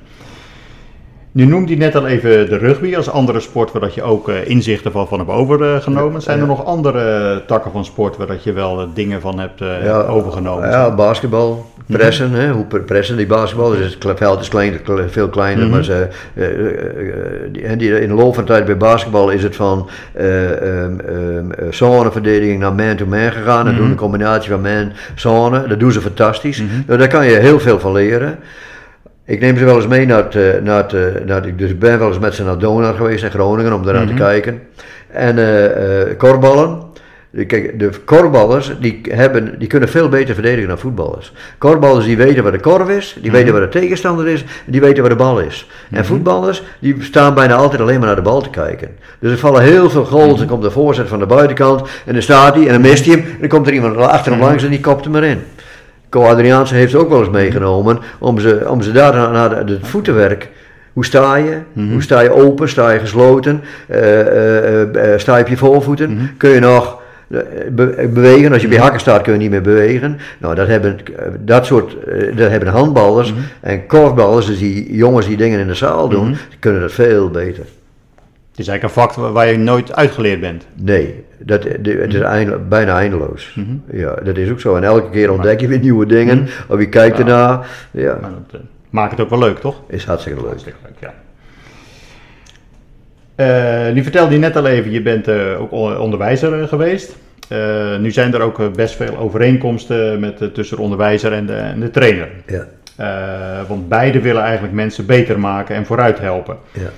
Nu 1.33 1.45
noemde 1.45 1.71
je 1.73 1.77
net 1.79 1.95
al 1.97 2.07
even 2.07 2.49
de 2.49 2.57
rugby 2.57 2.97
als 2.97 3.11
andere 3.11 3.41
sport 3.41 3.73
waar 3.73 3.81
dat 3.81 3.95
je 3.95 4.03
ook 4.03 4.29
eh, 4.29 4.49
inzichten 4.49 4.93
van, 4.93 5.09
van 5.09 5.19
hebt 5.19 5.31
overgenomen. 5.31 6.23
Zijn 6.23 6.41
er 6.41 6.47
nog 6.47 6.65
andere 6.65 7.43
takken 7.47 7.73
van 7.73 7.85
sport 7.85 8.17
waar 8.17 8.27
dat 8.27 8.45
je 8.45 8.53
wel 8.53 8.81
eh, 8.81 8.87
dingen 8.95 9.21
van 9.21 9.39
hebt 9.39 9.61
eh, 9.61 9.85
Ja, 9.85 10.01
overgenomen? 10.03 10.69
Ja, 10.71 10.95
basketbal, 10.95 11.71
pressen, 11.87 12.31
hè, 12.31 12.51
hoe 12.51 12.65
pre- 12.65 12.81
pressen 12.81 13.17
die 13.17 13.27
basketbal. 13.27 13.71
Dus 13.71 13.97
het 14.01 14.19
veld 14.19 14.41
is 14.41 14.49
klein, 14.49 14.81
veel 15.09 15.29
kleiner, 15.29 15.65
Mhm. 15.65 15.73
maar 15.75 15.85
ze, 15.85 16.09
eh, 16.35 17.79
die, 17.79 18.01
in 18.01 18.09
de 18.09 18.15
loop 18.15 18.35
van 18.35 18.45
de 18.45 18.51
tijd 18.51 18.65
bij 18.65 18.77
basketbal 18.77 19.31
is 19.31 19.43
het 19.43 19.57
van 19.57 19.89
ehm, 20.15 21.01
eh, 21.01 21.67
zoneverdediging 21.71 22.59
naar 22.61 22.73
man-to-man 22.75 23.33
gegaan. 23.33 23.67
En 23.67 23.73
Mhm. 23.73 23.81
doen 23.83 23.91
een 23.91 23.97
combinatie 23.97 24.51
van 24.51 24.61
man-zone, 24.61 25.67
dat 25.67 25.81
doen 25.81 25.93
ze 25.93 26.01
fantastisch. 26.01 26.63
Mhm. 26.63 26.71
Nou, 26.87 26.99
daar 26.99 27.09
kan 27.09 27.27
je 27.27 27.37
heel 27.37 27.59
veel 27.61 27.79
van 27.81 27.93
leren. 27.93 28.39
Ik 29.31 29.41
neem 29.41 29.57
ze 29.57 29.65
wel 29.65 29.77
eens 29.77 29.87
mee 29.87 30.07
naar 30.07 30.23
het, 30.25 30.35
eh, 30.35 30.43
naar 30.63 30.77
het, 30.83 30.93
eh, 30.93 31.01
naar 31.27 31.43
het- 31.43 31.59
dus 31.59 31.71
ik 31.71 31.79
ben 31.79 31.99
wel 31.99 32.09
eens 32.09 32.19
met 32.19 32.35
ze 32.35 32.45
naar 32.45 32.59
Donau 32.59 32.97
geweest 32.97 33.25
in 33.25 33.31
Groningen 33.31 33.73
om 33.73 33.85
daaraan 33.85 34.05
Mhm. 34.05 34.17
te 34.17 34.23
kijken. 34.23 34.63
En 35.11 35.39
eh 35.39 36.17
korballen. 36.19 36.89
Kijk, 37.47 37.79
de 37.79 37.91
korballers 38.05 38.73
die, 38.81 39.01
hebben, 39.11 39.55
die 39.59 39.69
kunnen 39.69 39.89
veel 39.89 40.09
beter 40.09 40.35
verdedigen 40.35 40.69
dan 40.69 40.79
voetballers. 40.79 41.33
Korballers 41.59 42.05
die 42.05 42.17
weten 42.17 42.43
waar 42.43 42.53
de 42.53 42.61
korf 42.61 42.89
is, 42.89 43.17
die 43.23 43.31
weten 43.31 43.53
waar 43.53 43.61
de 43.63 43.69
tegenstander 43.69 44.29
is, 44.29 44.41
en 44.43 44.73
die 44.73 44.81
weten 44.81 45.01
waar 45.01 45.11
de 45.11 45.17
bal 45.17 45.41
is. 45.41 45.69
En 45.91 46.05
voetballers 46.05 46.63
die 46.79 46.97
staan 47.01 47.35
bijna 47.35 47.55
altijd 47.55 47.81
alleen 47.81 47.99
maar 47.99 48.07
naar 48.07 48.17
de 48.17 48.23
bal 48.23 48.41
te 48.43 48.51
kijken. 48.51 48.89
Dus 49.19 49.31
er 49.33 49.39
vallen 49.39 49.63
heel 49.63 49.91
veel 49.91 50.05
goals, 50.05 50.39
dan 50.39 50.47
komt 50.47 50.63
de 50.63 50.71
voorzet 50.71 51.09
van 51.09 51.19
de 51.19 51.27
buitenkant 51.27 51.83
en 52.07 52.13
dan 52.13 52.23
staat 52.23 52.55
hij 52.55 52.67
en 52.67 52.73
dan 52.73 52.81
mist 52.81 53.05
hij 53.07 53.15
hem. 53.15 53.25
En 53.25 53.37
dan 53.41 53.49
komt 53.49 53.67
er 53.67 53.73
iemand 53.73 53.97
achter 53.97 54.33
hem 54.33 54.41
langs 54.41 54.63
en 54.65 54.71
die 54.71 54.81
kopt 54.81 55.05
hem 55.05 55.17
erin. 55.17 55.39
Co 56.11 56.23
Adriaanse 56.23 56.75
heeft 56.75 56.95
ook 56.95 57.09
wel 57.09 57.19
eens 57.19 57.31
meegenomen 57.31 57.99
om 58.19 58.39
ze, 58.39 58.67
om 58.69 58.83
ze 58.83 58.93
daar 58.93 59.15
naar, 59.15 59.57
het 59.57 59.79
voetenwerk. 59.83 60.49
Hoe 60.93 61.05
sta 61.05 61.37
je? 61.37 61.59
Hoe 61.73 62.03
sta 62.03 62.21
je 62.21 62.33
open? 62.33 62.69
Sta 62.69 62.91
je 62.91 62.99
gesloten? 62.99 63.63
Eh, 63.89 64.21
eh, 64.21 65.13
eh, 65.13 65.19
sta 65.19 65.37
je 65.37 65.43
op 65.43 65.49
je 65.49 65.57
voorvoeten? 65.57 66.31
Kun 66.37 66.51
je 66.51 66.61
nog 66.61 66.99
be- 67.71 68.09
bewegen? 68.13 68.53
Als 68.53 68.61
je 68.61 68.67
op 68.67 68.73
je 68.73 68.81
hakken 68.81 69.01
staat 69.01 69.23
kun 69.23 69.33
je 69.33 69.39
niet 69.39 69.51
meer 69.51 69.63
bewegen. 69.63 70.19
Nou, 70.39 70.55
dat 70.55 70.67
hebben, 70.67 70.99
dat 71.41 71.67
soort, 71.67 71.97
dat 72.37 72.51
hebben 72.51 72.69
handballers 72.69 73.35
en 73.61 73.87
korfballers, 73.87 74.47
dus 74.47 74.59
die 74.59 74.95
jongens 74.97 75.27
die 75.27 75.37
dingen 75.37 75.61
in 75.61 75.67
de 75.67 75.75
zaal 75.75 76.09
doen, 76.09 76.29
die 76.29 76.59
kunnen 76.59 76.81
dat 76.81 76.93
veel 76.93 77.31
beter. 77.31 77.65
Is 78.61 78.69
eigenlijk 78.69 78.97
een 78.97 79.03
vak 79.03 79.33
waar- 79.33 79.47
je 79.51 79.59
nooit 79.59 79.95
uitgeleerd 79.97 80.41
bent. 80.41 80.67
Nee, 80.75 81.25
dat, 81.39 81.63
de- 81.63 81.99
het 82.01 82.15
is 82.15 82.21
einde- 82.21 82.59
bijna 82.59 82.97
eindeloos. 82.99 83.57
Ja, 83.93 84.15
dat 84.15 84.37
is 84.37 84.51
ook 84.51 84.61
zo. 84.61 84.77
En 84.77 84.85
elke 84.85 85.11
keer 85.11 85.31
ontdek 85.33 85.61
je 85.61 85.69
weer 85.69 85.79
nieuwe 85.79 86.07
dingen, 86.07 86.49
of 86.69 86.79
je 86.79 86.89
kijkt 86.89 87.19
ernaar. 87.19 87.69
Ja, 87.91 88.19
Maar 88.21 88.31
dat 88.31 88.61
eh, 88.61 88.67
maakt 88.91 89.11
het 89.11 89.21
ook 89.21 89.31
wel 89.31 89.39
leuk, 89.39 89.59
toch? 89.59 89.81
is 89.89 90.05
hartstikke 90.05 90.39
leuk. 90.41 90.49
Hartstikke 90.49 90.79
leuk, 90.85 90.95
ja. 91.01 91.13
Eh, 93.35 93.93
nu 93.95 94.03
vertelde 94.03 94.33
je 94.35 94.39
net 94.39 94.57
al 94.57 94.67
even, 94.67 94.91
je 94.91 95.03
bent 95.03 95.29
eh, 95.29 95.61
ook 95.61 95.73
onderwijzer 96.01 96.61
eh, 96.63 96.69
geweest. 96.69 97.17
Eh, 97.49 97.97
nu 97.99 98.11
zijn 98.11 98.35
er 98.35 98.41
ook 98.41 98.61
eh, 98.61 98.67
best 98.71 98.95
veel 98.97 99.17
overeenkomsten 99.19 100.21
met, 100.21 100.41
eh, 100.41 100.49
tussen 100.49 100.77
de 100.77 100.83
onderwijzer 100.83 101.33
en 101.33 101.47
de, 101.47 101.53
en 101.55 101.81
de 101.81 101.91
trainer. 101.91 102.29
Ja, 102.47 102.67
Eh, 102.97 103.69
want 103.69 103.89
beide 103.89 104.21
willen 104.21 104.43
eigenlijk 104.43 104.75
mensen 104.75 105.07
beter 105.07 105.39
maken 105.39 105.75
en 105.77 105.87
vooruit 105.87 106.19
helpen. 106.19 106.57
ja. 106.73 106.91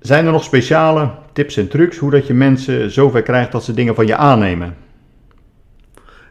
Zijn 0.00 0.26
er 0.26 0.32
nog 0.32 0.44
speciale 0.44 1.10
tips 1.32 1.56
en 1.56 1.68
trucs 1.68 1.96
hoe 1.98 2.10
dat 2.10 2.26
je 2.26 2.34
mensen 2.34 2.90
zover 2.90 3.22
krijgt 3.22 3.52
dat 3.52 3.64
ze 3.64 3.74
dingen 3.74 3.94
van 3.94 4.06
je 4.06 4.16
aannemen? 4.16 4.74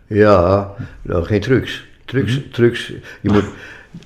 Ja, 0.08 0.72
nou, 1.02 1.24
geen 1.24 1.42
trucs. 1.42 1.86
Trucs, 2.06 2.40
trucs. 2.52 2.94
Je 3.22 3.30
moet. 3.32 3.44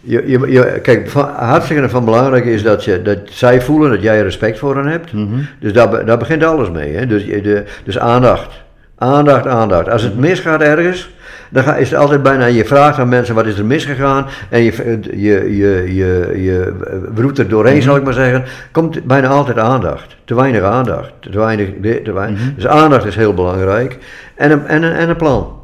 Je, 0.02 0.24
je, 0.28 0.52
je- 0.52 0.80
kijk, 0.82 1.10
van, 1.10 1.30
hartstikke 1.30 1.90
van 1.90 2.06
belangrijk 2.06 2.46
is 2.46 2.64
dat, 2.64 2.84
je, 2.84 3.02
dat 3.02 3.18
zij 3.26 3.62
voelen 3.62 3.90
dat 3.92 4.02
jij 4.02 4.22
respect 4.22 4.60
voor 4.60 4.76
hen 4.76 4.86
hebt. 4.86 5.12
Dus 5.60 5.74
daar, 5.74 5.90
be- 5.90 6.04
daar 6.04 6.18
begint 6.18 6.44
alles 6.44 6.70
mee. 6.70 6.94
Hè? 6.96 7.08
Dus, 7.08 7.26
de, 7.26 7.64
dus 7.84 8.00
aandacht. 8.00 8.62
Aandacht, 9.02 9.48
aandacht. 9.48 9.90
Als 9.90 10.04
het 10.04 10.18
misgaat 10.18 10.62
ergens, 10.62 11.10
dan 11.50 11.76
is 11.76 11.90
het 11.90 12.00
altijd 12.00 12.24
bijna, 12.24 12.46
je 12.46 12.66
vraagt 12.66 13.00
aan 13.00 13.10
mensen 13.10 13.36
wat 13.36 13.46
is 13.46 13.58
er 13.58 13.66
misgegaan 13.66 14.26
en 14.50 14.64
je, 14.64 15.00
je, 15.12 15.58
je, 15.58 15.96
je, 15.96 16.42
je 16.42 16.74
roept 17.16 17.38
er 17.38 17.48
doorheen, 17.48 17.82
zal 17.82 17.96
ik 17.96 18.04
maar 18.04 18.14
zeggen, 18.14 18.44
komt 18.72 19.04
bijna 19.04 19.28
altijd 19.28 19.58
aandacht. 19.58 20.16
Te 20.26 20.36
weinig 20.36 20.64
aandacht. 20.64 21.12
Te 21.20 21.40
weinig, 21.40 21.70
dit, 21.78 22.06
te 22.06 22.12
weinig. 22.12 22.40
Dus 22.56 22.68
aandacht 22.68 23.06
is 23.06 23.16
heel 23.16 23.34
belangrijk. 23.34 23.98
En 24.36 24.52
een, 24.52 24.68
en 24.68 24.84
een, 24.84 24.94
en 24.94 25.10
een 25.10 25.16
plan. 25.16 25.60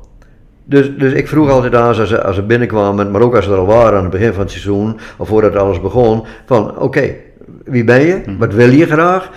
Dus, 0.63 0.91
dus 0.97 1.13
ik 1.13 1.27
vroeg 1.27 1.49
altijd 1.49 1.75
aan 1.75 1.93
ze 1.95 2.01
als 2.01 2.09
ze, 2.09 2.23
als 2.23 2.35
ze 2.35 2.43
binnenkwamen, 2.43 3.11
maar 3.11 3.21
ook 3.21 3.35
als 3.35 3.45
ze 3.45 3.51
er 3.51 3.57
al 3.57 3.65
waren 3.65 3.97
aan 3.97 4.03
het 4.03 4.11
begin 4.11 4.33
van 4.33 4.41
het 4.41 4.51
seizoen, 4.51 4.99
of 5.17 5.27
voordat 5.27 5.55
alles 5.55 5.81
begon, 5.81 6.25
van 6.45 6.79
oké, 6.79 7.09
wie 7.65 7.83
ben 7.83 8.01
je? 8.01 8.21
Wat 8.37 8.53
wil 8.53 8.69
je 8.69 8.85
graag? 8.85 9.29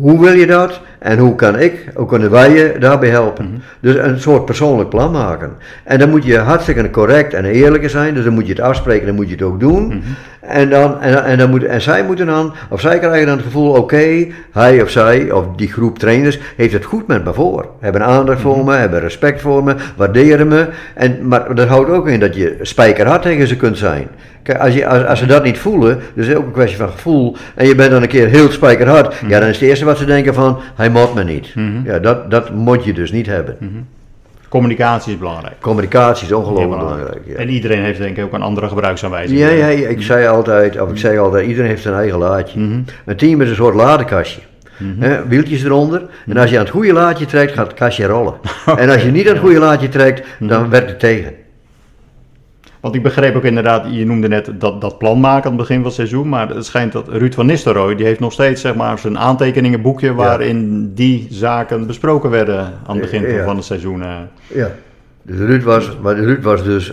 Hoe 0.00 0.20
wil 0.20 0.32
je 0.32 0.46
dat? 0.46 0.80
En 0.98 1.18
hoe 1.18 1.34
kan 1.34 1.58
ik, 1.58 1.88
hoe 1.94 2.06
kunnen 2.06 2.30
wij 2.30 2.50
je 2.50 2.76
daarbij 2.78 3.08
helpen? 3.08 3.62
Dus 3.80 3.96
een 3.96 4.20
soort 4.20 4.44
persoonlijk 4.44 4.88
plan 4.88 5.12
maken. 5.12 5.52
En 5.84 5.98
dan 5.98 6.10
moet 6.10 6.24
je 6.24 6.38
hartstikke 6.38 6.90
correct 6.90 7.34
en 7.34 7.44
eerlijk 7.44 7.90
zijn, 7.90 8.14
dus 8.14 8.24
dan 8.24 8.32
moet 8.32 8.46
je 8.46 8.52
het 8.52 8.62
afspreken, 8.62 9.06
dan 9.06 9.14
moet 9.14 9.28
je 9.28 9.34
het 9.34 9.42
ook 9.42 9.60
doen. 9.60 10.02
En, 10.40 10.70
dan, 10.70 11.00
en, 11.00 11.24
en, 11.24 11.38
dan 11.38 11.50
moet, 11.50 11.64
en 11.64 11.80
zij 11.80 12.04
moeten 12.04 12.26
dan, 12.26 12.54
of 12.68 12.80
zij 12.80 12.98
krijgen 12.98 13.26
dan 13.26 13.36
het 13.36 13.44
gevoel, 13.44 13.72
oké, 13.72 14.26
hij 14.52 14.82
of 14.82 14.90
zij, 14.90 15.30
of 15.30 15.44
die 15.56 15.72
groep 15.72 15.98
trainers, 15.98 16.38
heeft 16.56 16.72
het 16.72 16.84
goed 16.84 17.06
met 17.06 17.24
me 17.24 17.32
voor. 17.34 17.68
Hebben 17.80 18.04
aandacht 18.04 18.40
voor 18.40 18.64
me, 18.64 18.74
hebben 18.74 19.00
respect 19.00 19.40
voor 19.40 19.64
me, 19.64 19.74
waarderen 19.96 20.48
me. 20.48 20.68
En, 20.94 21.28
maar 21.28 21.54
dat 21.54 21.68
houdt 21.68 21.90
ook 21.90 22.08
in 22.08 22.20
dat 22.20 22.34
je 22.34 22.58
spijkerhard 22.60 23.22
tegen 23.22 23.46
ze 23.46 23.56
kunt 23.56 23.78
zijn. 23.78 24.08
Kijk, 24.42 24.58
als, 24.58 24.74
je, 24.74 24.86
als, 24.86 25.04
als 25.04 25.18
ze 25.18 25.26
dat 25.26 25.44
niet 25.44 25.58
voelen, 25.58 25.96
dus 26.14 26.26
het 26.26 26.34
is 26.34 26.34
ook 26.34 26.46
een 26.46 26.52
kwestie 26.52 26.78
van 26.78 26.90
gevoel, 26.90 27.36
en 27.54 27.66
je 27.66 27.74
bent 27.74 27.90
dan 27.90 28.02
een 28.02 28.08
keer 28.08 28.28
heel 28.28 28.50
spijkerhard, 28.50 29.14
ja, 29.28 29.40
dan 29.40 29.48
is 29.48 29.60
het 29.60 29.68
eerste 29.68 29.84
wat 29.84 29.98
ze 29.98 30.04
denken 30.04 30.34
van, 30.34 30.60
hij 30.74 30.88
moet 30.90 31.14
me 31.14 31.24
niet. 31.24 31.54
Ja, 31.84 31.98
dat, 31.98 32.30
dat 32.30 32.54
moet 32.54 32.84
je 32.84 32.92
dus 32.92 33.12
niet 33.12 33.26
hebben. 33.26 33.56
Communicatie 34.48 35.12
is 35.12 35.18
belangrijk. 35.18 35.54
Communicatie 35.60 36.26
is 36.26 36.32
ongelooflijk 36.32 36.80
belangrijk. 36.80 37.20
Ja. 37.24 37.34
En 37.34 37.48
iedereen 37.48 37.82
heeft 37.82 37.98
denk 37.98 38.16
ik 38.16 38.24
ook 38.24 38.32
een 38.32 38.42
andere 38.42 38.68
gebruiksaanwijzing. 38.68 39.38
Ja, 39.38 39.48
ja, 39.48 39.66
ik 39.66 40.02
zei 40.02 40.26
altijd, 40.26 40.80
of 40.80 40.90
ik 40.90 40.96
zei 40.96 41.18
altijd, 41.18 41.46
iedereen 41.46 41.68
heeft 41.68 41.82
zijn 41.82 41.94
eigen 41.94 42.18
laadje. 42.18 42.60
Een 43.04 43.16
team 43.16 43.40
is 43.40 43.48
een 43.48 43.54
soort 43.54 43.74
ladekastje. 43.74 44.40
Hè, 44.98 45.28
wieltjes 45.28 45.64
eronder. 45.64 46.02
En 46.26 46.36
als 46.36 46.50
je 46.50 46.56
aan 46.56 46.62
het 46.62 46.72
goede 46.72 46.92
laadje 46.92 47.26
trekt, 47.26 47.52
gaat 47.52 47.66
het 47.66 47.76
kastje 47.76 48.06
rollen. 48.06 48.34
en 48.76 48.90
als 48.90 49.02
je 49.02 49.10
niet 49.10 49.26
aan 49.26 49.32
het 49.32 49.42
goede 49.42 49.58
laadje 49.58 49.88
trekt, 49.88 50.26
dan 50.38 50.70
werkt 50.70 50.90
het 50.90 51.00
tegen. 51.00 51.32
Want 52.80 52.94
ik 52.94 53.02
begreep 53.02 53.36
ook 53.36 53.44
inderdaad, 53.44 53.86
je 53.90 54.06
noemde 54.06 54.28
net 54.28 54.50
dat, 54.58 54.80
dat 54.80 54.98
plan 54.98 55.20
maken 55.20 55.44
aan 55.50 55.56
het 55.56 55.60
begin 55.60 55.76
van 55.76 55.84
het 55.84 55.94
seizoen. 55.94 56.28
Maar 56.28 56.48
het 56.48 56.64
schijnt 56.66 56.92
dat 56.92 57.08
Ruud 57.08 57.34
van 57.34 57.46
Nistelrooy, 57.46 57.94
die 57.94 58.06
heeft 58.06 58.20
nog 58.20 58.32
steeds 58.32 58.60
zeg 58.60 58.74
maar, 58.74 58.98
zijn 58.98 59.18
aantekeningenboekje 59.18 60.14
waarin 60.14 60.90
die 60.94 61.26
zaken 61.30 61.86
besproken 61.86 62.30
werden 62.30 62.58
aan 62.86 62.96
het 62.96 63.00
begin 63.00 63.30
Ja. 63.34 63.44
van 63.44 63.56
het 63.56 63.64
seizoen. 63.64 64.02
eh. 64.02 64.16
Ja. 64.46 64.70
Dus 65.22 65.38
Ruud 65.38 65.62
was, 65.62 65.96
maar 66.02 66.14
Ruud 66.18 66.42
was 66.42 66.64
dus 66.64 66.92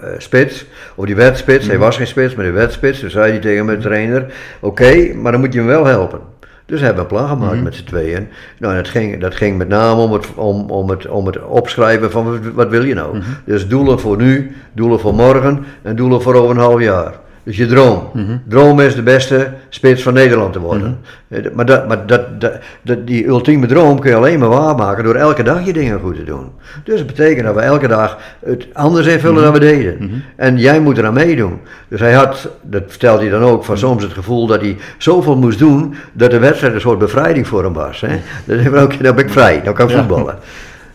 eh, 0.00 0.08
spits, 0.18 0.66
of 0.94 1.06
die 1.06 1.16
werd 1.16 1.38
spits, 1.38 1.66
hij 1.66 1.78
was 1.78 1.96
geen 1.96 2.06
spits, 2.06 2.34
maar 2.34 2.44
hij 2.44 2.54
werd 2.54 2.72
spits. 2.72 3.00
Dus 3.00 3.12
zei 3.12 3.30
hij 3.30 3.40
tegen 3.40 3.64
mijn 3.64 3.80
trainer, 3.80 4.26
oké, 4.60 5.14
maar 5.14 5.32
dan 5.32 5.40
moet 5.40 5.52
je 5.52 5.58
hem 5.58 5.68
wel 5.68 5.84
helpen. 5.86 6.18
Dus 6.66 6.80
hebben 6.80 6.96
we 6.96 7.10
een 7.10 7.16
plan 7.16 7.28
gemaakt 7.28 7.62
met 7.62 7.74
z'n 7.74 7.84
tweeën. 7.84 8.28
Nou, 8.58 8.74
dat 8.74 8.88
ging, 8.88 9.20
dat 9.20 9.34
ging 9.34 9.58
met 9.58 9.68
name 9.68 10.00
om 10.00 10.12
het, 10.12 10.34
om, 10.34 10.70
om 10.70 10.90
het, 10.90 11.06
om 11.08 11.26
het 11.26 11.44
opschrijven 11.44 12.10
van 12.10 12.24
wat, 12.24 12.52
wat 12.54 12.68
wil 12.68 12.84
je 12.84 12.94
nou. 12.94 13.18
Dus 13.44 13.68
doelen 13.68 14.00
voor 14.00 14.16
nu, 14.16 14.56
doelen 14.72 15.00
voor 15.00 15.14
morgen 15.14 15.64
en 15.82 15.96
doelen 15.96 16.22
voor 16.22 16.34
over 16.34 16.50
een 16.50 16.62
half 16.62 16.80
jaar. 16.80 17.14
Dus 17.44 17.56
je 17.56 17.66
droom. 17.66 18.10
Droom 18.48 18.80
is 18.80 18.94
de 18.94 19.02
beste 19.02 19.48
spits 19.68 20.02
van 20.02 20.12
Nederland 20.14 20.52
te 20.52 20.58
worden. 20.60 20.98
Eh, 21.28 21.44
Maar, 21.52 21.66
dat, 21.66 21.88
maar 21.88 22.06
dat, 22.06 22.40
dat, 22.40 22.52
dat, 22.82 23.06
die 23.06 23.26
ultieme 23.26 23.66
droom 23.66 24.00
kun 24.00 24.10
je 24.10 24.16
alleen 24.16 24.38
maar 24.38 24.48
waarmaken 24.48 25.04
door 25.04 25.14
elke 25.14 25.42
dag 25.42 25.64
je 25.66 25.72
dingen 25.72 26.00
goed 26.00 26.16
te 26.16 26.24
doen. 26.24 26.50
Dus 26.84 26.98
dat 26.98 27.06
betekent 27.06 27.46
dat 27.46 27.54
we 27.54 27.60
elke 27.60 27.88
dag 27.88 28.18
het 28.44 28.66
anders 28.72 29.06
invullen 29.06 29.42
dan 29.42 29.52
we 29.52 29.58
deden. 29.58 30.22
En 30.36 30.58
jij 30.58 30.80
moet 30.80 30.98
eraan 30.98 31.14
meedoen. 31.14 31.60
Dus 31.88 32.00
hij 32.00 32.12
had, 32.12 32.48
dat 32.62 32.82
vertelt 32.86 33.20
hij 33.20 33.28
dan 33.30 33.42
ook, 33.42 33.64
van 33.64 33.78
soms 33.78 34.02
het 34.02 34.12
gevoel 34.12 34.46
dat 34.46 34.60
hij 34.60 34.76
zoveel 34.98 35.36
moest 35.36 35.58
doen 35.58 35.94
dat 36.12 36.30
de 36.30 36.38
wedstrijd 36.38 36.74
een 36.74 36.80
soort 36.80 36.98
bevrijding 36.98 37.46
voor 37.46 37.62
hem 37.64 37.72
was. 37.72 38.04
Hè? 38.06 38.14
Oké, 38.82 39.02
dan 39.02 39.14
ben 39.14 39.24
ik 39.24 39.30
vrij, 39.30 39.60
dan 39.64 39.74
kan 39.74 39.88
ik 39.90 39.96
voetballen. 39.96 40.38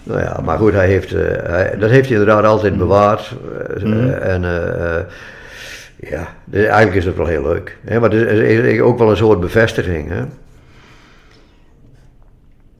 Nou 0.03 0.19
ja, 0.21 0.39
maar 0.45 0.57
goed, 0.57 0.73
hij 0.73 0.87
heeft, 0.87 1.13
eh, 1.13 1.21
hij, 1.43 1.75
dat 1.79 1.89
heeft 1.89 2.09
hij 2.09 2.17
inderdaad 2.17 2.43
altijd 2.45 2.77
bewaard. 2.77 3.31
eh, 3.83 4.33
En 4.33 4.43
eh, 4.45 4.99
ja, 5.99 6.35
dus 6.45 6.63
eigenlijk 6.63 6.95
is 6.95 7.05
het 7.05 7.15
wel 7.15 7.25
heel 7.25 7.43
leuk. 7.43 7.77
Hè? 7.85 7.99
Maar 7.99 8.11
het 8.11 8.39
is, 8.39 8.79
ook 8.79 8.97
wel 8.97 9.09
een 9.09 9.17
soort 9.17 9.39
bevestiging. 9.39 10.09
Hè? 10.09 10.23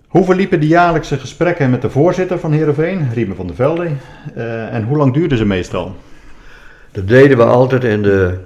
Hoe 0.07 0.26
verliepen 0.26 0.59
de 0.59 0.67
jaarlijkse 0.67 1.17
gesprekken 1.17 1.70
met 1.70 1.82
de 1.82 1.89
voorzitter 1.89 2.39
van 2.39 2.51
Heerenveen, 2.51 3.09
Riemen 3.13 3.36
van 3.36 3.47
der 3.47 3.55
Velde? 3.55 3.89
Eh, 4.36 4.74
en 4.74 4.84
hoe 4.84 4.97
lang 4.97 5.13
duurden 5.13 5.38
ze 5.38 5.45
meestal? 5.45 5.95
Dat 6.91 7.07
deden 7.07 7.38
we 7.38 7.43
altijd 7.43 7.84
in 7.84 8.01
de, 8.01 8.38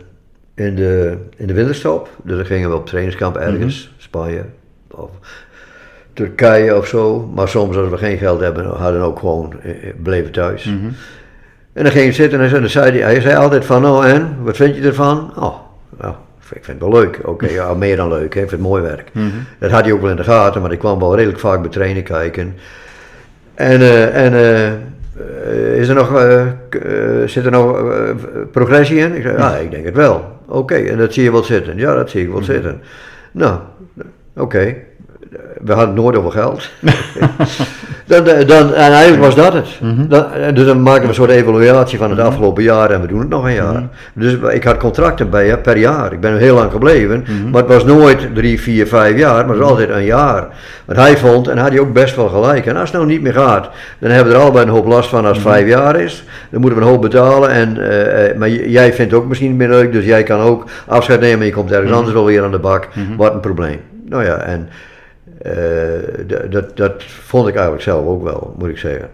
in 0.56 0.76
de, 0.76 1.18
in 1.36 1.48
de 1.48 1.54
winterstop. 1.54 2.10
Dus 2.24 2.36
dan 2.36 2.46
gingen 2.46 2.70
we 2.70 2.76
op 2.76 2.86
trainingskamp 2.86 3.36
ergens, 3.36 3.94
Spanje 3.98 4.46
of 4.92 5.10
Turkije 6.14 6.78
of 6.78 6.88
zo. 6.88 7.32
Maar 7.36 7.48
soms 7.48 7.78
als 7.78 7.90
we 7.90 7.98
geen 7.98 8.18
geld 8.18 8.40
hebben, 8.40 8.66
hadden 8.66 9.02
we 9.02 9.08
ook 9.08 9.20
gewoon, 9.20 9.62
eh, 9.62 9.88
eh, 9.88 9.96
bleven 10.04 10.32
thuis. 10.32 10.70
En 11.74 11.84
dan 11.84 11.92
ging 11.92 12.06
je 12.06 12.12
zitten 12.12 12.42
en 12.42 12.50
dan 12.50 12.70
zei 12.70 12.92
hij, 12.92 13.12
hij 13.14 13.22
zei 13.22 13.36
altijd 13.36 13.66
van, 13.66 13.82
nou 13.82 14.08
en, 14.08 14.38
wat 14.42 14.56
vind 14.56 14.76
je 14.76 14.82
ervan? 14.82 15.32
Oh, 15.36 15.56
nou, 16.00 16.14
ik 16.54 16.64
vind 16.64 16.80
het 16.80 16.90
wel 16.90 17.02
leuk. 17.02 17.20
Oké, 17.24 17.48
ja, 17.48 17.74
meer 17.74 17.96
dan 17.96 18.10
leuk, 18.10 18.34
hè. 18.34 18.42
ik 18.42 18.50
vind 18.50 18.62
het 18.62 18.70
mooi 18.70 18.82
werk. 18.82 19.12
Dat 19.60 19.72
had 19.72 19.84
hij 19.84 19.94
ook 19.94 20.02
wel 20.02 20.10
in 20.10 20.16
de 20.16 20.24
gaten, 20.24 20.62
maar 20.62 20.72
ik 20.72 20.80
kwam 20.80 21.00
wel 21.00 21.16
redelijk 21.16 21.40
vaak 21.40 21.62
bij 21.62 21.70
trainen 21.70 22.04
kijken. 22.04 22.56
En, 23.56 23.82
eh, 23.82 24.26
en 24.26 24.34
eh, 24.34 25.80
is 25.80 25.88
er 25.88 25.96
nog, 25.96 26.16
eh, 26.16 26.48
zit 27.26 27.46
er 27.46 27.52
nog 27.52 27.84
progressie 28.52 28.98
in? 28.98 29.16
Ik 29.16 29.22
zei, 29.22 29.38
ja, 29.38 29.56
ik 29.56 29.72
denk 29.72 29.86
het 29.86 29.96
wel. 29.96 30.32
Oké, 30.48 30.76
en 30.76 30.98
dat 30.98 31.14
zie 31.14 31.24
je 31.24 31.32
wel 31.32 31.44
zitten? 31.44 31.78
Ja, 31.78 31.96
dat 31.96 32.10
zie 32.10 32.24
ik 32.24 32.32
wel 32.32 32.44
zitten. 32.44 32.82
Nou, 33.32 33.60
oké. 34.36 34.76
We 35.64 35.74
hadden 35.74 35.96
het 35.96 36.04
nooit 36.04 36.16
over 36.18 36.32
geld. 36.32 36.70
dan, 38.06 38.28
eh, 38.28 38.48
dan, 38.48 38.74
en 38.74 38.92
eigenlijk 38.92 39.24
was 39.24 39.36
dat 39.36 39.54
het. 39.54 39.68
Dan, 40.10 40.32
eh, 40.32 40.56
dus 40.56 40.66
dan 40.66 40.82
maken 40.82 41.02
we 41.02 41.08
een 41.08 41.14
soort 41.14 41.30
evaluatie 41.30 41.98
van 41.98 42.10
het 42.10 42.20
afgelopen 42.20 42.64
jaar 42.64 42.92
en 42.92 43.02
we 43.02 43.08
doen 43.08 43.20
het 43.20 43.30
nog 43.30 43.44
een 43.46 43.54
jaar. 43.54 43.84
Dus 44.14 44.34
ik 44.34 44.64
had 44.64 44.78
contracten 44.78 45.30
bij 45.30 45.46
je 45.46 45.58
per 45.58 45.78
jaar. 45.78 46.14
Ik 46.14 46.20
ben 46.20 46.32
er 46.32 46.40
heel 46.40 46.56
lang 46.56 46.72
gebleven, 46.72 47.26
maar 47.52 47.62
het 47.62 47.72
was 47.72 47.84
nooit 47.84 48.36
drie, 48.36 48.62
vier, 48.62 48.88
vijf 48.88 49.18
jaar, 49.18 49.46
maar 49.46 49.56
het 49.56 49.58
was 49.58 49.70
altijd 49.70 49.90
een 49.90 50.04
jaar. 50.04 50.48
Wat 50.86 50.96
hij 50.96 51.18
vond, 51.18 51.48
en 51.48 51.58
had 51.58 51.70
hij 51.70 51.80
ook 51.80 51.94
best 51.94 52.16
wel 52.16 52.30
gelijk. 52.30 52.66
En 52.66 52.76
als 52.76 52.90
het 52.90 52.98
nou 52.98 53.06
niet 53.12 53.22
meer 53.22 53.34
gaat, 53.34 53.70
dan 54.00 54.12
hebben 54.12 54.34
we 54.34 54.40
er 54.40 54.44
allebei 54.44 54.66
een 54.66 54.72
hoop 54.72 54.86
last 54.86 55.10
van 55.10 55.26
als 55.26 55.38
het 55.38 55.48
vijf 55.48 55.68
jaar 55.68 56.00
is. 56.00 56.24
Dan 56.52 56.62
moeten 56.62 56.80
we 56.80 56.86
een 56.86 56.92
hoop 56.92 57.02
betalen. 57.02 57.50
En, 57.50 57.78
eh, 57.78 58.38
maar 58.38 58.50
jij 58.50 58.94
vindt 58.94 59.12
het 59.12 59.22
ook 59.22 59.28
misschien 59.28 59.50
niet 59.50 59.58
meer 59.58 59.70
leuk, 59.70 59.92
dus 59.92 60.06
jij 60.06 60.24
kan 60.24 60.40
ook 60.40 60.66
afscheid 60.88 61.20
nemen 61.20 61.40
en 61.40 61.46
je 61.46 61.54
komt 61.54 61.72
ergens 61.72 61.92
anders 61.92 62.14
wel 62.14 62.26
weer 62.26 62.44
aan 62.44 62.52
de 62.52 62.60
bak. 62.60 62.88
Wat 63.18 63.34
een 63.34 63.40
probleem. 63.40 63.80
Nou 64.10 64.26
ja, 64.26 64.38
en 64.38 64.70
dat, 66.50 66.78
dat 66.78 67.04
vond 67.04 67.48
ik 67.48 67.54
eigenlijk 67.54 67.84
zelf 67.84 68.06
ook 68.06 68.24
wel, 68.24 68.56
moet 68.58 68.70
ik 68.70 68.78
zeggen. 68.78 69.10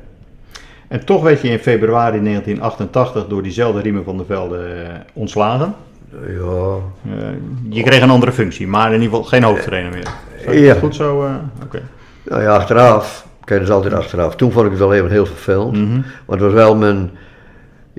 En 0.87 1.05
toch 1.05 1.21
werd 1.23 1.41
je 1.41 1.49
in 1.49 1.59
februari 1.59 2.23
1988 2.23 3.27
door 3.27 3.43
diezelfde 3.43 3.81
Riemen 3.81 4.03
van 4.03 4.17
der 4.17 4.25
Velde 4.25 4.57
eh, 4.57 4.89
ontslagen. 5.13 5.75
Ja, 6.11 6.75
Eh, 7.17 7.27
je 7.69 7.83
kreeg 7.83 8.01
een 8.01 8.09
andere 8.09 8.31
functie, 8.31 8.67
maar 8.67 8.87
in 8.87 9.01
ieder 9.01 9.07
geval 9.09 9.23
geen 9.23 9.43
hoofdtrainer 9.43 9.91
meer. 9.91 10.07
Ik 10.53 10.59
Ja. 10.59 10.73
goed 10.73 10.95
zo? 10.95 11.25
eh, 11.25 11.33
Oké. 11.63 11.81
nou 12.23 12.41
ja, 12.41 12.55
achteraf. 12.55 13.27
Kijk, 13.43 13.59
dat 13.59 13.69
is 13.69 13.75
altijd 13.75 13.93
achteraf. 13.93 14.35
Toen 14.35 14.51
vond 14.51 14.65
ik 14.65 14.71
het 14.71 14.79
wel 14.79 14.93
even 14.93 15.09
heel 15.11 15.25
vervelend. 15.25 15.77
Want 16.25 16.41
het 16.41 16.41
was 16.41 16.53
wel 16.53 16.75
mijn. 16.75 17.11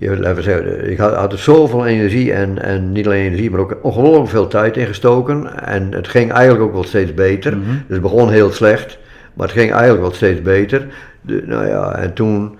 Laten 0.01 0.43
zeggen, 0.43 0.91
ik 0.91 0.99
had, 0.99 1.15
had 1.15 1.33
er 1.33 1.39
zoveel 1.39 1.87
energie 1.87 2.33
en, 2.33 2.63
en 2.63 2.93
niet 2.93 3.07
alleen 3.07 3.25
energie, 3.25 3.51
maar 3.51 3.61
ook 3.61 3.77
ongelooflijk 3.83 4.29
veel 4.29 4.47
tijd 4.47 4.77
in 4.77 4.87
gestoken. 4.87 5.65
En 5.67 5.93
het 5.93 6.09
ging 6.09 6.33
eigenlijk 6.33 6.63
ook 6.65 6.73
wel 6.73 6.85
steeds 6.85 7.15
beter. 7.15 7.51
Dus 7.53 7.61
het 7.89 8.01
begon 8.01 8.31
heel 8.31 8.51
slecht, 8.51 8.99
maar 9.35 9.47
het 9.47 9.57
ging 9.57 9.73
eigenlijk 9.73 10.03
wel 10.03 10.13
steeds 10.13 10.43
beter. 10.43 10.87
De, 11.21 11.43
nou 11.47 11.67
ja, 11.67 11.97
en 11.97 12.13
toen. 12.13 12.59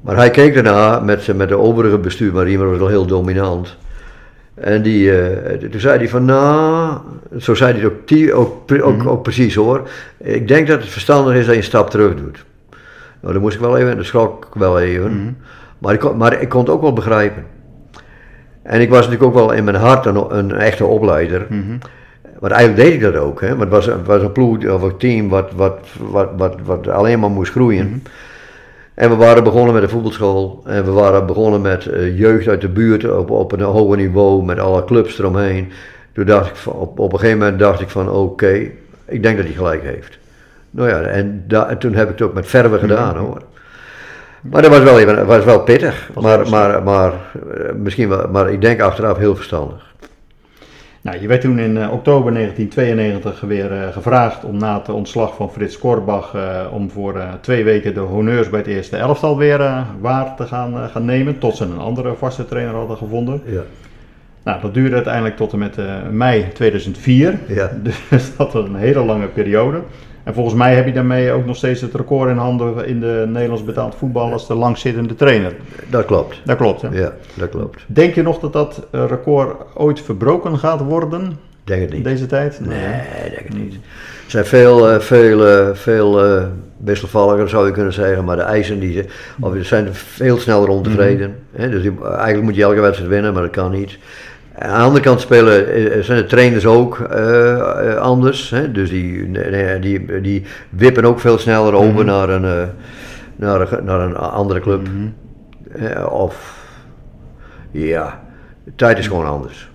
Maar 0.00 0.16
hij 0.16 0.30
keek 0.30 0.54
daarna 0.54 1.00
met, 1.00 1.36
met 1.36 1.48
de 1.48 1.58
overige 1.58 1.98
bestuur, 1.98 2.32
maar 2.32 2.44
Riemer 2.44 2.68
was 2.68 2.78
wel 2.78 2.88
heel 2.88 3.06
dominant. 3.06 3.76
En 4.54 4.82
die, 4.82 5.20
eh, 5.20 5.52
toen 5.70 5.80
zei 5.80 5.98
hij 5.98 6.08
van, 6.08 6.24
nou, 6.24 6.98
zo 7.38 7.54
zei 7.54 7.72
hij 7.72 7.80
het 7.82 7.92
ook, 8.32 8.38
ook, 8.38 8.66
pre- 8.66 8.82
ook, 8.82 9.06
ook 9.06 9.22
precies 9.22 9.54
hoor. 9.54 9.88
Ik 10.18 10.48
denk 10.48 10.66
dat 10.66 10.80
het 10.80 10.88
verstandig 10.90 11.34
is 11.34 11.44
dat 11.44 11.54
je 11.54 11.60
een 11.60 11.66
stap 11.66 11.90
terug 11.90 12.14
doet. 12.14 12.44
Nou, 13.20 13.32
dan 13.32 13.42
moest 13.42 13.54
ik 13.54 13.60
wel 13.60 13.76
even, 13.76 13.96
dat 13.96 14.04
schrok 14.04 14.44
ik 14.44 14.60
wel 14.60 14.80
even. 14.80 15.36
Maar, 15.80 15.94
ik 15.94 16.00
kon, 16.00 16.16
maar 16.16 16.40
ik 16.40 16.48
kon 16.48 16.60
het 16.60 16.70
ook 16.70 16.80
wel 16.80 16.92
begrijpen. 16.92 17.44
En 18.62 18.80
ik 18.80 18.88
was 18.88 18.98
natuurlijk 19.08 19.24
ook 19.24 19.34
wel 19.34 19.52
in 19.52 19.64
mijn 19.64 19.76
hart 19.76 20.06
een, 20.06 20.36
een 20.38 20.52
echte 20.52 20.84
opleider. 20.84 21.46
Maar 22.40 22.50
eigenlijk 22.50 22.82
deed 22.84 22.94
ik 22.94 23.00
dat 23.12 23.16
ook, 23.22 23.40
hè. 23.40 23.48
Maar 23.50 23.60
het 23.60 23.68
was, 23.74 23.86
het 23.86 24.06
was 24.06 24.22
een 24.22 24.32
ploeg 24.32 24.68
of 24.68 24.82
een 24.82 24.96
team 24.96 25.28
wat, 25.28 25.52
wat, 25.52 25.78
wat, 26.10 26.28
wat, 26.36 26.54
wat 26.64 26.88
alleen 26.88 27.20
maar 27.20 27.30
moest 27.30 27.52
groeien. 27.52 28.02
En 28.94 29.10
we 29.10 29.16
waren 29.16 29.44
begonnen 29.44 29.74
met 29.74 29.82
een 29.82 29.88
voetbalschool. 29.88 30.62
En 30.64 30.84
we 30.84 30.90
waren 30.90 31.26
begonnen 31.26 31.60
met 31.60 31.86
eh, 31.86 32.18
jeugd 32.18 32.48
uit 32.48 32.60
de 32.60 32.68
buurt 32.68 33.10
op, 33.10 33.30
op 33.30 33.52
een 33.52 33.60
hoger 33.60 33.96
niveau, 33.96 34.44
met 34.44 34.58
alle 34.58 34.84
clubs 34.84 35.18
eromheen. 35.18 35.72
Toen 36.12 36.24
dacht 36.26 36.48
ik 36.50 36.56
van, 36.56 36.72
op, 36.72 36.98
op 36.98 37.12
een 37.12 37.18
gegeven 37.18 37.38
moment 37.40 37.58
dacht 37.58 37.80
ik 37.80 37.88
van 37.90 38.10
oké, 38.10 38.52
ik 39.06 39.22
denk 39.22 39.36
dat 39.36 39.46
hij 39.46 39.54
gelijk 39.54 39.82
heeft. 39.82 40.18
Nou 40.70 40.88
ja, 40.88 41.00
en, 41.00 41.44
da- 41.46 41.68
en 41.68 41.78
toen 41.78 41.94
heb 41.94 42.06
ik 42.10 42.18
het 42.18 42.28
ook 42.28 42.34
met 42.34 42.46
verve 42.46 42.78
gedaan 42.78 43.16
hoor. 43.16 43.42
Maar 44.42 44.62
dat 44.62 44.70
was 44.70 44.82
wel, 44.82 44.98
even, 44.98 45.26
was 45.26 45.44
wel 45.44 45.62
pittig, 45.62 46.10
Was 46.14 46.24
maar, 46.24 46.38
wel 46.38 46.50
maar, 46.50 46.82
maar, 46.82 47.12
eh, 47.12 47.74
misschien 47.74 48.08
wel, 48.08 48.28
maar 48.28 48.52
ik 48.52 48.60
denk 48.60 48.80
achteraf 48.80 49.16
heel 49.16 49.36
verstandig. 49.36 49.88
Nou, 51.02 51.20
je 51.20 51.26
werd 51.26 51.40
toen 51.40 51.58
in 51.58 51.76
eh, 51.76 51.92
oktober 51.92 52.32
1992 52.32 53.40
weer 53.40 53.72
eh, 53.72 53.92
gevraagd 53.92 54.44
om 54.44 54.56
na 54.58 54.78
het 54.78 54.88
ontslag 54.88 55.34
van 55.34 55.50
Frits 55.50 55.78
Korbach 55.78 56.34
om 56.72 56.90
voor 56.90 57.22
twee 57.40 57.64
weken 57.64 57.94
de 57.94 58.00
honneurs 58.00 58.50
bij 58.50 58.58
het 58.58 58.68
eerste 58.68 58.96
elftal 58.96 59.36
weer 59.36 59.84
waar 60.00 60.36
te 60.36 60.46
gaan, 60.46 60.88
gaan 60.88 61.04
nemen, 61.04 61.38
tot 61.38 61.56
ze 61.56 61.64
een 61.64 61.78
andere 61.78 62.14
vaste 62.14 62.44
trainer 62.44 62.74
hadden 62.74 62.96
gevonden. 62.96 63.42
Ja. 63.44 63.62
Nou, 64.44 64.60
dat 64.60 64.74
duurde 64.74 64.94
uiteindelijk 64.94 65.36
tot 65.36 65.52
en 65.52 65.58
met 65.58 65.76
mei 66.10 66.52
2004, 66.52 67.38
Ja. 67.46 67.70
dus 68.10 68.36
dat 68.36 68.52
was 68.52 68.64
een 68.64 68.74
hele 68.74 69.04
lange 69.04 69.26
periode. 69.26 69.80
En 70.24 70.34
volgens 70.34 70.54
mij 70.54 70.74
heb 70.74 70.86
je 70.86 70.92
daarmee 70.92 71.32
ook 71.32 71.46
nog 71.46 71.56
steeds 71.56 71.80
het 71.80 71.94
record 71.94 72.30
in 72.30 72.36
handen 72.36 72.86
in 72.86 73.00
de 73.00 73.24
Nederlands 73.28 73.64
betaald 73.64 73.94
voetbal 73.94 74.32
als 74.32 74.46
de 74.46 74.54
langzittende 74.54 75.14
trainer. 75.14 75.52
Dat 75.90 76.04
klopt. 76.04 76.40
Dat 76.44 76.56
klopt, 76.56 76.82
hè? 76.82 76.88
Ja, 76.88 77.12
dat 77.34 77.48
klopt. 77.48 77.84
Denk 77.86 78.14
je 78.14 78.22
nog 78.22 78.38
dat 78.38 78.52
dat 78.52 78.86
eh, 78.90 79.04
record 79.08 79.56
ooit 79.74 80.00
verbroken 80.00 80.58
gaat 80.58 80.80
worden 80.80 81.38
Denk 81.64 81.80
het 81.80 81.90
in 81.90 81.96
niet. 81.96 82.04
deze 82.04 82.26
tijd? 82.26 82.60
Nee, 82.62 83.30
denk 83.30 83.42
het 83.48 83.58
niet. 83.58 83.74
Er 83.74 84.30
zijn 84.36 84.44
veel, 84.44 84.88
eh, 84.90 84.98
veel, 85.00 85.46
eh, 85.48 85.68
veel 85.72 86.40
wisselvalliger 86.76 87.48
zou 87.48 87.66
je 87.66 87.72
kunnen 87.72 87.92
zeggen, 87.92 88.24
maar 88.24 88.36
de 88.36 88.42
eisen 88.42 88.78
die 88.80 88.92
ze, 88.92 89.04
of 89.40 89.54
zijn 89.60 89.88
veel 89.94 90.38
sneller 90.38 90.68
ontevreden. 90.68 91.36
hè, 91.52 91.70
dus 91.70 91.82
die- 91.82 92.04
eigenlijk 92.04 92.42
moet 92.42 92.54
je 92.54 92.62
elke 92.62 92.80
wedstrijd 92.80 93.10
winnen, 93.10 93.32
maar 93.32 93.42
dat 93.42 93.50
kan 93.50 93.70
niet. 93.70 93.98
Aan 94.58 94.78
de 94.78 94.84
andere 94.84 95.04
kant 95.04 95.20
spelen, 95.20 95.68
eh, 95.68 96.02
zijn 96.02 96.18
de 96.18 96.26
trainers 96.26 96.66
ook 96.66 97.00
eh, 97.00 97.90
eh, 97.90 97.96
anders. 97.96 98.50
Hè? 98.50 98.72
Dus 98.72 98.90
die, 98.90 99.30
die, 99.80 100.20
die 100.20 100.44
wippen 100.70 101.04
ook 101.04 101.20
veel 101.20 101.38
sneller 101.38 101.74
over 101.74 102.04
naar, 102.04 102.28
een, 102.28 102.68
naar, 103.36 103.72
een, 103.72 103.84
naar 103.84 104.00
een 104.00 104.16
andere 104.16 104.60
club. 104.60 104.88
Eh, 105.72 106.12
of 106.12 106.64
ja, 107.70 108.22
de 108.64 108.72
tijd 108.74 108.98
is 108.98 109.06
gewoon 109.06 109.26
anders. 109.26 109.70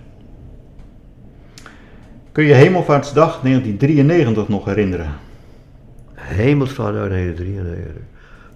Kun 2.32 2.44
je 2.44 2.54
Hemelvaartsdag 2.54 3.40
1993 3.42 4.48
nog 4.48 4.64
herinneren? 4.64 5.10
Hemelsvaart 6.14 6.96
uit 6.96 7.10
1993. 7.10 8.02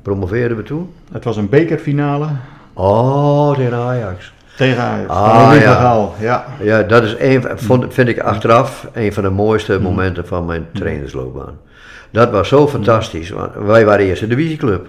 Promoveerden 0.02 0.56
we 0.56 0.62
toen? 0.62 0.92
Het 1.12 1.24
was 1.24 1.36
een 1.36 1.48
bekerfinale 1.48 2.28
Oh, 2.72 3.54
tegen 3.54 3.74
Ajax. 3.74 4.32
Tegen 4.60 4.82
Ajax. 4.82 5.08
Ah, 5.08 5.52
ja. 5.60 5.72
van 5.72 5.82
Gaal, 5.82 6.14
ja. 6.18 6.44
Ja, 6.60 6.82
dat 6.82 7.02
is 7.02 7.14
een, 7.18 7.44
vond, 7.54 7.94
vind 7.94 8.08
ik 8.08 8.18
achteraf 8.18 8.88
een 8.92 9.12
van 9.12 9.22
de 9.22 9.30
mooiste 9.30 9.80
momenten 9.80 10.26
van 10.26 10.46
mijn 10.46 10.66
trainersloopbaan. 10.72 11.58
Dat 12.10 12.30
was 12.30 12.48
zo 12.48 12.68
fantastisch, 12.68 13.30
want 13.30 13.50
wij 13.54 13.84
waren 13.84 14.06
eerste 14.06 14.26
divisieclub. 14.26 14.86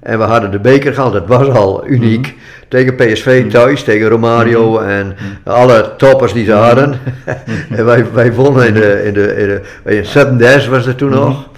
En 0.00 0.18
we 0.18 0.24
hadden 0.24 0.50
de 0.50 0.58
beker 0.58 0.94
gehaald, 0.94 1.12
dat 1.12 1.26
was 1.26 1.48
al 1.48 1.86
uniek. 1.86 2.34
Tegen 2.68 2.94
PSV 2.94 3.50
thuis, 3.50 3.82
tegen 3.82 4.08
Romario 4.08 4.78
en 4.78 5.16
alle 5.44 5.92
toppers 5.96 6.32
die 6.32 6.44
ze 6.44 6.52
hadden. 6.52 6.98
en 7.76 7.84
wij, 7.84 8.12
wij 8.12 8.32
wonnen 8.32 8.66
in 8.66 8.74
de, 8.74 9.04
in 9.04 9.14
de, 9.14 9.36
in 9.36 9.46
de, 9.48 10.60
in 10.62 10.70
was 10.70 10.86
het 10.86 10.98
toen 10.98 11.10
nog. 11.10 11.48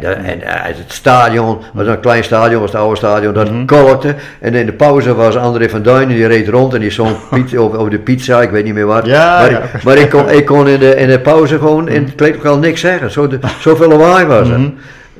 Dat- 0.00 0.16
en 0.16 0.42
eh, 0.42 0.54
het 0.62 0.92
stadion, 0.92 1.58
was 1.72 1.86
een 1.86 2.00
klein 2.00 2.24
stadion, 2.24 2.60
was 2.60 2.72
het 2.72 2.80
oude 2.80 2.96
stadion, 2.96 3.34
dat 3.34 3.48
kolkte. 3.66 4.14
En 4.40 4.54
in 4.54 4.66
de 4.66 4.72
pauze 4.72 5.14
was 5.14 5.36
André 5.36 5.68
van 5.68 5.82
Duinen, 5.82 6.16
die 6.16 6.26
reed 6.26 6.48
rond 6.48 6.74
en 6.74 6.80
die 6.80 6.90
zong 6.90 7.16
piet, 7.30 7.56
over, 7.56 7.78
over 7.78 7.90
de 7.90 7.98
pizza, 7.98 8.42
ik 8.42 8.50
weet 8.50 8.64
niet 8.64 8.74
meer 8.74 8.86
wat. 8.86 9.06
Ja, 9.06 9.40
maar 9.40 9.50
ja. 9.50 9.62
maar 9.84 9.96
ik, 9.96 10.10
kon, 10.10 10.30
ik 10.30 10.44
kon 10.46 10.68
in 10.68 10.78
de, 10.80 10.94
in 10.96 11.08
de 11.08 11.20
pauze 11.20 11.58
gewoon 11.58 11.88
in 11.88 12.04
het 12.04 12.14
kleedlokaal 12.14 12.58
niks 12.58 12.80
zeggen, 12.80 13.10
zo, 13.10 13.26
de, 13.26 13.38
zoveel 13.60 13.88
lawaai 13.88 14.26
was 14.26 14.48
er. 14.48 14.70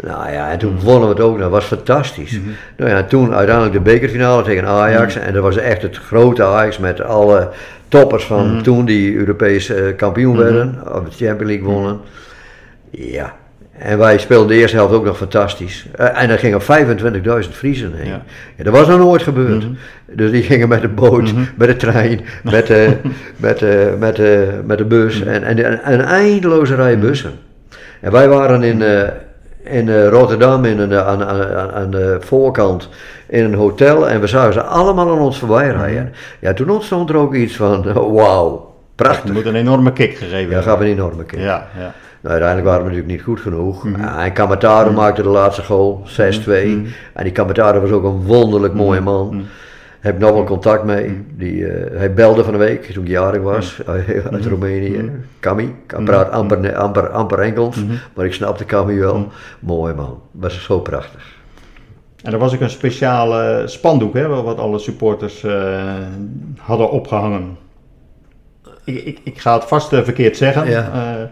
Nou 0.00 0.32
ja, 0.32 0.50
en 0.50 0.58
toen 0.58 0.78
wonnen 0.82 1.08
we 1.08 1.14
het 1.14 1.22
ook, 1.24 1.38
dat 1.38 1.50
was 1.50 1.64
fantastisch. 1.64 2.38
Nou 2.76 2.90
ja, 2.90 3.02
toen 3.02 3.34
uiteindelijk 3.34 3.74
de 3.74 3.80
bekerfinale 3.80 4.42
tegen 4.42 4.66
Ajax. 4.66 5.16
En 5.16 5.32
dat 5.32 5.42
was 5.42 5.56
echt 5.56 5.82
het 5.82 5.96
grote 5.96 6.44
Ajax 6.44 6.78
met 6.78 7.00
alle 7.02 7.48
toppers 7.88 8.24
van 8.24 8.62
toen 8.62 8.84
die 8.84 9.14
Europees 9.16 9.68
eh, 9.70 9.96
kampioen 9.96 10.36
werden, 10.36 10.78
of 10.94 11.04
de 11.04 11.24
Champions 11.26 11.50
League 11.52 11.66
wonnen. 11.66 12.00
Ja, 12.90 13.34
en 13.78 13.98
wij 13.98 14.18
speelden 14.18 14.48
de 14.48 14.54
eerste 14.54 14.76
helft 14.76 14.94
ook 14.94 15.04
nog 15.04 15.16
fantastisch. 15.16 15.86
Eh, 15.94 16.22
en 16.22 16.30
er 16.30 16.38
gingen 16.38 16.60
25.000 17.44 17.54
Friesen 17.54 17.92
heen. 17.94 18.06
Ja. 18.06 18.22
Ja, 18.56 18.64
dat 18.64 18.72
was 18.72 18.86
nog 18.86 18.98
nooit 18.98 19.22
gebeurd. 19.22 19.66
Dus 20.12 20.30
die 20.30 20.42
gingen 20.42 20.68
met 20.68 20.80
de 20.80 20.88
boot, 20.88 21.32
met 21.56 21.68
de 21.68 21.76
trein, 21.76 22.20
met 22.50 22.66
de, 22.66 22.96
met 23.36 23.58
de, 23.58 23.96
met 23.98 24.16
de, 24.16 24.60
met 24.66 24.78
de 24.78 24.84
bus 24.84 25.22
en, 25.22 25.42
en, 25.42 25.64
en 25.84 25.92
een 25.92 26.00
eindeloze 26.04 26.74
rij 26.74 26.98
bussen. 26.98 27.32
En 28.00 28.12
wij 28.12 28.28
waren 28.28 28.62
in, 28.62 28.82
eh, 28.82 29.02
in 29.62 29.88
eh, 29.88 30.08
Rotterdam 30.08 30.64
in 30.64 30.78
een, 30.78 30.94
aan, 30.94 31.24
aan, 31.24 31.72
aan- 31.72 31.90
de 31.90 32.16
voorkant 32.20 32.88
in 33.28 33.44
een 33.44 33.54
hotel 33.54 34.08
en 34.08 34.20
we 34.20 34.26
zagen 34.26 34.52
ze 34.52 34.62
allemaal 34.62 35.10
aan 35.10 35.18
ons 35.18 35.38
voorbij 35.38 35.68
rijden. 35.70 36.12
Ja, 36.38 36.52
toen 36.52 36.70
ontstond 36.70 37.10
er 37.10 37.16
ook 37.16 37.34
iets 37.34 37.56
van, 37.56 37.92
wauw, 38.14 38.74
prachtig. 38.94 39.32
moet 39.32 39.46
een 39.46 39.54
enorme 39.54 39.92
kick 39.92 40.16
gegeven 40.16 40.50
Ja, 40.56 40.60
gaf 40.62 40.80
een 40.80 40.86
enorme 40.86 41.24
keer. 41.24 41.40
Ja, 41.40 41.68
ja. 41.78 41.94
Uiteindelijk 42.28 42.68
waren 42.68 42.84
we 42.84 42.88
natuurlijk 42.88 43.16
niet 43.16 43.26
goed 43.26 43.40
genoeg. 43.40 43.86
En 44.18 44.32
Kamataro 44.32 44.92
maakte 44.92 45.22
de 45.22 45.28
laatste 45.28 45.62
goal, 45.62 46.02
6-2. 46.06 46.50
En 47.12 47.22
die 47.22 47.32
Kamataro 47.32 47.80
was 47.80 47.90
ook 47.90 48.04
een 48.04 48.22
wonderlijk 48.22 48.74
mooie 48.74 49.00
man. 49.00 49.44
Heb 50.00 50.14
ik 50.14 50.20
nog 50.20 50.32
wel 50.32 50.44
contact 50.44 50.84
mee. 50.84 51.24
Die, 51.36 51.66
eh, 51.66 51.98
hij 51.98 52.14
belde 52.14 52.44
van 52.44 52.52
de 52.52 52.58
week 52.58 52.84
toen 52.84 53.04
ik 53.04 53.10
jarig 53.10 53.42
was 53.42 53.80
uit, 53.86 54.46
Roemenië. 54.46 55.10
Kami, 55.40 55.62
ik 55.62 56.04
praat 56.04 56.30
amper, 56.30 56.76
amper, 56.76 57.08
amper 57.08 57.38
Engels, 57.38 57.76
maar 58.14 58.24
ik 58.24 58.32
snapte 58.32 58.64
Kami 58.64 58.98
wel. 58.98 59.28
Mooi 59.60 59.94
man, 59.94 60.20
was 60.30 60.62
zo 60.62 60.80
prachtig. 60.80 61.36
En 62.22 62.32
er 62.32 62.38
was 62.38 62.54
ook 62.54 62.60
een 62.60 62.70
speciale 62.70 63.62
spandoek, 63.66 64.14
hè, 64.14 64.26
wat 64.26 64.58
alle 64.58 64.78
supporters 64.78 65.44
eh, 65.44 65.82
hadden 66.58 66.90
opgehangen. 66.90 67.56
Ik, 68.84 69.04
ik, 69.04 69.20
ik 69.24 69.38
ga 69.38 69.54
het 69.54 69.64
vast 69.64 69.92
eh, 69.92 70.02
verkeerd 70.02 70.36
zeggen. 70.36 70.70
Ja. 70.70 71.30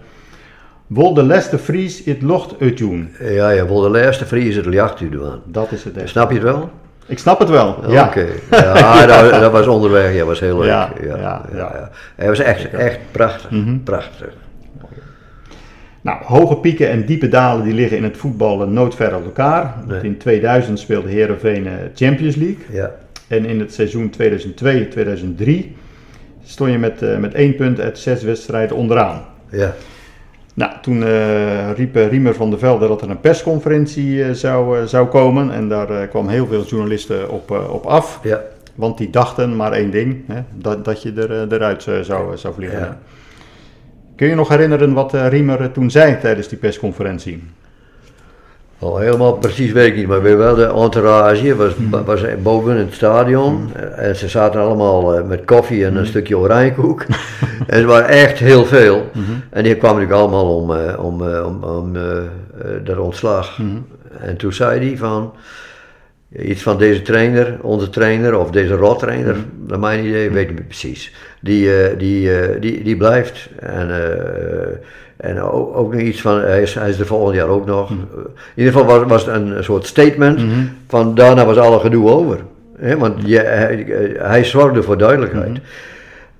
Eh, 0.88 0.96
Wol 0.96 1.14
de 1.14 1.22
leste 1.22 1.58
Fries 1.58 2.04
het 2.04 2.22
locht 2.22 2.54
uitjoen. 2.60 3.08
Ja, 3.20 3.50
ja, 3.50 3.66
wel 3.66 3.80
de 3.80 3.88
laatste 3.90 4.24
Fries 4.24 4.56
het 4.56 4.64
jacht 4.72 5.00
u 5.00 5.08
doen. 5.08 5.40
Dat 5.44 5.72
is 5.72 5.84
het 5.84 5.96
echt. 5.96 6.08
Snap 6.08 6.28
je 6.28 6.34
het 6.34 6.44
wel? 6.44 6.70
Ik 7.06 7.18
snap 7.18 7.38
het 7.38 7.48
wel. 7.48 7.76
Ja. 7.88 8.06
Oké. 8.06 8.26
Ja, 8.50 9.06
dat, 9.30 9.40
dat 9.40 9.52
was 9.52 9.66
onderweg, 9.66 10.14
ja, 10.14 10.24
was 10.24 10.40
heel 10.40 10.58
leuk. 10.58 10.66
Ja, 10.66 10.92
Ja, 11.04 11.44
ja. 11.54 11.90
Hij 12.16 12.28
was 12.28 12.38
echt, 12.38 12.70
echt 12.70 12.98
prachtig, 13.10 13.50
Mhm. 13.50 13.78
prachtig. 13.82 14.28
Nou, 16.00 16.24
hoge 16.24 16.56
pieken 16.56 16.90
en 16.90 17.06
diepe 17.06 17.28
dalen 17.28 17.64
die 17.64 17.74
liggen 17.74 17.96
in 17.96 18.04
het 18.04 18.16
voetbal 18.16 18.62
eh, 18.62 18.68
nooit 18.68 18.94
ver 18.94 19.12
uit 19.12 19.24
elkaar. 19.24 19.74
Nee. 19.86 20.00
In 20.02 20.16
2000 20.18 20.78
speelde 20.78 21.08
Herenveen 21.08 21.68
Champions 21.94 22.36
League. 22.36 22.58
Ja. 22.70 22.90
En 23.28 23.44
in 23.44 23.60
het 23.60 23.74
seizoen 23.74 24.10
2002-2003 24.10 25.76
stond 26.44 26.70
je 26.70 26.78
met, 26.78 27.02
eh, 27.02 27.16
met 27.18 27.34
één 27.34 27.54
punt 27.56 27.80
uit 27.80 27.98
zes 27.98 28.22
wedstrijden 28.22 28.76
onderaan. 28.76 29.22
Ja. 29.50 29.74
Nou, 30.56 30.72
toen 30.82 31.02
eh, 31.02 31.72
riep 31.72 31.96
eh, 31.96 32.08
Riemer 32.08 32.34
van 32.34 32.50
der 32.50 32.58
Velde 32.58 32.88
dat 32.88 33.02
er 33.02 33.10
een 33.10 33.20
persconferentie 33.20 34.24
eh, 34.24 34.30
zou, 34.30 34.86
zou 34.86 35.06
komen. 35.06 35.52
En 35.52 35.68
daar 35.68 36.06
kwam 36.06 36.28
heel 36.28 36.46
veel 36.46 36.64
journalisten 36.64 37.30
op, 37.30 37.50
op 37.50 37.86
af. 37.86 38.20
Ja. 38.22 38.40
Want 38.74 38.98
die 38.98 39.10
dachten 39.10 39.56
maar 39.56 39.72
één 39.72 39.90
ding, 39.90 40.24
hè, 40.26 40.40
dat, 40.54 40.84
dat 40.84 41.02
je 41.02 41.12
er, 41.12 41.52
eruit 41.52 41.82
zou, 41.82 42.36
zou 42.36 42.54
vliegen. 42.54 42.78
Ja. 42.78 42.98
Kun 44.16 44.28
je 44.28 44.34
nog 44.34 44.48
herinneren 44.48 44.92
wat 44.92 45.12
Riemer 45.12 45.72
toen 45.72 45.90
zei 45.90 46.18
tijdens 46.20 46.48
die 46.48 46.58
persconferentie? 46.58 47.42
Al 48.78 48.98
helemaal 48.98 49.32
precies 49.32 49.72
weet 49.72 49.86
ik 49.86 49.96
niet, 49.96 50.06
maar 50.06 50.22
weet 50.22 50.36
wel, 50.36 50.54
de 50.54 50.66
entourage 50.66 51.56
was, 51.56 51.72
was 52.04 52.24
boven 52.42 52.72
in 52.76 52.84
het 52.84 52.94
stadion. 52.94 53.74
En 53.74 54.16
ze 54.16 54.28
zaten 54.28 54.60
allemaal 54.60 55.16
eh, 55.16 55.24
met 55.24 55.44
koffie 55.44 55.84
en 55.86 55.96
een 55.96 56.06
stukje 56.06 56.38
oranjekoek. 56.38 57.04
en 57.66 57.76
het 57.76 57.84
waren 57.84 58.08
echt 58.08 58.38
heel 58.38 58.64
veel. 58.64 59.10
En 59.50 59.62
die 59.62 59.76
kwamen 59.76 60.00
natuurlijk 60.00 60.22
allemaal 60.22 60.56
om, 60.56 60.76
eh, 60.76 61.04
om, 61.04 61.28
eh, 61.28 61.46
om, 61.46 61.64
om 61.64 61.96
eh, 61.96 62.22
dat 62.84 62.98
ontslag. 62.98 63.58
En 64.20 64.36
toen 64.36 64.52
zei 64.52 64.88
hij 64.88 64.96
van, 64.96 65.32
iets 66.38 66.62
van 66.62 66.78
deze 66.78 67.02
trainer, 67.02 67.58
onze 67.62 67.88
trainer 67.88 68.38
of 68.38 68.50
deze 68.50 68.74
rottrainer, 68.74 69.36
naar 69.66 69.78
mijn 69.78 70.06
idee, 70.06 70.30
weet 70.30 70.50
ik 70.50 70.54
niet 70.54 70.68
precies. 70.68 71.12
Die, 71.40 71.96
die, 71.96 72.58
die, 72.58 72.82
die 72.82 72.96
blijft. 72.96 73.48
En, 73.58 73.90
eh, 73.90 74.76
en 75.16 75.40
ook, 75.40 75.76
ook 75.76 75.92
nog 75.92 76.00
iets 76.00 76.20
van, 76.20 76.40
hij 76.40 76.62
is, 76.62 76.74
hij 76.74 76.88
is 76.88 76.98
er 76.98 77.06
volgend 77.06 77.36
jaar 77.36 77.48
ook 77.48 77.66
nog. 77.66 77.90
In 77.90 77.98
ieder 78.54 78.72
geval 78.72 78.86
was, 78.86 79.08
was 79.08 79.24
het 79.26 79.34
een 79.34 79.64
soort 79.64 79.86
statement 79.86 80.40
van 80.88 81.14
daarna 81.14 81.44
was 81.46 81.56
alle 81.56 81.78
gedoe 81.78 82.10
over. 82.10 82.38
Hè, 82.78 82.96
want 82.98 83.14
je, 83.24 83.38
hij, 83.38 83.86
hij 84.18 84.44
zorgde 84.44 84.82
voor 84.82 84.98
duidelijkheid. 84.98 85.58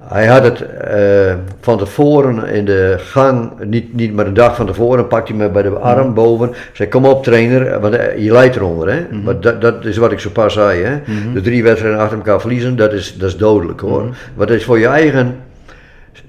Hij 0.02 0.26
had 0.26 0.42
het 0.44 0.60
eh, 0.60 1.34
van 1.60 1.78
tevoren 1.78 2.46
in 2.48 2.64
de 2.64 2.94
gang, 2.98 3.50
niet, 3.64 3.94
niet 3.94 4.12
maar 4.14 4.26
een 4.26 4.34
dag 4.34 4.56
van 4.56 4.66
tevoren, 4.66 5.06
pakte 5.06 5.32
hij 5.32 5.40
me 5.42 5.48
bij 5.50 5.62
de 5.62 5.68
arm 5.68 6.14
boven. 6.14 6.52
Zei: 6.72 6.88
Kom 6.88 7.04
op, 7.04 7.22
trainer, 7.24 7.80
want 7.80 7.94
eh, 7.94 8.18
je 8.24 8.32
leidt 8.32 8.56
eronder. 8.56 8.88
Hè? 8.92 9.16
Maar 9.24 9.40
dat, 9.40 9.60
dat 9.60 9.84
is 9.84 9.96
wat 9.96 10.12
ik 10.12 10.18
zo 10.20 10.30
pas 10.30 10.52
zei. 10.52 10.82
Hè? 10.82 10.98
De 11.34 11.40
drie 11.40 11.62
wedstrijden 11.62 12.00
achter 12.00 12.16
elkaar 12.16 12.40
verliezen, 12.40 12.76
dat 12.76 12.92
is, 12.92 13.16
dat 13.18 13.28
is 13.28 13.36
dodelijk 13.36 13.80
hoor. 13.80 14.02
Want 14.34 14.48
dat 14.48 14.50
is 14.58 14.64
voor 14.64 14.78
je 14.78 14.86
eigen. 14.86 15.36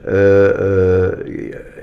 eh, 0.05 0.49
eh, 0.49 1.11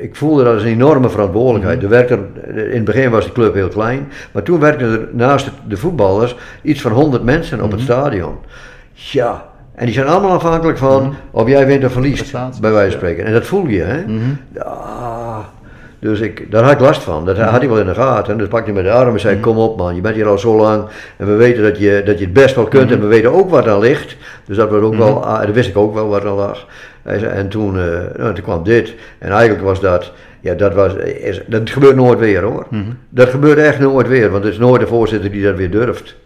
ik 0.04 0.16
voelde 0.16 0.44
dat 0.44 0.54
als 0.54 0.62
een 0.62 0.68
enorme 0.68 1.08
verantwoordelijkheid. 1.10 1.82
Er 1.82 1.88
werkte, 1.88 2.18
in 2.54 2.74
het 2.74 2.84
begin 2.84 3.10
was 3.10 3.24
de 3.24 3.32
club 3.32 3.54
heel 3.54 3.68
klein, 3.68 4.08
maar 4.32 4.42
toen 4.42 4.60
werkten 4.60 4.90
er 4.92 5.08
naast 5.12 5.50
de, 5.68 5.76
voetballers 5.76 6.36
iets 6.62 6.80
van 6.80 6.92
100 6.92 7.22
mensen 7.22 7.62
op 7.62 7.70
het 7.70 7.80
stadion. 7.80 8.34
Ja, 8.92 9.44
En 9.74 9.84
die 9.84 9.94
zijn 9.94 10.06
allemaal 10.06 10.30
afhankelijk 10.30 10.78
van 10.78 11.14
of 11.30 11.48
jij 11.48 11.66
wint 11.66 11.84
of 11.84 11.92
verliest, 11.92 12.18
Prestaties, 12.18 12.60
bij 12.60 12.72
wijze 12.72 12.90
van 12.98 13.00
ja. 13.00 13.06
spreken. 13.06 13.24
En 13.24 13.32
dat 13.32 13.46
voel 13.46 13.66
je, 13.66 13.82
hè? 13.82 14.02
Mhm. 14.06 14.20
Dus 15.98 16.20
ik, 16.20 16.50
daar 16.50 16.62
had 16.62 16.72
ik 16.72 16.80
last 16.80 17.02
van. 17.02 17.24
Dat 17.24 17.38
had 17.38 17.60
hij 17.60 17.68
wel 17.68 17.78
in 17.78 17.86
de 17.86 17.94
gaten. 17.94 18.38
Dus 18.38 18.48
pakte 18.48 18.64
hij 18.72 18.82
met 18.82 18.84
de 18.84 18.98
arm 18.98 19.06
en 19.06 19.12
Mhm. 19.12 19.18
zei: 19.20 19.40
Kom 19.40 19.56
op, 19.56 19.76
man, 19.78 19.94
je 19.94 20.00
bent 20.00 20.14
hier 20.14 20.26
al 20.26 20.38
zo 20.38 20.56
lang. 20.56 20.84
En 21.16 21.26
we 21.26 21.32
weten 21.32 21.62
dat 21.62 21.78
je, 21.78 22.02
dat 22.04 22.18
je 22.18 22.24
het 22.24 22.32
best 22.32 22.54
wel 22.54 22.64
kunt. 22.64 22.90
En 22.90 23.00
we 23.00 23.06
weten 23.06 23.32
ook 23.32 23.50
wat 23.50 23.66
er 23.66 23.78
ligt. 23.78 24.16
Dus 24.46 24.56
dat, 24.56 24.70
was 24.70 24.80
ook 24.80 24.94
wel, 24.96 25.20
dat 25.20 25.54
wist 25.54 25.68
ik 25.68 25.76
ook 25.76 25.94
wel 25.94 26.08
wat 26.08 26.24
er 26.24 26.30
lag. 26.30 26.66
En 27.04 27.48
toen, 27.48 27.78
eh, 27.78 27.84
nou, 28.16 28.34
toen 28.34 28.44
kwam 28.44 28.62
dit. 28.62 28.94
En 29.18 29.30
eigenlijk 29.30 29.62
was 29.62 29.80
dat. 29.80 30.12
Ja, 30.40 30.54
dat, 30.54 30.74
was, 30.74 30.94
is, 30.94 31.40
dat 31.46 31.70
gebeurt 31.70 31.96
nooit 31.96 32.18
weer 32.18 32.42
hoor. 32.42 32.66
Dat 33.08 33.28
gebeurt 33.28 33.58
echt 33.58 33.78
nooit 33.78 34.08
weer, 34.08 34.30
want 34.30 34.44
er 34.44 34.50
is 34.50 34.58
nooit 34.58 34.82
een 34.82 34.88
voorzitter 34.88 35.30
die 35.30 35.42
dat 35.42 35.56
weer 35.56 35.70
durft. 35.70 36.16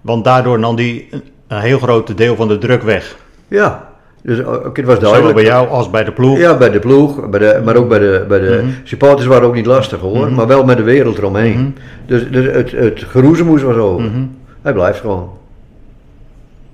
Want 0.00 0.24
daardoor 0.24 0.58
nam 0.58 0.76
die 0.76 1.08
een, 1.48 1.60
heel 1.60 1.78
groot 1.78 2.16
deel 2.16 2.36
van 2.36 2.48
de 2.48 2.58
druk 2.58 2.82
weg. 2.82 3.16
Ja, 3.48 3.88
dus 4.22 4.38
het 4.38 4.46
was 4.46 4.94
Zowel 4.94 4.98
duidelijk. 4.98 5.34
bij 5.34 5.44
jou 5.44 5.68
als 5.68 5.90
bij 5.90 6.04
de 6.04 6.12
ploeg. 6.12 6.38
Ja, 6.38 6.56
bij 6.56 6.70
de 6.70 6.78
ploeg, 6.78 7.28
bij 7.28 7.40
de, 7.40 7.60
maar 7.64 7.76
ook 7.76 7.88
bij 7.88 7.98
de, 7.98 8.24
bij 8.28 8.38
de 8.38 8.64
supporters 8.84 9.26
waren 9.26 9.48
ook 9.48 9.54
niet 9.54 9.66
lastig 9.66 10.00
hoor, 10.00 10.32
maar 10.32 10.46
wel 10.46 10.64
met 10.64 10.76
de 10.76 10.82
wereld 10.82 11.18
eromheen. 11.18 11.76
Dus, 12.06 12.30
dus 12.30 12.46
het, 12.46 12.70
het 12.70 13.04
geroezemoes 13.08 13.62
was 13.62 13.76
over. 13.76 14.10
Hij 14.62 14.72
blijft 14.72 15.00
gewoon. 15.00 15.30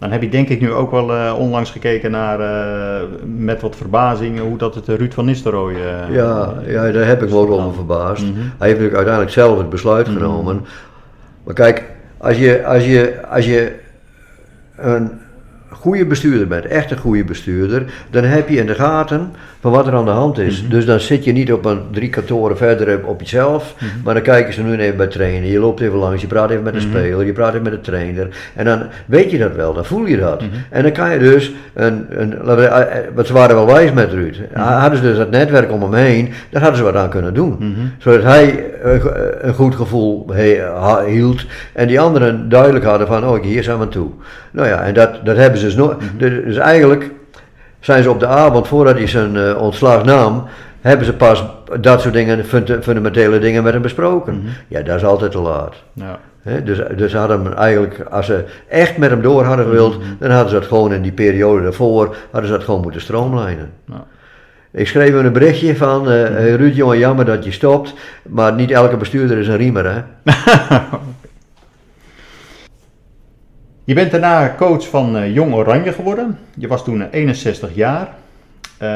Dan 0.02 0.10
heb 0.12 0.22
je 0.22 0.28
denk 0.28 0.48
ik 0.48 0.60
nu 0.60 0.72
ook 0.72 0.90
wel 0.90 1.12
eh, 1.12 1.34
onlangs 1.38 1.70
gekeken 1.70 2.10
naar, 2.10 2.40
eh, 2.40 3.02
met 3.36 3.60
wat 3.60 3.76
verbazing, 3.76 4.40
hoe 4.40 4.58
dat 4.58 4.74
het 4.74 4.88
eh, 4.88 4.96
Ruud 4.96 5.12
van 5.12 5.24
Nistelrooy... 5.24 5.74
eh, 5.74 6.14
Ja, 6.14 6.54
ja, 6.66 6.90
daar 6.90 7.06
heb 7.06 7.22
ik 7.22 7.28
me 7.30 7.36
ook 7.36 7.50
over 7.50 7.74
verbaasd. 7.74 8.22
Hij 8.22 8.32
heeft 8.42 8.58
natuurlijk 8.58 8.94
uiteindelijk 8.94 9.32
zelf 9.34 9.58
het 9.58 9.70
besluit 9.70 10.08
genomen. 10.08 10.60
Maar 11.44 11.54
kijk, 11.54 11.84
als 12.18 12.36
je, 12.38 12.66
als 12.66 12.84
je, 12.84 13.20
als 13.30 13.44
je 13.44 13.72
een 14.76 15.10
goede 15.70 16.06
bestuurder 16.06 16.46
bent, 16.46 16.66
echt 16.66 16.90
een 16.90 16.96
goede 16.98 17.24
bestuurder, 17.24 17.92
dan 18.10 18.24
heb 18.24 18.48
je 18.48 18.56
in 18.56 18.66
de 18.66 18.74
gaten 18.74 19.32
van 19.62 19.72
wat 19.72 19.86
er 19.86 19.94
aan 19.94 20.04
de 20.04 20.10
hand 20.10 20.38
is. 20.38 20.68
Dus 20.68 20.86
dan 20.86 21.00
zit 21.00 21.24
je 21.24 21.32
niet 21.32 21.52
op 21.52 21.64
een 21.64 21.80
drie 21.92 22.08
kantoren 22.08 22.56
verder 22.56 23.00
op 23.06 23.20
jezelf, 23.20 23.74
maar 24.04 24.14
dan 24.14 24.22
kijken 24.22 24.54
ze 24.54 24.62
nu 24.62 24.76
even 24.78 24.96
bij 24.96 25.06
trainen. 25.06 25.48
Je 25.50 25.58
loopt 25.58 25.80
even 25.80 25.98
langs, 25.98 26.20
je 26.20 26.26
praat 26.26 26.50
even 26.50 26.62
met 26.62 26.72
de 26.72 26.80
speler, 26.80 27.24
je 27.26 27.32
praat 27.32 27.50
even 27.50 27.62
met 27.62 27.72
de 27.72 27.80
trainer. 27.80 28.28
En 28.54 28.64
dan 28.64 28.82
weet 29.06 29.30
je 29.30 29.38
dat 29.38 29.54
wel, 29.54 29.72
dan 29.74 29.84
voel 29.84 30.04
je 30.06 30.16
dat. 30.16 30.42
En 30.70 30.82
dan 30.82 30.92
kan 30.92 31.10
je 31.12 31.18
dus, 31.18 31.52
een, 31.74 32.06
een, 32.08 32.34
laten 32.42 32.56
we- 32.56 32.64
eh, 32.64 32.98
eh, 32.98 33.04
want 33.14 33.26
ze 33.26 33.32
waren 33.32 33.54
wel 33.56 33.66
wijs 33.66 33.92
met 33.92 34.10
Ruud, 34.12 34.36
hadden 34.54 34.98
ze 34.98 35.04
dus 35.04 35.16
dat 35.16 35.30
netwerk 35.30 35.72
om 35.72 35.82
hem 35.82 35.94
heen, 35.94 36.32
daar 36.50 36.60
hadden 36.62 36.78
ze 36.78 36.84
wat 36.84 36.96
aan 36.96 37.10
kunnen 37.10 37.34
doen. 37.34 37.56
Zodat 37.98 38.22
hij 38.22 38.64
eh, 38.82 38.94
een 39.40 39.54
goed 39.54 39.74
gevoel 39.74 40.26
he- 40.32 40.60
ha- 40.74 41.04
hield 41.04 41.44
en 41.72 41.86
die 41.86 42.00
anderen 42.00 42.48
duidelijk 42.48 42.84
hadden 42.84 43.06
van, 43.06 43.26
oh 43.26 43.42
hier 43.42 43.62
zijn 43.62 43.76
we 43.78 43.82
aan 43.84 43.90
toe. 43.90 44.10
Nou 44.50 44.68
ja, 44.68 44.82
en 44.82 44.94
dat, 44.94 45.10
dat 45.24 45.36
hebben 45.36 45.58
ze 45.58 45.64
dus 45.66 45.74
nooit. 45.74 45.96
Dus 46.18 46.56
eigenlijk 46.56 47.10
zijn 47.82 48.02
ze 48.02 48.10
op 48.10 48.20
de 48.20 48.26
avond 48.26 48.68
voordat 48.68 48.96
hij 48.96 49.06
zijn 49.06 49.36
eh, 49.36 49.62
ontslag 49.62 50.04
nam, 50.04 50.44
hebben 50.80 51.06
ze 51.06 51.12
pas 51.12 51.44
dat 51.80 52.00
soort 52.00 52.14
dingen, 52.14 52.44
funda- 52.44 52.82
fundamentele 52.82 53.38
dingen 53.38 53.62
met 53.62 53.72
hem 53.72 53.82
besproken. 53.82 54.42
Ja, 54.68 54.82
dat 54.82 54.96
is 54.96 55.04
altijd 55.04 55.30
te 55.30 55.38
laat. 55.40 55.74
Ja. 55.92 56.18
Dus, 56.64 56.80
dus 56.96 57.10
ze 57.10 57.18
hadden 57.18 57.44
hem 57.44 57.52
eigenlijk, 57.52 58.00
als 58.10 58.26
ze 58.26 58.44
echt 58.68 58.96
met 58.96 59.10
hem 59.10 59.22
door 59.22 59.44
hadden 59.44 59.64
gewild, 59.66 59.96
dan 60.18 60.30
hadden 60.30 60.48
ze 60.48 60.54
dat 60.58 60.68
gewoon 60.68 60.92
in 60.92 61.02
die 61.02 61.12
periode 61.12 61.62
daarvoor, 61.62 62.16
hadden 62.30 62.50
ze 62.50 62.56
dat 62.56 62.64
gewoon 62.64 62.80
moeten 62.80 63.00
stroomlijnen. 63.00 63.70
Ja. 63.86 64.04
Ik 64.72 64.88
schreef 64.88 65.14
hem 65.14 65.26
een 65.26 65.32
berichtje 65.32 65.76
van, 65.76 66.10
eh, 66.10 66.54
Ruud 66.54 66.74
jongen, 66.76 66.98
jammer 66.98 67.24
dat 67.24 67.44
je 67.44 67.52
stopt, 67.52 67.94
maar 68.28 68.52
niet 68.52 68.70
elke 68.70 68.96
bestuurder 68.96 69.38
is 69.38 69.48
een 69.48 69.56
riemer 69.56 69.84
hè. 69.94 70.00
Je 73.84 73.94
bent 73.94 74.10
daarna 74.10 74.54
coach 74.58 74.88
van 74.88 75.16
eh, 75.16 75.34
Jong 75.34 75.54
Oranje 75.54 75.92
geworden. 75.92 76.38
Je 76.56 76.68
was 76.68 76.84
toen 76.84 77.02
eh, 77.02 77.08
61 77.10 77.74
jaar. 77.74 78.08
Eh, 78.78 78.88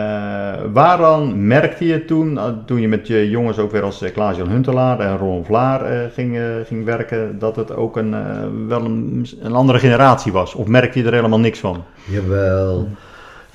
waaraan 0.73 1.47
merkte 1.47 1.87
je 1.87 2.05
toen, 2.05 2.39
eh, 2.39 2.45
toen 2.67 2.81
je 2.81 2.89
met 2.89 3.07
je 3.07 3.31
jongens 3.31 3.59
ook 3.59 3.73
weer 3.73 3.83
als 3.83 4.03
eh, 4.03 4.13
Klaas-Jan 4.13 4.49
Huntelaar 4.49 5.01
en 5.01 5.17
Ron 5.17 5.45
Vlaar 5.45 5.85
eh, 5.85 5.99
ging, 6.15 6.37
eh, 6.37 6.45
ging 6.67 6.85
werken, 6.85 7.39
dat 7.39 7.57
het 7.57 7.77
ook 7.77 7.97
een, 7.97 8.15
eh, 8.15 8.21
wel 8.69 8.85
een, 8.85 9.27
een 9.41 9.53
andere 9.55 9.79
generatie 9.79 10.33
was? 10.33 10.55
Of 10.55 10.67
merkte 10.67 10.99
je 10.99 11.05
er 11.05 11.15
helemaal 11.15 11.41
niks 11.41 11.59
van? 11.59 11.85
Jawel. 12.05 12.89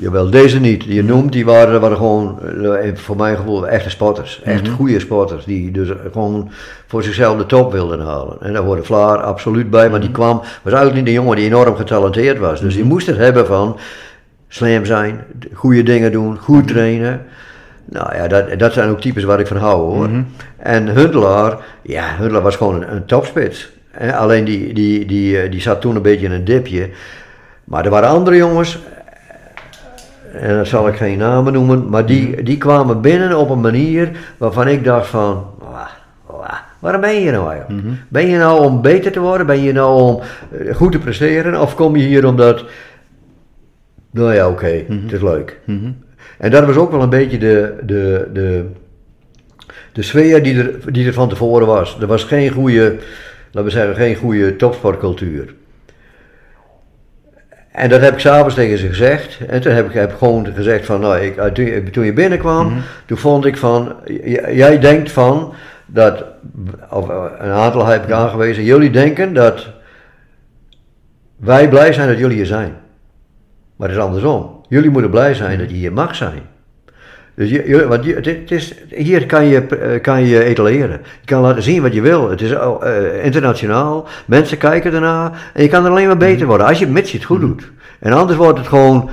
Jawel, 0.02 0.30
deze 0.30 0.60
niet. 0.60 0.84
Die 0.84 0.94
je 0.94 1.04
noemt, 1.04 1.32
die 1.32 1.46
waren, 1.46 1.82
waren 1.82 1.98
gewoon, 1.98 2.40
eh, 2.64 2.96
voor 2.96 3.16
mijn 3.16 3.36
gevoel, 3.36 3.68
echte 3.68 3.90
sporters. 3.90 4.42
Echt 4.44 4.68
goede 4.68 5.00
sporters, 5.00 5.46
die 5.46 5.72
dus 5.72 5.90
gewoon 6.12 6.52
voor 6.88 7.04
zichzelf 7.04 7.38
de 7.38 7.46
top 7.46 7.72
wilden 7.72 8.00
halen. 8.00 8.38
En 8.40 8.54
daar 8.54 8.64
hoorde 8.64 8.84
Vlaar 8.84 9.18
absoluut 9.18 9.70
bij, 9.70 9.90
want 9.90 10.02
die 10.02 10.12
kwam, 10.12 10.38
was 10.38 10.74
eigenlijk 10.74 10.96
niet 10.96 11.08
een 11.08 11.22
jongen 11.22 11.36
die 11.36 11.46
enorm 11.46 11.76
getalenteerd 11.76 12.40
was. 12.40 12.62
Dus 12.62 12.76
die 12.76 12.84
moest 12.84 13.08
het 13.08 13.18
hebben 13.18 13.46
van 13.46 13.78
slim 14.48 14.86
zijn, 14.86 15.24
goede 15.54 15.84
dingen 15.84 16.12
doen, 16.12 16.38
goed 16.38 16.68
trainen. 16.68 17.22
Nou 17.86 18.16
ja, 18.16 18.28
dat, 18.28 18.60
dat 18.60 18.74
zijn 18.74 18.90
ook 18.90 19.02
types 19.02 19.24
waar 19.24 19.40
ik 19.40 19.48
van 19.48 19.58
hou 19.58 19.78
hoor. 19.78 20.10
En 20.58 20.88
Huntelaar, 20.88 21.58
ja, 21.82 22.16
Huntelaar 22.18 22.42
was 22.42 22.56
gewoon 22.56 22.82
een, 22.82 22.96
een 22.96 23.06
topspits. 23.06 23.72
Alleen 24.14 24.46
die, 24.46 24.74
die, 24.74 25.06
die, 25.06 25.42
eh, 25.42 25.52
die 25.52 25.62
zat 25.62 25.82
toen 25.82 25.96
een 25.96 26.02
beetje 26.02 26.26
in 26.26 26.32
een 26.32 26.46
dipje. 26.46 26.90
Maar 27.64 27.86
er 27.86 27.92
waren 27.92 28.10
andere 28.10 28.36
jongens, 28.36 28.80
en 30.34 30.56
dan 30.56 30.66
zal 30.66 30.88
ik 30.88 30.96
geen 30.96 31.18
namen 31.18 31.54
noemen, 31.54 31.90
maar 31.90 32.06
die, 32.06 32.44
die 32.44 32.58
kwamen 32.58 33.02
binnen 33.02 33.38
op 33.38 33.50
een 33.50 33.62
manier 33.62 34.12
waarvan 34.38 34.68
ik 34.68 34.84
dacht 34.84 35.08
van, 35.08 35.46
"Wah, 35.60 35.88
wah, 36.26 36.54
waarom 36.80 37.02
ben 37.02 37.14
je 37.14 37.20
hier 37.20 37.32
nou 37.32 37.52
eigenlijk? 37.52 37.88
Ben 38.08 38.28
je 38.28 38.38
nou 38.38 38.64
om 38.66 38.82
beter 38.82 39.12
te 39.12 39.20
worden? 39.20 39.46
Ben 39.46 39.62
je 39.62 39.74
nou 39.74 40.02
om 40.02 40.22
eh, 40.52 40.76
goed 40.76 40.92
te 40.92 41.00
presteren? 41.00 41.62
Of 41.62 41.76
kom 41.76 41.96
je 41.96 42.04
hier 42.08 42.26
omdat, 42.26 42.66
nou 44.12 44.34
ja 44.34 44.50
oké, 44.50 44.84
het 45.04 45.12
is 45.12 45.22
leuk. 45.22 45.60
En 46.38 46.52
dat 46.52 46.66
was 46.66 46.76
ook 46.76 46.92
wel 46.92 47.02
een 47.02 47.10
beetje 47.10 47.38
de, 47.38 47.76
de, 47.84 48.30
de, 48.34 48.66
de 49.92 50.02
sfeer 50.02 50.44
die 50.44 50.58
er, 50.58 50.94
die 50.94 51.08
er 51.08 51.14
van 51.14 51.30
tevoren 51.30 51.68
was. 51.68 51.98
Er 52.00 52.08
was 52.08 52.24
geen 52.24 52.50
goede, 52.52 52.96
laten 53.52 53.64
we 53.64 53.70
zeggen, 53.70 53.96
geen 53.96 54.16
goede 54.16 54.56
topsportcultuur. 54.56 55.54
En 57.72 57.90
dat 57.90 58.02
heb 58.02 58.14
ik 58.14 58.20
s'avonds 58.20 58.56
tegen 58.56 58.78
ze 58.78 58.88
gezegd. 58.88 59.38
En 59.48 59.62
toen 59.62 59.72
heb 59.74 59.86
ik, 59.88 59.94
heb 59.94 60.18
gewoon 60.18 60.48
gezegd 60.56 60.86
van, 60.86 61.00
nou, 61.00 61.18
ik, 61.20 61.54
toen, 61.54 61.66
je- 61.66 61.84
toen 61.90 62.06
je 62.06 62.14
binnenkwam, 62.14 62.74
toen 63.06 63.18
vond 63.18 63.46
ik 63.46 63.58
van, 63.58 63.96
jij 64.52 64.80
denkt 64.80 65.12
van, 65.12 65.54
dat, 65.86 66.26
of 66.90 67.10
eh, 67.10 67.24
een 67.40 67.52
aantal 67.52 67.86
heb 67.86 68.04
ik 68.04 68.12
aangewezen, 68.12 68.64
jullie 68.64 68.90
denken 68.90 69.34
dat 69.34 69.68
wij 71.36 71.70
blij 71.70 71.94
zijn 71.94 72.08
dat 72.08 72.18
jullie 72.18 72.36
hier 72.36 72.46
zijn. 72.46 72.74
Maar 73.76 73.88
het 73.90 73.98
is 73.98 74.04
andersom. 74.04 74.62
Jullie 74.68 74.90
moeten 74.90 75.12
blij 75.12 75.34
zijn 75.34 75.58
dat 75.60 75.70
je 75.70 75.76
hier 75.76 75.94
mag 75.94 76.16
zijn. 76.16 76.42
Dus 77.36 77.50
je, 77.50 77.88
want 77.88 78.04
je, 78.06 78.16
het, 78.16 78.52
is, 78.52 78.74
hier 78.90 79.26
kan 79.26 79.46
je, 79.46 79.68
eh, 79.68 80.02
kan 80.02 80.26
je 80.26 80.44
etaleren. 80.44 81.02
Je 81.20 81.26
kan 81.26 81.42
laten 81.42 81.64
zien 81.64 81.82
wat 81.82 81.94
je 81.94 82.02
wil. 82.02 82.30
Het 82.30 82.42
is 82.42 82.52
eh, 82.52 83.26
internationaal. 83.26 84.08
Mensen 84.26 84.58
kijken 84.58 84.94
ernaar. 84.94 85.52
En 85.54 85.64
je 85.64 85.70
kan 85.70 85.86
er 85.86 85.92
alleen 85.92 86.08
maar 86.08 86.18
beter 86.18 86.48
worden. 86.48 86.68
Als 86.68 86.80
je, 86.80 86.88
mits 86.88 87.12
je 87.12 87.18
het 87.18 87.26
goed 87.26 87.40
doet. 87.40 87.72
En 88.00 88.14
anders 88.14 88.38
wordt 88.38 88.58
het 88.58 88.68
gewoon, 88.68 89.10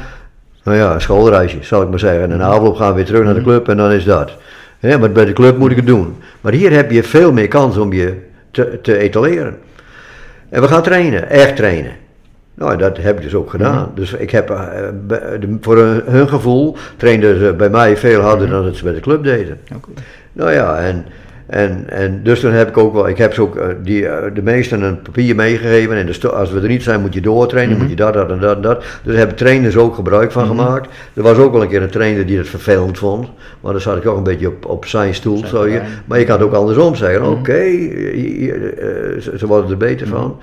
nou 0.63 0.77
ja, 0.77 0.95
een 0.95 1.01
schoolreisje, 1.01 1.59
zal 1.61 1.83
ik 1.83 1.89
maar 1.89 1.99
zeggen. 1.99 2.31
En 2.33 2.39
na 2.39 2.47
afloop 2.47 2.77
gaan 2.77 2.89
we 2.89 2.95
weer 2.95 3.05
terug 3.05 3.25
naar 3.25 3.35
de 3.35 3.43
club 3.43 3.69
en 3.69 3.77
dan 3.77 3.93
is 3.93 4.05
dat. 4.05 4.33
Maar 4.81 5.13
bij 5.13 5.25
de 5.25 5.33
club 5.33 5.59
moet 5.59 5.71
ik 5.71 5.77
het 5.77 5.87
doen. 5.87 6.17
Maar 6.41 6.53
hier 6.53 6.73
heb 6.73 6.91
je 6.91 7.03
veel 7.03 7.33
meer 7.33 7.49
kans 7.49 7.77
om 7.77 7.93
je 7.93 8.15
te, 8.51 8.79
te 8.83 8.99
etaleren. 8.99 9.59
En 10.49 10.61
we 10.61 10.69
gaan 10.69 10.83
trainen, 10.83 11.31
echt 11.31 11.57
trainen. 11.57 11.93
Nou, 12.59 12.77
dat 12.77 12.97
heb 12.97 13.17
ik 13.17 13.23
dus 13.23 13.35
ook 13.35 13.51
gedaan. 13.51 13.91
Dus 13.95 14.13
ik 14.13 14.31
heb, 14.31 14.51
eh, 14.51 14.67
de- 15.09 15.57
voor 15.61 15.77
hun, 15.77 16.03
hun 16.07 16.29
gevoel 16.29 16.77
trainden 16.97 17.39
ze 17.39 17.55
bij 17.55 17.71
mij 17.71 17.97
veel 17.97 18.21
harder 18.21 18.49
dan 18.49 18.65
dat 18.65 18.77
ze 18.77 18.85
bij 18.85 18.93
de 18.93 19.01
club 19.01 19.25
deden. 19.25 19.59
Nou 20.33 20.53
ja, 20.53 20.79
en, 20.79 21.05
en, 21.47 21.85
en 21.89 22.21
dus 22.23 22.41
toen 22.41 22.53
heb 22.53 22.69
ik 22.69 22.77
ook 22.77 22.93
wel, 22.95 23.09
ik 23.09 23.19
heb 23.19 23.35
ze 23.35 23.43
ook, 23.43 23.57
eh, 23.57 23.67
die, 23.83 24.07
eh, 24.09 24.35
de 24.35 24.43
meesten 24.43 24.83
een 24.83 25.03
papier 25.03 25.35
meegegeven. 25.35 25.97
En 25.97 26.31
als 26.33 26.51
we 26.51 26.61
er 26.61 26.69
niet 26.69 26.83
zijn, 26.83 27.01
moet 27.01 27.15
je 27.15 27.21
doortrainen, 27.21 27.79
moet 27.79 27.89
je 27.89 27.97
dat, 27.97 28.15
dat 28.15 28.31
en 28.31 28.39
dat 28.39 28.57
en 28.57 28.63
dat. 28.63 28.79
Dus 28.81 28.89
daar 29.03 29.17
hebben 29.17 29.37
trainers 29.37 29.77
ook 29.77 29.95
gebruik 29.95 30.33
van 30.33 30.47
gemaakt. 30.47 30.89
Er 31.15 31.23
was 31.23 31.37
ook 31.37 31.53
wel 31.53 31.63
een 31.63 31.69
keer 31.69 31.83
een 31.83 31.91
trainer 31.91 32.27
die 32.27 32.39
het 32.39 32.49
vervelend 32.49 32.99
vond. 32.99 33.29
Maar 33.61 33.73
dan 33.73 33.81
zat 33.81 33.97
ik 33.97 34.07
ook 34.07 34.17
een 34.17 34.23
beetje 34.23 34.49
op, 34.49 34.67
op 34.67 34.87
zijn 34.87 35.15
stoel. 35.15 35.47
Zo 35.47 35.67
je. 35.67 35.81
Maar 36.05 36.19
je 36.19 36.25
kan 36.25 36.37
het 36.37 36.45
ook 36.47 36.53
andersom 36.55 36.95
zeggen. 36.95 37.27
Oké, 37.31 37.63
ze 39.39 39.47
worden 39.47 39.71
er 39.71 39.77
beter 39.77 40.07
van. 40.07 40.39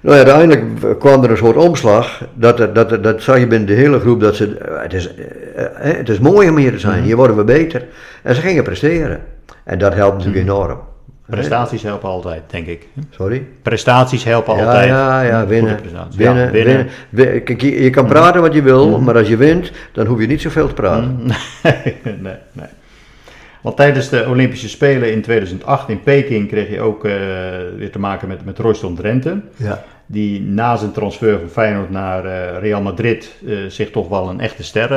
Nou 0.00 0.16
ja, 0.16 0.24
uiteindelijk 0.24 0.98
kwam 0.98 1.24
er 1.24 1.30
een 1.30 1.36
soort 1.36 1.56
omslag. 1.56 2.22
Dat, 2.34 2.56
dat, 2.56 2.74
dat, 2.74 3.02
dat 3.04 3.22
zag 3.22 3.38
je 3.38 3.46
binnen 3.46 3.68
de 3.68 3.74
hele 3.74 4.00
groep. 4.00 4.20
Dat 4.20 4.36
ze, 4.36 4.56
eh, 4.56 4.82
het, 4.82 4.92
is, 4.92 5.14
eh, 5.14 5.64
eh, 5.90 5.96
het 5.96 6.08
is 6.08 6.18
mooi 6.18 6.48
om 6.48 6.56
hier 6.56 6.72
te 6.72 6.78
zijn. 6.78 7.02
Hier 7.02 7.16
worden 7.16 7.36
we 7.36 7.44
beter. 7.44 7.84
En 8.22 8.34
ze 8.34 8.40
gingen 8.40 8.64
presteren. 8.64 9.20
En 9.64 9.78
dat 9.78 9.94
helpt 9.94 10.16
natuurlijk 10.16 10.44
enorm. 10.44 10.78
Prestaties 11.26 11.82
helpen 11.82 12.08
altijd, 12.08 12.42
denk 12.46 12.66
ik. 12.66 12.88
Sorry? 13.10 13.46
Prestaties 13.62 14.24
helpen 14.24 14.56
Ja, 14.56 14.64
altijd. 14.64 14.88
ja, 14.88 15.22
ja, 15.22 15.46
winnen. 15.46 15.78
Winnen, 15.82 16.06
Ja, 16.10 16.16
winnen. 16.16 16.44
Mhm. 16.44 16.52
winnen. 17.12 17.42
Kijk, 17.44 17.60
je, 17.60 17.82
je 17.82 17.90
kan 17.90 18.06
praten 18.06 18.40
wat 18.40 18.54
je 18.54 18.62
wil, 18.62 18.98
maar 19.00 19.16
als 19.16 19.28
je 19.28 19.36
wint, 19.36 19.72
dan 19.92 20.06
hoef 20.06 20.20
je 20.20 20.26
niet 20.26 20.40
zoveel 20.40 20.68
te 20.68 20.74
praten. 20.74 21.20
nee, 22.02 22.34
nee. 22.52 22.66
Want 23.66 23.78
tijdens 23.78 24.08
de 24.08 24.26
Olympische 24.28 24.68
Spelen 24.68 25.12
in 25.12 25.22
2008 25.22 25.88
in 25.88 26.02
Peking 26.02 26.48
kreeg 26.48 26.70
je 26.70 26.80
ook 26.80 27.04
eh, 27.04 27.12
weer 27.76 27.90
te 27.90 27.98
maken 27.98 28.28
met, 28.28 28.44
met 28.44 28.58
Royston 28.58 28.94
Drenthe. 28.94 29.40
Ja. 29.56 29.82
die 30.06 30.42
na 30.42 30.76
zijn 30.76 30.92
transfer 30.92 31.38
van 31.38 31.48
Feyenoord 31.48 31.90
naar 31.90 32.24
eh, 32.24 32.58
Real 32.60 32.82
Madrid 32.82 33.34
eh, 33.46 33.56
zich 33.68 33.90
toch 33.90 34.08
wel 34.08 34.28
een 34.28 34.40
echte 34.40 34.62
ster 34.62 34.88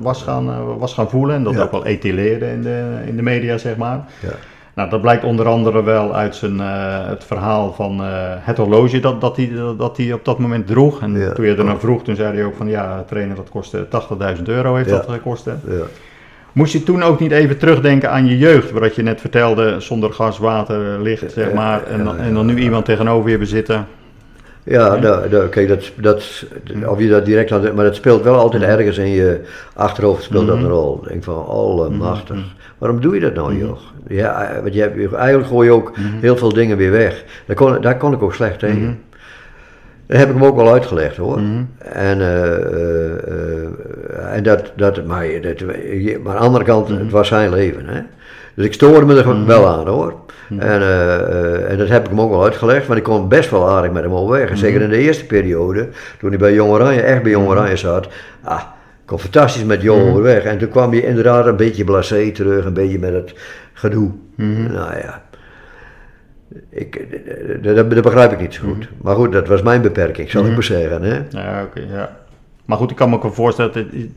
was, 0.00 0.22
gaan, 0.22 0.76
was 0.78 0.94
gaan 0.94 1.10
voelen. 1.10 1.36
En 1.36 1.42
dat 1.42 1.54
Ja. 1.54 1.62
ook 1.62 1.70
wel 1.70 1.86
etaleerde 1.86 2.46
in 2.46 2.62
de, 2.62 2.82
in 3.06 3.16
de 3.16 3.22
media, 3.22 3.58
zeg 3.58 3.76
maar. 3.76 4.04
Ja. 4.22 4.28
Nou, 4.74 4.90
dat 4.90 5.00
blijkt 5.00 5.24
onder 5.24 5.46
andere 5.46 5.82
wel 5.82 6.14
uit 6.14 6.34
zijn, 6.34 6.58
het 7.08 7.24
verhaal 7.24 7.72
van 7.72 8.00
het 8.40 8.56
horloge 8.56 9.00
dat, 9.00 9.20
dat, 9.20 9.36
hij, 9.36 9.50
dat 9.78 9.96
hij 9.96 10.12
op 10.12 10.24
dat 10.24 10.38
moment 10.38 10.66
droeg. 10.66 11.02
En 11.02 11.18
Ja. 11.18 11.32
toen 11.32 11.46
je 11.46 11.54
er 11.54 11.64
naar 11.64 11.78
vroeg, 11.78 12.02
toen 12.02 12.16
zei 12.16 12.34
hij 12.36 12.44
ook 12.44 12.56
van 12.56 12.68
ja, 12.68 13.02
trainer, 13.06 13.36
dat 13.36 13.48
kostte 13.48 13.86
80.000 14.36 14.42
euro 14.44 14.74
heeft 14.74 14.88
Ja. 14.90 14.96
dat 14.96 15.08
gekost. 15.10 15.44
hè. 15.44 15.52
Ja. 15.66 15.82
Moest 16.56 16.72
je 16.72 16.82
toen 16.82 17.02
ook 17.02 17.20
niet 17.20 17.30
even 17.30 17.58
terugdenken 17.58 18.10
aan 18.10 18.26
je 18.26 18.38
jeugd, 18.38 18.70
wat 18.70 18.94
je 18.94 19.02
net 19.02 19.20
vertelde, 19.20 19.80
zonder 19.80 20.12
gas, 20.12 20.38
water, 20.38 21.02
licht, 21.02 21.32
zeg 21.32 21.52
maar. 21.52 21.82
En, 21.84 22.04
dan- 22.04 22.16
en 22.18 22.34
dan 22.34 22.46
nu 22.46 22.56
iemand 22.58 22.84
tegenover 22.84 23.30
je 23.30 23.38
bezitten. 23.38 23.86
Ja, 24.64 24.94
nou, 24.96 25.28
nou, 25.30 25.48
kijk, 25.48 25.68
dat, 25.68 25.92
dat, 25.96 26.44
of 26.86 27.00
je 27.00 27.08
dat 27.08 27.24
direct 27.24 27.52
aan 27.52 27.74
maar 27.74 27.84
dat 27.84 27.94
speelt 27.94 28.22
wel 28.22 28.34
altijd 28.38 28.62
ergens 28.62 28.98
in 28.98 29.08
je 29.08 29.40
achterhoofd 29.74 30.22
speelt 30.22 30.46
dat 30.46 30.56
een 30.56 30.68
rol. 30.68 30.98
Ik 31.02 31.08
denk 31.08 31.24
van, 31.24 31.46
allemachtig, 31.46 32.36
waarom 32.78 33.00
doe 33.00 33.14
je 33.14 33.20
dat 33.20 33.34
nou 33.34 33.56
joh? 33.58 33.76
Ja, 34.08 34.42
eh, 34.48 34.62
want 34.62 34.74
je 34.74 34.80
hebt, 34.80 35.12
eigenlijk 35.14 35.48
gooi 35.48 35.68
je 35.68 35.74
ook 35.74 35.92
heel 36.20 36.36
veel 36.36 36.52
dingen 36.52 36.76
weer 36.76 36.90
weg. 36.90 37.24
Daar 37.46 37.56
kon, 37.56 37.80
daar 37.80 37.96
kon 37.96 38.12
ik 38.12 38.22
ook 38.22 38.34
slecht 38.34 38.58
tegen. 38.58 39.00
Dat 40.06 40.18
heb 40.18 40.28
ik 40.28 40.34
hem 40.34 40.44
ook 40.44 40.56
wel 40.56 40.72
uitgelegd 40.72 41.16
hoor. 41.16 41.38
En, 41.78 42.20
eh, 42.20 42.54
eh, 42.54 43.12
eh, 43.12 44.34
en 44.34 44.42
dat, 44.42 44.72
dat, 44.76 45.04
maar, 45.04 45.26
dat, 45.40 45.60
maar 46.22 46.34
aan 46.34 46.40
de 46.40 46.46
andere 46.46 46.64
kant, 46.64 46.88
het 46.88 47.10
was 47.10 47.28
zijn 47.28 47.50
leven. 47.50 47.86
Hè? 47.86 48.00
Dus 48.54 48.64
ik 48.64 48.72
stoorde 48.72 49.06
me 49.06 49.22
er 49.22 49.46
wel 49.46 49.66
aan 49.66 49.86
hoor. 49.86 50.14
En, 50.58 50.82
en 51.68 51.78
dat 51.78 51.88
heb 51.88 52.04
ik 52.04 52.08
hem 52.08 52.20
ook 52.20 52.30
wel 52.30 52.44
uitgelegd, 52.44 52.86
want 52.86 52.98
ik 52.98 53.04
kon 53.04 53.28
best 53.28 53.50
wel 53.50 53.68
aardig 53.68 53.90
met 53.90 54.02
hem 54.02 54.12
overweg. 54.12 54.50
En 54.50 54.58
Zeker 54.58 54.80
in 54.80 54.88
de 54.88 54.98
eerste 54.98 55.26
periode, 55.26 55.88
toen 56.18 56.28
hij 56.28 56.38
bij 56.38 56.54
Jong 56.54 56.70
Oranje, 56.70 57.00
echt 57.00 57.22
bij 57.22 57.30
Jong 57.30 57.48
Oranje 57.48 57.76
zat. 57.76 58.08
Ah, 58.42 58.60
ik 58.60 59.06
kon 59.06 59.18
fantastisch 59.18 59.64
met 59.64 59.82
Jo 59.82 60.08
overweg. 60.08 60.44
En 60.44 60.58
toen 60.58 60.68
kwam 60.68 60.90
hij 60.90 61.00
inderdaad 61.00 61.46
een 61.46 61.56
beetje 61.56 61.84
blasé 61.84 62.30
terug, 62.30 62.64
een 62.64 62.72
beetje 62.72 62.98
met 62.98 63.12
het 63.12 63.34
gedoe. 63.72 64.10
Nou 64.36 64.96
ja. 64.96 65.22
Ik, 66.70 67.06
dat, 67.62 67.76
dat, 67.76 67.90
dat 67.90 68.02
begrijp 68.02 68.32
ik 68.32 68.40
niet 68.40 68.54
zo 68.54 68.62
goed. 68.64 68.88
Maar 69.02 69.14
goed, 69.14 69.32
dat 69.32 69.48
was 69.48 69.62
mijn 69.62 69.82
beperking, 69.82 70.30
zal 70.30 70.46
ik 70.46 70.52
maar 70.52 70.62
zeggen. 70.62 71.02
Hè? 71.02 71.14
Ja, 71.30 71.62
oké, 71.62 71.80
ja. 71.92 72.16
Maar 72.64 72.78
goed, 72.78 72.90
ik 72.90 72.96
kan 72.96 73.08
me 73.08 73.14
ook 73.16 73.22
wel 73.22 73.32
voorstellen, 73.32 73.72
dat 73.72 73.82
het- 73.92 74.10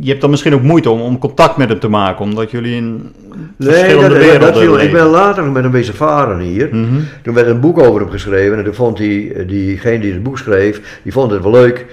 je, 0.00 0.08
hebt 0.08 0.20
dan 0.20 0.30
misschien 0.30 0.54
ook 0.54 0.62
moeite 0.62 0.90
om, 0.90 1.00
om 1.00 1.18
contact 1.18 1.56
met 1.56 1.68
hem 1.68 1.78
te 1.78 1.88
maken, 1.88 2.24
omdat 2.24 2.50
jullie 2.50 2.76
in 2.76 3.12
Nee, 3.56 3.68
verschillende 3.72 4.08
dat, 4.08 4.18
werelden 4.18 4.52
dat 4.52 4.58
viel, 4.58 4.80
ik 4.80 4.92
ben 4.92 5.06
later 5.06 5.44
met 5.44 5.62
hem 5.62 5.72
bezig 5.72 5.96
varen 5.96 6.38
hier. 6.38 6.68
Mhm. 6.72 7.00
Toen 7.22 7.34
werd 7.34 7.46
een 7.46 7.60
boek 7.60 7.78
over 7.78 8.00
hem 8.00 8.10
geschreven 8.10 8.58
en 8.58 8.64
toen 8.64 8.74
vond 8.74 8.96
die, 8.96 9.44
diegene 9.46 9.98
die 10.00 10.12
het 10.12 10.22
boek 10.22 10.38
schreef, 10.38 11.00
die 11.02 11.12
vond 11.12 11.30
het 11.30 11.42
wel 11.42 11.52
leuk 11.52 11.86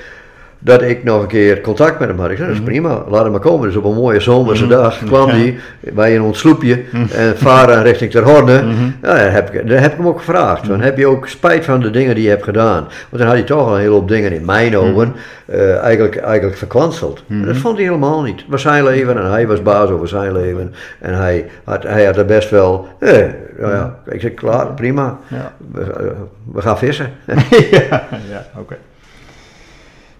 dat 0.66 0.82
ik 0.82 1.04
nog 1.04 1.22
een 1.22 1.28
keer 1.28 1.62
contact 1.62 2.00
met 2.00 2.08
hem 2.10 2.20
had. 2.20 2.30
Ik 2.30 2.38
zei, 2.38 2.48
dat 2.50 2.58
Mhm. 2.58 2.68
is 2.68 2.72
prima, 2.74 3.04
laat 3.10 3.24
hem 3.24 3.32
maar 3.32 3.40
komen. 3.42 3.68
Dus 3.68 3.76
op 3.78 3.84
een 3.84 3.94
mooie 3.94 4.20
zomerse 4.20 4.68
dag 4.68 4.98
kwam 5.06 5.30
hij 5.30 5.56
bij 5.94 6.16
een 6.16 6.22
ontsloepje 6.22 6.82
Mhm. 6.92 7.04
en 7.16 7.38
varen 7.38 7.84
richting 7.84 8.12
Ter 8.12 8.24
Horne. 8.24 8.52
Ja, 8.52 8.62
daar 9.02 9.32
heb, 9.32 9.54
ik, 9.54 9.68
daar 9.68 9.82
heb 9.82 9.92
ik 9.92 9.98
hem 9.98 10.08
ook 10.08 10.18
gevraagd. 10.18 10.66
Van, 10.68 10.82
heb 10.82 10.98
je 10.98 11.08
ook 11.08 11.28
spijt 11.28 11.66
van 11.66 11.80
de 11.80 11.90
dingen 11.90 12.16
die 12.16 12.24
je 12.24 12.30
hebt 12.30 12.44
gedaan? 12.44 12.82
Want 12.82 13.18
dan 13.18 13.22
had 13.22 13.32
hij 13.34 13.44
toch 13.44 13.68
al 13.68 13.74
een 13.74 13.80
hele 13.80 13.92
hoop 13.94 14.08
dingen 14.08 14.32
in 14.34 14.46
mijn 14.46 14.72
Mhm. 14.72 14.82
ogen 14.82 15.16
eh, 15.46 15.78
eigenlijk, 15.78 16.16
eigenlijk 16.16 16.58
verkwanseld. 16.58 17.24
Dat 17.28 17.58
vond 17.58 17.76
hij 17.78 17.86
helemaal 17.86 18.22
niet. 18.22 18.44
Was 18.48 18.62
zijn 18.62 18.84
leven 18.84 19.18
en 19.18 19.32
hij 19.32 19.48
was 19.48 19.62
baas 19.62 19.90
over 19.90 20.08
zijn 20.08 20.32
leven. 20.34 20.74
En 21.00 21.14
hij 21.14 21.46
had, 21.64 21.84
hij 21.84 22.06
had 22.06 22.18
er 22.18 22.26
best 22.26 22.50
wel, 22.50 22.88
eh, 23.00 23.12
nou 23.60 23.74
ja, 23.74 23.96
ik 24.06 24.22
zeg 24.22 24.34
klaar, 24.34 24.66
prima. 24.66 25.18
Ja. 25.28 25.52
We, 25.72 25.82
eh, 25.82 26.06
we 26.54 26.62
gaan 26.62 26.78
vissen. 26.78 27.10
ja, 27.72 28.04
ja 28.30 28.46
oké. 28.60 28.76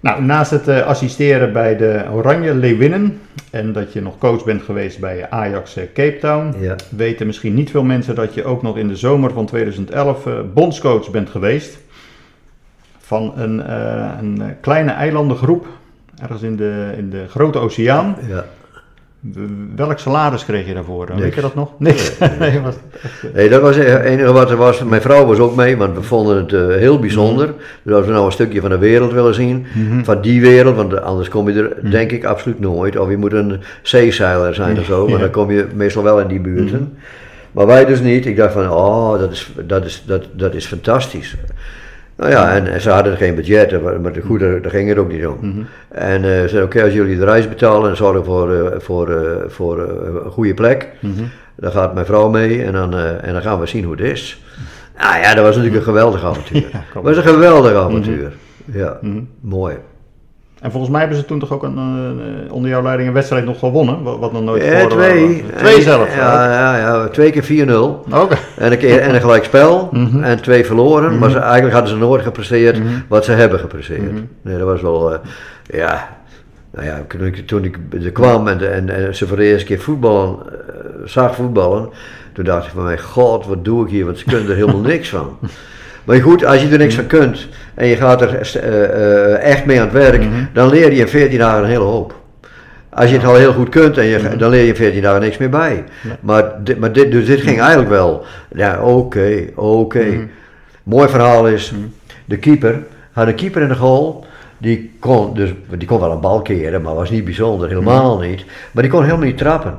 Nou, 0.04 0.24
naast 0.24 0.52
het 0.52 0.68
eh, 0.68 0.86
assisteren 0.86 1.54
bij 1.54 1.78
de 1.78 2.06
Oranje 2.12 2.54
Leeuwinnen 2.54 3.20
en 3.52 3.74
dat 3.74 3.94
je 3.94 4.02
nog 4.02 4.18
coach 4.18 4.44
bent 4.44 4.62
geweest 4.62 5.00
bij 5.00 5.30
Ajax 5.30 5.76
eh, 5.76 5.84
Cape 5.94 6.18
Town, 6.20 6.56
Ja. 6.60 6.76
weten 6.90 7.26
misschien 7.26 7.54
niet 7.54 7.72
veel 7.72 7.84
mensen 7.84 8.16
dat 8.16 8.34
je 8.34 8.44
ook 8.44 8.62
nog 8.62 8.78
in 8.78 8.88
de 8.88 8.96
zomer 8.96 9.34
van 9.34 9.46
2011 9.46 10.26
eh, 10.28 10.34
bondscoach 10.54 11.10
bent 11.12 11.30
geweest 11.30 11.78
van 12.98 13.34
een, 13.36 13.72
een 14.20 14.56
kleine 14.62 14.92
eilandengroep 14.92 15.68
ergens 16.22 16.42
in 16.42 16.56
de, 16.56 16.94
in 16.98 17.10
de 17.10 17.26
grote 17.30 17.60
oceaan. 17.60 18.16
Ja. 18.28 18.46
Welk 19.76 20.00
salaris 20.00 20.46
kreeg 20.46 20.68
je 20.68 20.74
daarvoor? 20.74 21.10
Weet 21.16 21.34
je 21.36 21.42
dat 21.42 21.56
nog? 21.56 21.72
Niks. 21.78 22.18
Nee, 22.40 22.60
was, 22.64 22.76
Nee, 23.34 23.50
dat 23.50 23.62
was 23.62 23.76
het 23.76 24.04
enige 24.04 24.32
wat 24.32 24.50
er 24.52 24.58
was. 24.58 24.84
Mijn 24.84 25.02
vrouw 25.02 25.26
was 25.26 25.38
ook 25.40 25.56
mee, 25.56 25.78
want 25.78 25.96
we 25.96 26.02
vonden 26.02 26.38
het 26.38 26.54
eh, 26.54 26.68
heel 26.68 27.00
bijzonder. 27.00 27.54
Dus 27.84 27.94
als 27.96 28.06
we 28.06 28.12
nou 28.12 28.26
een 28.26 28.32
stukje 28.32 28.62
van 28.62 28.70
de 28.70 28.78
wereld 28.78 29.12
willen 29.12 29.34
zien, 29.34 29.66
van 30.04 30.22
die 30.22 30.42
wereld, 30.42 30.76
want 30.76 31.02
anders 31.02 31.30
kom 31.30 31.50
je 31.50 31.62
er 31.64 31.92
denk 31.92 32.12
ik 32.12 32.24
absoluut 32.26 32.60
nooit. 32.60 32.98
Of 32.98 33.10
je 33.10 33.18
moet 33.18 33.34
een 33.34 33.60
zeezeiler 33.82 34.54
zijn 34.56 34.80
of 34.80 34.86
zo, 34.86 35.04
maar 35.04 35.16
Ja. 35.16 35.20
dan 35.20 35.30
kom 35.32 35.52
je 35.52 35.68
meestal 35.74 36.04
wel 36.04 36.20
in 36.20 36.28
die 36.28 36.40
buurten. 36.40 36.98
Maar 37.52 37.66
wij 37.66 37.86
dus 37.86 38.00
niet. 38.02 38.26
Ik 38.26 38.36
dacht 38.38 38.54
van, 38.54 38.70
oh, 38.70 39.20
dat 39.20 39.32
is, 39.32 39.52
dat 39.66 39.86
is, 39.86 40.04
dat, 40.06 40.26
dat 40.32 40.54
is 40.54 40.66
fantastisch. 40.66 41.36
Nou 42.16 42.32
ja, 42.32 42.56
en, 42.56 42.82
ze 42.82 42.90
hadden 42.90 43.18
geen 43.18 43.36
budget, 43.36 43.82
maar 43.84 44.02
maar 44.02 44.14
goed, 44.26 44.40
daar, 44.40 44.60
ging 44.64 44.90
het 44.90 44.98
ook 44.98 45.12
niet 45.12 45.28
om. 45.28 45.68
En 45.88 46.24
eh, 46.24 46.30
ze 46.30 46.48
zeiden, 46.48 46.64
oké, 46.64 46.84
als 46.84 46.94
jullie 46.94 47.18
de 47.18 47.26
reis 47.26 47.50
betalen 47.50 47.90
en 47.90 47.96
zorgen 47.96 48.26
voor, 48.26 48.54
eh, 48.54 48.80
voor, 48.80 49.10
eh, 49.10 49.50
voor 49.50 49.80
een 50.26 50.32
goede 50.32 50.54
plek, 50.54 50.90
dan 51.56 51.72
gaat 51.72 51.94
mijn 51.94 52.06
vrouw 52.06 52.30
mee 52.30 52.64
en 52.64 52.74
dan, 52.74 52.98
en 52.98 53.34
dan 53.34 53.42
gaan 53.42 53.60
we 53.60 53.66
zien 53.66 53.84
hoe 53.84 53.96
het 53.96 54.06
is. 54.06 54.44
Nou 54.98 55.18
ja, 55.18 55.34
dat 55.34 55.46
was 55.46 55.56
natuurlijk 55.56 55.82
een 55.82 55.94
geweldig 55.94 56.24
avontuur. 56.24 56.68
Het 56.94 57.04
was 57.04 57.18
een 57.18 57.24
geweldig 57.24 57.74
avontuur. 57.74 58.32
Ja, 58.66 59.00
mooi. 59.42 59.76
En 60.64 60.72
volgens 60.72 60.92
mij 60.92 61.00
hebben 61.00 61.18
ze 61.18 61.26
toen 61.26 61.40
toch 61.40 61.52
ook 61.52 61.64
een, 61.64 61.80
onder 62.50 62.70
jouw 62.70 62.82
leiding 62.82 63.08
een 63.08 63.14
wedstrijd 63.14 63.46
nog 63.46 63.60
gewonnen, 63.60 64.04
wat, 64.04 64.20
wat 64.20 64.32
nog 64.32 64.44
nooit 64.44 64.64
voor 64.64 64.90
twee. 64.90 65.44
Twee 65.58 65.82
zelfs. 65.82 66.16
Ja, 66.16 66.52
ja, 66.54 66.78
ja, 66.78 67.08
twee 67.08 67.32
keer 67.32 67.68
4-0. 67.68 67.72
Oké. 68.14 68.38
En 68.58 68.72
een, 68.72 68.78
keer, 68.78 69.00
en 69.00 69.16
een 69.16 69.22
gelijk 69.22 69.44
spel 69.44 69.90
en 70.22 70.42
twee 70.42 70.66
verloren. 70.66 71.18
Maar 71.18 71.30
ze, 71.30 71.40
eigenlijk 71.40 71.74
hadden 71.74 71.92
ze 71.92 71.98
nooit 71.98 72.22
gepresteerd 72.22 72.82
wat 73.08 73.26
ze 73.26 73.32
hebben 73.32 73.60
gepresteerd. 73.60 74.12
Nee, 74.42 74.58
dat 74.58 74.68
was 74.68 74.82
wel, 74.82 75.14
eh, 75.14 75.20
ja. 75.66 76.10
Nou 76.72 76.86
ja, 76.86 77.02
toen 77.08 77.26
ik, 77.26 77.48
toen 77.48 77.64
ik 77.64 77.78
er 78.04 78.12
kwam 78.12 78.48
en, 78.48 78.74
en, 78.74 78.90
en 78.90 79.16
ze 79.16 79.28
voor 79.28 79.38
de 79.38 79.44
eerste 79.44 79.66
keer 79.66 79.80
voetballen, 79.80 80.38
eh, 80.40 80.76
zag 81.06 81.36
voetballen, 81.36 81.90
toen 82.34 82.46
dacht 82.46 82.66
ik 82.66 82.72
van 82.72 82.84
mij, 82.84 83.00
god, 83.00 83.46
wat 83.46 83.66
doe 83.66 83.86
ik 83.86 83.92
hier? 83.92 84.06
Want 84.06 84.18
ze 84.18 84.24
kunnen 84.24 84.50
er 84.50 84.56
helemaal 84.56 84.82
niks 84.94 85.10
van. 85.10 85.38
Maar 86.04 86.22
goed, 86.22 86.46
als 86.46 86.62
je 86.62 86.70
er 86.70 86.78
niks 86.78 86.96
van 86.96 87.08
kunt 87.08 87.48
en 87.74 87.88
je 87.88 87.96
gaat 87.96 88.22
er 88.22 88.58
eh, 88.58 88.84
eh, 88.84 89.52
echt 89.52 89.66
mee 89.66 89.80
aan 89.80 89.86
het 89.86 89.94
werk, 89.94 90.24
dan 90.54 90.70
leer 90.70 90.94
je 90.94 91.00
in 91.00 91.08
14 91.08 91.38
dagen 91.38 91.64
een 91.64 91.70
hele 91.70 91.84
hoop. 91.84 92.22
Als 92.90 93.10
je 93.10 93.16
het 93.16 93.26
al 93.26 93.36
heel 93.36 93.54
goed 93.54 93.70
kunt, 93.70 93.98
en 93.98 94.06
je, 94.06 94.36
dan 94.38 94.50
leer 94.50 94.62
je 94.62 94.68
in 94.68 94.76
14 94.76 95.02
dagen 95.02 95.22
niks 95.22 95.38
meer 95.38 95.50
bij. 95.50 95.84
Maar, 96.20 96.64
dit, 96.64 96.80
maar 96.80 96.92
dit, 96.92 97.12
dus 97.12 97.26
dit 97.26 97.42
ging 97.42 97.60
eigenlijk 97.60 97.90
wel. 97.90 98.26
Ja, 98.56 98.82
oké, 98.82 99.46
oké. 99.56 100.28
Mooi 100.84 101.10
verhaal 101.10 101.48
is, 101.48 101.74
de 102.26 102.38
keeper 102.38 102.84
had 103.12 103.28
een 103.28 103.36
keeper 103.36 103.62
in 103.62 103.68
de 103.68 103.76
goal. 103.76 104.26
Die 104.58 104.96
kon, 105.00 105.34
dus, 105.34 105.54
die 105.78 105.88
kon 105.88 106.00
wel 106.00 106.12
een 106.12 106.20
bal 106.20 106.42
keren, 106.42 106.82
maar 106.82 106.96
was 106.96 107.10
niet 107.10 107.26
bijzonder, 107.26 107.68
helemaal 107.68 108.20
niet. 108.20 108.46
Maar 108.72 108.84
die 108.84 108.92
kon 108.92 109.04
helemaal 109.04 109.26
niet 109.26 109.38
trappen. 109.38 109.78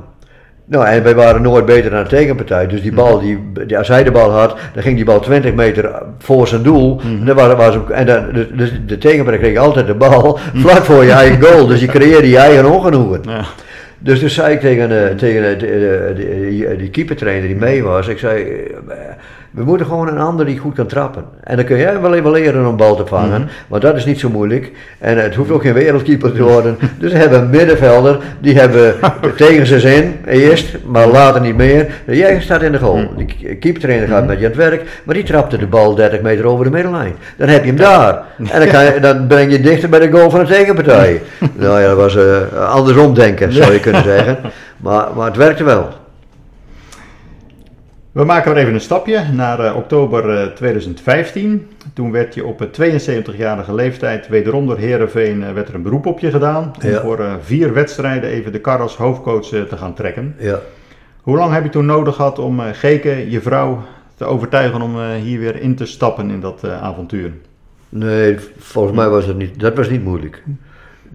Nou, 0.67 0.85
en 0.85 1.03
wij 1.03 1.15
waren 1.15 1.41
nooit 1.41 1.65
beter 1.65 1.91
dan 1.91 2.03
de 2.03 2.09
tegenpartij. 2.09 2.67
Dus 2.67 2.81
die 2.81 2.93
bal, 2.93 3.19
die, 3.19 3.39
die- 3.67 3.77
als 3.77 3.87
hij 3.87 4.03
de 4.03 4.11
bal 4.11 4.31
had, 4.31 4.55
dan 4.73 4.83
ging 4.83 4.95
die 4.95 5.05
bal 5.05 5.19
20 5.19 5.53
meter 5.53 5.91
voor 6.19 6.47
zijn 6.47 6.61
doel. 6.63 7.01
En, 7.03 7.25
dan 7.25 7.35
was, 7.35 7.53
was, 7.55 7.77
en 7.91 8.05
dan, 8.05 8.25
de, 8.33 8.55
de, 8.55 8.85
de 8.85 8.97
tegenpartij 8.97 9.41
kreeg 9.41 9.57
altijd 9.57 9.87
de 9.87 9.93
bal 9.93 10.39
vlak 10.63 10.83
voor 10.83 11.03
je 11.03 11.11
eigen 11.11 11.41
goal. 11.43 11.67
Dus 11.67 11.79
je 11.79 11.87
creëerde 11.87 12.29
je 12.29 12.37
eigen 12.37 12.65
ongenoegen. 12.71 13.21
Ja. 13.27 13.41
Dus 13.99 14.19
toen 14.19 14.29
zei 14.29 14.53
ik 14.53 14.59
tegen, 14.59 15.09
eh, 15.09 15.15
tegen 15.15 15.43
eh, 15.53 15.59
de, 15.59 15.65
de, 15.67 16.13
de- 16.15 16.47
die, 16.49 16.75
die 16.75 16.89
keepertrainer 16.89 17.47
die 17.47 17.55
mee 17.57 17.83
was, 17.83 18.07
ik 18.07 18.17
zei, 18.19 18.43
eh, 18.43 18.95
we 19.55 19.63
moeten 19.63 19.85
gewoon 19.85 20.07
een 20.07 20.17
ander 20.17 20.45
die 20.45 20.57
goed 20.57 20.75
kan 20.75 20.87
trappen. 20.87 21.23
En 21.43 21.55
dan 21.55 21.65
kun 21.65 21.77
jij 21.77 22.01
wel 22.01 22.13
even 22.13 22.31
leren 22.31 22.67
om 22.67 22.77
bal 22.77 22.95
te 22.95 23.05
vangen, 23.05 23.49
want 23.67 23.81
dat 23.81 23.95
is 23.95 24.05
niet 24.05 24.19
zo 24.19 24.29
moeilijk. 24.29 24.71
En 24.99 25.17
het 25.17 25.35
hoeft 25.35 25.51
ook 25.51 25.61
geen 25.61 25.73
wereldkeeper 25.73 26.33
te 26.33 26.43
worden. 26.43 26.77
Dus 26.99 27.13
hebben 27.13 27.41
een 27.41 27.49
middenvelder, 27.49 28.17
die 28.39 28.59
hebben 28.59 28.95
tegen 29.37 29.65
zijn 29.65 29.79
zin, 29.79 30.15
eerst, 30.25 30.77
maar 30.85 31.07
later 31.07 31.41
niet 31.41 31.55
meer. 31.55 31.87
Jij 32.05 32.41
staat 32.41 32.61
in 32.61 32.71
de 32.71 32.79
goal. 32.79 33.13
Die 33.17 33.55
keepertrainer 33.55 34.07
gaat 34.07 34.27
met 34.27 34.39
je 34.39 34.45
aan 34.45 34.51
het 34.51 34.59
werk, 34.59 35.01
maar 35.03 35.15
die 35.15 35.23
trapte 35.23 35.57
de 35.57 35.67
bal 35.67 35.95
30 35.95 36.21
meter 36.21 36.45
over 36.45 36.65
de 36.65 36.71
middenlijn. 36.71 37.15
Dan 37.37 37.47
heb 37.47 37.61
je 37.61 37.67
hem 37.67 37.77
daar. 37.77 38.23
En 38.37 38.59
dan, 38.59 38.69
kan 38.69 38.83
je, 38.85 38.99
dan 38.99 39.27
breng 39.27 39.51
je 39.51 39.61
dichter 39.61 39.89
bij 39.89 39.99
de 39.99 40.11
goal 40.11 40.29
van 40.29 40.39
de 40.39 40.45
tegenpartij. 40.45 41.21
Nou 41.53 41.81
ja, 41.81 41.87
dat 41.87 41.97
was 41.97 42.15
eh, 42.15 42.69
andersom 42.69 43.13
denken, 43.13 43.53
zou 43.53 43.73
je 43.73 43.79
kunnen 43.79 44.03
zeggen. 44.03 44.37
Maar, 44.77 45.07
maar 45.15 45.25
het 45.25 45.37
werkte 45.37 45.63
wel. 45.63 46.03
We 48.15 48.23
maken 48.23 48.53
weer 48.53 48.61
even 48.61 48.73
een 48.73 48.81
stapje 48.81 49.23
naar 49.33 49.59
eh, 49.59 49.75
oktober 49.75 50.29
eh, 50.41 50.47
2015. 50.47 51.67
Toen 51.93 52.11
werd 52.11 52.33
je 52.33 52.45
op 52.45 52.61
eh, 52.61 52.97
72-jarige 52.99 53.73
leeftijd 53.73 54.27
wederom 54.27 54.67
door 54.67 54.77
Herenveen 54.77 55.53
werd 55.53 55.67
er 55.67 55.75
een 55.75 55.81
beroep 55.81 56.05
op 56.05 56.19
je 56.19 56.31
gedaan. 56.31 56.73
Om 56.83 56.89
Ja. 56.89 57.01
voor 57.01 57.19
eh, 57.19 57.33
vier 57.41 57.73
wedstrijden 57.73 58.29
even 58.29 58.51
de 58.51 58.59
kar 58.59 58.79
als 58.79 58.95
hoofdcoach 58.95 59.51
eh, 59.51 59.61
te 59.61 59.77
gaan 59.77 59.93
trekken. 59.93 60.35
Ja. 60.39 60.59
Hoe 61.21 61.37
lang 61.37 61.53
heb 61.53 61.63
je 61.63 61.69
toen 61.69 61.85
nodig 61.85 62.15
gehad 62.15 62.39
om 62.39 62.59
eh, 62.59 62.65
Geke, 62.73 63.29
je 63.31 63.41
vrouw, 63.41 63.83
te 64.17 64.25
overtuigen 64.25 64.81
om 64.81 64.95
eh, 64.99 65.13
hier 65.13 65.39
weer 65.39 65.61
in 65.61 65.75
te 65.75 65.85
stappen 65.85 66.29
in 66.29 66.39
dat 66.39 66.63
eh, 66.63 66.81
avontuur? 66.83 67.31
Nee, 67.89 68.37
volgens 68.57 68.95
mij 68.95 69.09
was 69.09 69.25
het 69.25 69.37
niet, 69.37 69.59
dat 69.59 69.75
was 69.75 69.89
niet 69.89 70.03
moeilijk. 70.03 70.43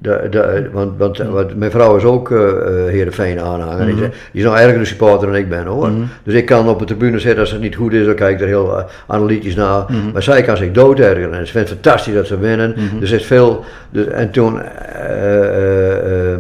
Da, 0.02 0.16
da, 0.30 0.62
want, 0.72 0.98
want, 0.98 1.18
want 1.18 1.56
mijn 1.56 1.70
vrouw 1.70 1.96
is 1.96 2.04
ook 2.04 2.30
uh, 2.30 2.38
Heerenveen 2.86 3.40
aanhanger. 3.40 3.86
Die, 3.86 3.94
is- 3.94 4.00
die 4.32 4.40
is 4.40 4.44
nog 4.44 4.58
erger 4.58 4.78
een 4.78 4.86
supporter 4.86 5.26
dan 5.28 5.36
ik 5.36 5.48
ben 5.48 5.64
hoor. 5.66 5.90
Dus 6.22 6.34
ik 6.34 6.46
kan 6.46 6.68
op 6.68 6.78
de 6.78 6.84
tribune 6.84 7.18
zitten 7.18 7.40
als 7.40 7.50
het 7.50 7.60
niet 7.60 7.74
goed 7.76 7.92
is, 7.92 8.04
dan 8.06 8.14
kijk 8.14 8.34
ik 8.34 8.40
er 8.40 8.46
heel 8.46 8.78
eh, 8.78 8.84
analytisch 9.06 9.54
naar. 9.54 9.84
Maar 10.12 10.22
zij 10.22 10.42
kan 10.42 10.56
zich 10.56 10.72
dood 10.72 10.98
ergeren. 10.98 11.34
En 11.34 11.46
ze 11.46 11.52
vindt 11.52 11.68
het 11.68 11.78
fantastisch 11.82 12.14
dat 12.14 12.26
ze 12.26 12.38
winnen. 12.38 12.74
Dus 13.00 13.10
er 13.10 13.18
is 13.18 13.26
veel. 13.26 13.64
Dus, 13.90 14.06
en 14.06 14.30
toen. 14.30 14.60
eh, 14.60 15.44
eh, 15.44 16.32
eh, 16.32 16.38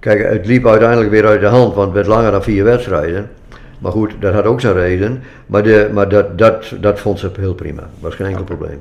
kijk, 0.00 0.28
het 0.32 0.46
liep 0.46 0.66
uiteindelijk 0.66 1.10
weer 1.10 1.26
uit 1.26 1.40
de 1.40 1.46
hand, 1.46 1.74
want 1.74 1.86
het 1.86 1.94
werd 1.94 2.06
langer 2.06 2.30
dan 2.30 2.42
vier 2.42 2.64
wedstrijden. 2.64 3.30
Maar 3.78 3.92
goed, 3.92 4.12
dat 4.20 4.32
had 4.34 4.44
ook 4.44 4.60
zijn 4.60 4.74
reden. 4.74 5.22
Maar, 5.46 5.62
de, 5.62 5.88
maar 5.92 6.08
dat, 6.08 6.38
dat, 6.38 6.72
dat 6.80 7.00
vond 7.00 7.18
ze 7.18 7.30
heel 7.40 7.54
prima. 7.54 7.82
was 8.00 8.14
geen 8.14 8.26
enkel 8.26 8.44
probleem. 8.44 8.78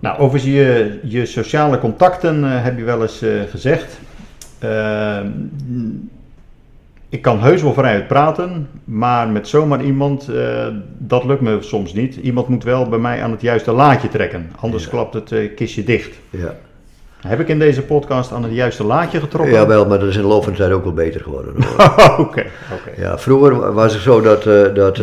Nou, 0.00 0.18
over 0.18 0.48
je, 0.48 0.98
je 1.02 1.26
sociale 1.26 1.78
contacten 1.78 2.44
eh, 2.44 2.62
heb 2.64 2.78
je 2.78 2.84
wel 2.84 3.02
eens 3.02 3.22
eh, 3.22 3.30
gezegd. 3.50 3.98
eh, 4.58 5.18
ik 7.10 7.22
kan 7.22 7.40
heus 7.40 7.62
wel 7.62 7.72
vrijuit 7.72 8.06
praten, 8.06 8.68
maar 8.84 9.28
met 9.28 9.48
zomaar 9.48 9.82
iemand, 9.82 10.28
eh, 10.28 10.66
dat 10.98 11.24
lukt 11.24 11.40
me 11.40 11.56
soms 11.60 11.92
niet. 11.92 12.16
Iemand 12.16 12.48
moet 12.48 12.64
wel 12.64 12.88
bij 12.88 12.98
mij 12.98 13.22
aan 13.22 13.30
het 13.30 13.40
juiste 13.40 13.72
laadje 13.72 14.08
trekken, 14.08 14.50
anders 14.60 14.84
Ja. 14.84 14.90
klapt 14.90 15.14
het 15.14 15.54
kistje 15.54 15.84
dicht. 15.84 16.14
Ja. 16.30 16.54
Heb 17.26 17.40
ik 17.40 17.48
in 17.48 17.58
deze 17.58 17.82
podcast 17.82 18.32
aan 18.32 18.42
het 18.42 18.52
juiste 18.52 18.84
laadje 18.84 19.20
getrokken? 19.20 19.54
Jawel, 19.54 19.86
maar 19.86 19.98
dat 19.98 20.08
is 20.08 20.16
in 20.16 20.22
de 20.22 20.28
loop 20.28 20.42
van 20.44 20.52
de 20.52 20.58
tijd 20.58 20.72
ook 20.72 20.84
wel 20.84 20.92
beter 20.92 21.20
geworden. 21.20 21.54
Oké, 22.18 22.44
oké. 22.72 23.00
ja, 23.00 23.18
vroeger 23.18 23.72
was 23.72 23.92
het 23.92 24.02
zo 24.02 24.20
dat, 24.20 24.42
dat 24.74 25.00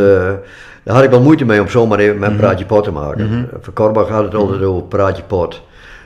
daar 0.86 0.96
had 0.96 1.04
ik 1.04 1.10
wel 1.10 1.22
moeite 1.22 1.46
mee 1.46 1.62
om 1.62 1.68
zomaar 1.70 2.00
even 2.00 2.20
met 2.20 2.30
een 2.30 2.36
praatje 2.36 2.66
pot 2.66 2.84
te 2.84 2.92
maken. 2.92 3.50
Voor 3.62 3.74
Korbach 3.74 4.10
had 4.10 4.24
het 4.24 4.36
altijd 4.36 4.62
over 4.62 4.84
praatje 4.84 5.24
pot. 5.24 5.62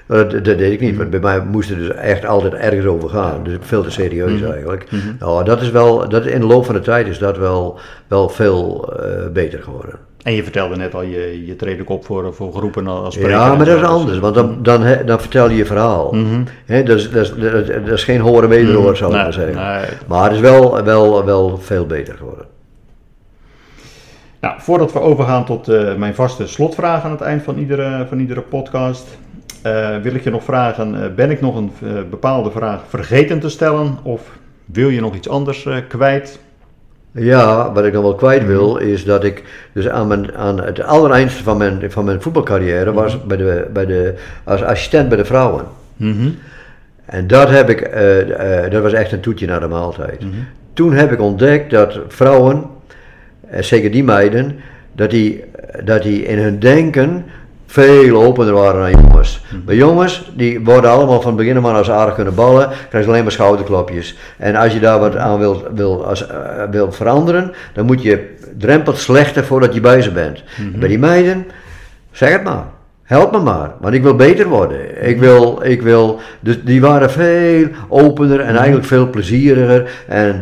Maar 0.06 0.18
Dat, 0.18 0.32
dat 0.32 0.44
deed 0.58 0.72
ik 0.72 0.80
niet, 0.80 0.98
want 0.98 1.10
bij 1.10 1.20
mij 1.20 1.40
moest 1.52 1.70
het 1.70 1.78
dus 1.78 1.92
echt 1.94 2.26
altijd 2.26 2.54
ergens 2.54 2.86
over 2.86 3.10
gaan. 3.10 3.44
Dus 3.44 3.58
veel 3.62 3.84
te 3.84 3.92
serieus 3.92 4.42
eigenlijk. 4.42 4.88
Nou, 5.20 5.44
dat 5.44 5.62
is 5.62 5.72
wel, 5.72 6.10
dat, 6.10 6.26
in 6.26 6.40
de 6.40 6.46
loop 6.48 6.66
van 6.66 6.76
de 6.76 6.82
tijd 6.82 7.08
is 7.08 7.18
dat 7.20 7.38
wel, 7.38 7.80
wel 8.08 8.30
veel 8.30 8.94
eh, 9.00 9.28
beter 9.34 9.60
geworden. 9.64 9.96
En 10.24 10.34
je 10.34 10.44
vertelde 10.44 10.76
net 10.76 10.94
al, 10.96 11.02
je, 11.02 11.46
je 11.46 11.56
treedt 11.56 11.82
ook 11.82 11.90
op 11.90 12.06
voor, 12.06 12.34
voor 12.34 12.54
groepen 12.54 12.88
als 12.88 13.14
spreker. 13.14 13.36
Ja, 13.36 13.56
maar 13.56 13.66
dat 13.66 13.78
is 13.78 13.84
anders, 13.84 14.20
want 14.20 14.36
dan, 14.36 14.58
dan, 14.62 14.82
he- 14.84 15.04
dan 15.04 15.20
vertel 15.20 15.50
je 15.50 15.56
je 15.58 15.66
verhaal. 15.66 16.16
Dat, 16.66 16.88
is, 16.90 17.12
dat, 17.12 17.22
is, 17.26 17.34
dat, 17.36 17.54
is, 17.54 17.68
dat 17.68 17.88
is 17.98 18.04
geen 18.04 18.20
horen 18.20 18.50
wederhoor, 18.50 18.98
zou 18.98 19.10
ik 19.10 19.16
Nee, 19.16 19.24
maar 19.26 19.34
zeggen. 19.34 19.56
nee. 19.56 19.98
Maar 20.08 20.24
het 20.24 20.34
is 20.34 20.40
wel, 20.40 20.84
wel, 20.84 21.26
wel 21.26 21.58
veel 21.62 21.86
beter 21.86 22.14
geworden. 22.18 22.46
Nou, 24.40 24.56
voordat 24.58 24.94
we 24.94 25.00
overgaan 25.00 25.46
tot 25.46 25.68
eh, 25.68 25.96
mijn 25.96 26.16
vaste 26.16 26.48
slotvraag 26.48 27.04
aan 27.04 27.12
het 27.12 27.22
eind 27.22 27.44
van 27.44 27.58
iedere, 27.58 28.06
van 28.10 28.20
iedere 28.20 28.42
podcast, 28.42 29.18
eh, 29.62 29.98
wil 29.98 30.14
ik 30.14 30.24
je 30.24 30.30
nog 30.30 30.44
vragen: 30.44 31.04
eh, 31.04 31.14
ben 31.16 31.32
ik 31.32 31.42
nog 31.42 31.56
een 31.56 31.72
bepaalde 32.10 32.52
vraag 32.52 32.82
vergeten 32.88 33.40
te 33.40 33.50
stellen? 33.50 33.98
Of 34.04 34.38
wil 34.66 34.90
je 34.90 35.02
nog 35.02 35.16
iets 35.16 35.30
anders 35.30 35.68
kwijt? 35.88 36.40
Ja, 37.12 37.72
wat 37.72 37.86
ik 37.86 37.94
nog 37.94 38.02
wel 38.02 38.16
kwijt 38.16 38.46
wil, 38.46 38.78
is 38.78 39.06
dat 39.06 39.24
ik 39.24 39.44
dus 39.74 39.90
aan, 39.90 40.08
mijn, 40.08 40.36
aan 40.36 40.62
het 40.62 40.82
allereindste 40.82 41.44
van 41.44 41.58
mijn, 41.58 41.92
van 41.92 42.06
mijn 42.06 42.22
voetbalcarrière 42.22 42.94
was 42.94 43.26
bij 43.26 43.38
de, 43.38 43.68
bij 43.74 43.86
de, 43.86 44.16
als 44.44 44.64
assistent 44.64 45.10
bij 45.10 45.18
de 45.18 45.26
vrouwen. 45.26 45.66
En 47.06 47.28
dat 47.28 47.50
heb 47.50 47.70
ik, 47.70 47.92
dat 48.72 48.82
was 48.82 48.94
echt 48.94 49.12
een 49.12 49.20
toetje 49.20 49.48
naar 49.48 49.60
de 49.60 49.68
maaltijd. 49.68 50.22
Toen 50.74 50.94
heb 50.94 51.12
ik 51.12 51.22
ontdekt 51.22 51.72
dat 51.72 52.00
vrouwen, 52.08 52.64
zeker 53.60 53.92
die 53.92 54.04
meiden, 54.04 54.60
dat 54.96 55.10
die, 55.10 55.44
dat 55.84 56.04
die 56.04 56.24
in 56.24 56.38
hun 56.38 56.60
denken 56.60 57.26
veel 57.70 58.24
opener 58.24 58.54
waren 58.54 58.92
dan 58.92 59.04
jongens. 59.04 59.42
Maar 59.66 59.76
jongens, 59.76 60.32
die 60.36 60.60
worden 60.64 60.92
allemaal 60.92 61.22
van 61.22 61.32
het 61.32 61.40
begin 61.40 61.58
af 61.58 61.66
aan 61.66 61.76
als 61.76 61.92
aardig 61.92 62.16
kunnen 62.16 62.36
ballen, 62.36 62.68
krijgen 62.68 63.04
ze 63.04 63.10
alleen 63.10 63.24
maar 63.24 63.32
schouderklopjes. 63.32 64.18
En 64.38 64.56
als 64.56 64.74
je 64.74 64.80
daar 64.80 65.00
wat 65.00 65.16
aan 65.16 65.40
wil, 65.40 65.68
wil, 65.76 66.06
als, 66.06 66.28
eh, 66.28 66.38
wil 66.72 66.92
veranderen, 66.92 67.52
dan 67.74 67.86
moet 67.86 68.02
je 68.02 68.36
drempelt 68.58 68.98
slechter 68.98 69.46
voordat 69.46 69.74
je 69.74 69.82
bij 69.82 70.02
ze 70.02 70.12
bent. 70.12 70.44
En 70.58 70.80
Bij 70.80 70.88
die 70.88 71.00
meiden, 71.00 71.46
zeg 72.12 72.32
het 72.32 72.44
maar. 72.44 72.66
Help 73.04 73.32
me 73.32 73.40
maar, 73.40 73.72
want 73.80 73.94
ik 73.94 74.04
wil 74.04 74.16
beter 74.16 74.48
worden. 74.48 75.08
Ik 75.08 75.20
wil, 75.20 75.60
ik 75.64 75.82
wil, 75.82 76.20
dus 76.40 76.64
die 76.64 76.82
waren 76.82 77.12
veel 77.12 77.68
opener 77.88 78.40
en 78.40 78.56
eigenlijk 78.56 78.86
veel 78.86 79.10
plezieriger 79.10 79.90
en 80.08 80.18
eh, 80.18 80.30
eh, 80.30 80.36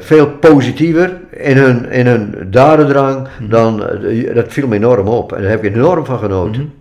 veel 0.00 0.28
positiever 0.28 1.12
in 1.30 1.56
hun, 1.56 1.90
in 1.90 2.06
hun 2.06 2.34
dadendrang 2.50 3.28
dan, 3.48 3.86
eh, 3.88 4.34
dat 4.34 4.52
viel 4.52 4.66
me 4.68 4.74
enorm 4.76 5.08
op 5.08 5.32
en 5.32 5.42
daar 5.42 5.50
heb 5.50 5.64
ik 5.64 5.74
enorm 5.74 6.04
van 6.04 6.18
genoten. 6.18 6.72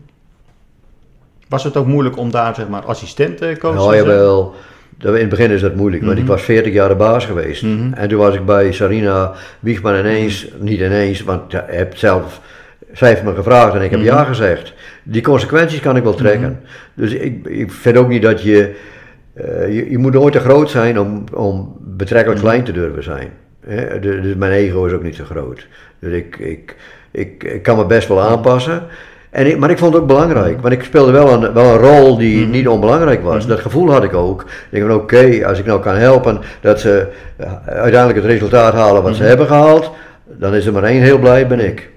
Was 1.47 1.63
het 1.63 1.77
ook 1.77 1.85
moeilijk 1.87 2.17
om 2.17 2.31
daar 2.31 2.55
zeg 2.55 2.67
maar 2.67 2.85
assistentcoach 2.85 3.73
Ja, 3.73 3.79
te 3.79 3.83
zijn? 3.83 3.95
jawel. 3.95 4.53
In 5.03 5.13
het 5.13 5.29
begin 5.29 5.51
is 5.51 5.61
dat 5.61 5.75
moeilijk, 5.75 6.03
want 6.03 6.17
ik 6.17 6.25
was 6.25 6.41
40 6.41 6.73
jaar 6.73 6.89
de 6.89 6.95
baas 6.95 7.25
geweest. 7.25 7.63
En 7.93 8.07
toen 8.07 8.17
was 8.17 8.35
ik 8.35 8.45
bij 8.45 8.71
Sarina 8.71 9.33
Wiegman 9.59 9.95
ineens, 9.95 10.47
niet 10.59 10.79
ineens, 10.79 11.23
want 11.23 11.53
ik 11.53 11.63
heb 11.67 11.97
zelf, 11.97 12.41
zij 12.93 13.09
heeft 13.09 13.23
me 13.23 13.35
gevraagd 13.35 13.75
en 13.75 13.81
ik 13.81 13.91
heb 13.91 14.01
ja 14.01 14.23
gezegd. 14.23 14.73
Die 15.03 15.21
consequenties 15.21 15.79
kan 15.79 15.95
ik 15.95 16.03
wel 16.03 16.13
trekken. 16.13 16.59
Dus 16.93 17.11
ik, 17.13 17.47
ik 17.47 17.71
vind 17.71 17.97
ook 17.97 18.07
niet 18.07 18.21
dat 18.21 18.41
je, 18.41 18.75
eh, 19.33 19.75
je, 19.75 19.91
je 19.91 19.97
moet 19.97 20.13
nooit 20.13 20.33
te 20.33 20.39
groot 20.39 20.69
zijn 20.69 20.99
om, 20.99 21.23
om 21.33 21.75
betrekkelijk 21.97 22.41
klein 22.41 22.63
te 22.63 22.71
durven 22.71 23.03
zijn. 23.03 23.29
Hè, 23.65 23.99
Dus 23.99 24.35
mijn 24.35 24.51
ego 24.51 24.85
is 24.85 24.93
ook 24.93 25.03
niet 25.03 25.15
zo 25.15 25.23
groot. 25.23 25.67
Dus 25.99 26.13
ik, 26.13 26.37
ik, 26.37 26.75
ik, 27.11 27.43
ik 27.43 27.63
kan 27.63 27.77
me 27.77 27.85
best 27.85 28.07
wel 28.07 28.21
aanpassen. 28.21 28.83
En 29.29 29.47
ik, 29.47 29.57
maar 29.57 29.69
ik 29.69 29.77
vond 29.77 29.93
het 29.93 30.01
ook 30.01 30.07
belangrijk, 30.07 30.61
want 30.61 30.73
ik 30.73 30.83
speelde 30.83 31.11
wel 31.11 31.33
een, 31.33 31.53
wel 31.53 31.73
een 31.73 31.79
rol 31.79 32.17
die 32.17 32.45
niet 32.45 32.67
onbelangrijk 32.67 33.23
was. 33.23 33.47
Dat 33.47 33.59
gevoel 33.59 33.91
had 33.91 34.03
ik 34.03 34.13
ook. 34.13 34.41
Ik 34.41 34.67
denk 34.69 34.85
van 34.85 34.95
oké, 34.95 35.47
als 35.47 35.59
ik 35.59 35.65
nou 35.65 35.81
kan 35.81 35.95
helpen 35.95 36.41
dat 36.61 36.79
ze 36.79 37.07
eh, 37.35 37.53
uiteindelijk 37.65 38.15
het 38.15 38.31
resultaat 38.31 38.73
halen 38.73 39.03
wat 39.03 39.15
ze 39.15 39.23
hebben 39.23 39.47
gehaald, 39.47 39.91
dan 40.25 40.53
is 40.55 40.65
er 40.65 40.73
maar 40.73 40.83
één 40.83 41.01
heel 41.01 41.19
blij, 41.19 41.47
ben 41.47 41.59
ik. 41.59 41.89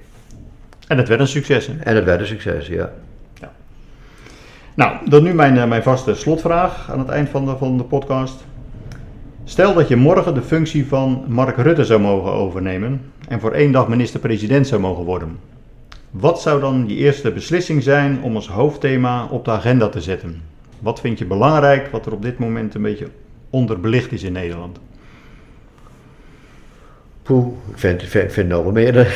En 0.87 0.99
het 0.99 1.09
werd 1.09 1.21
een 1.21 1.27
succes. 1.27 1.67
Hè? 1.67 1.73
En 1.83 1.95
het 1.97 2.05
werd 2.05 2.21
een 2.21 2.27
succes, 2.27 2.67
ja. 2.67 2.91
Nou, 4.75 4.93
dan 5.09 5.23
nu 5.23 5.35
mijn, 5.35 5.59
eh, 5.59 5.69
mijn 5.69 5.83
vaste 5.83 6.15
slotvraag 6.15 6.91
aan 6.91 6.99
het 6.99 7.09
eind 7.09 7.29
van 7.29 7.45
de, 7.45 7.57
van 7.57 7.77
de 7.77 7.85
podcast. 7.85 8.45
Stel 9.45 9.75
dat 9.75 9.89
je 9.89 9.97
morgen 9.97 10.35
de 10.35 10.43
functie 10.43 10.87
van 10.87 11.25
Mark 11.29 11.57
Rutte 11.57 11.85
zou 11.85 12.01
mogen 12.01 12.33
overnemen 12.33 13.01
en 13.29 13.41
voor 13.41 13.53
één 13.53 13.73
dag 13.73 13.89
minister-president 13.89 14.67
zou 14.67 14.81
mogen 14.81 15.05
worden. 15.05 15.39
Wat 16.11 16.41
zou 16.41 16.61
dan 16.61 16.85
je 16.87 16.95
eerste 16.95 17.33
beslissing 17.33 17.83
zijn 17.83 18.23
om 18.23 18.35
als 18.35 18.49
hoofdthema 18.49 19.27
op 19.31 19.45
de 19.45 19.51
agenda 19.51 19.89
te 19.89 20.01
zetten? 20.01 20.43
Wat 20.79 21.01
vind 21.01 21.19
je 21.19 21.25
belangrijk, 21.25 21.89
wat 21.91 22.07
er 22.07 22.13
op 22.13 22.23
dit 22.23 22.39
moment 22.39 22.75
een 22.75 22.83
beetje 22.83 23.09
onderbelicht 23.51 24.13
is 24.13 24.23
in 24.23 24.33
Nederland? 24.33 24.79
Poeh, 27.23 27.47
ik 27.71 27.79
vind, 27.79 28.03
vind, 28.03 28.33
vind 28.33 28.49
nog 28.49 28.63
wel 28.63 28.73
meerdere. 28.73 29.07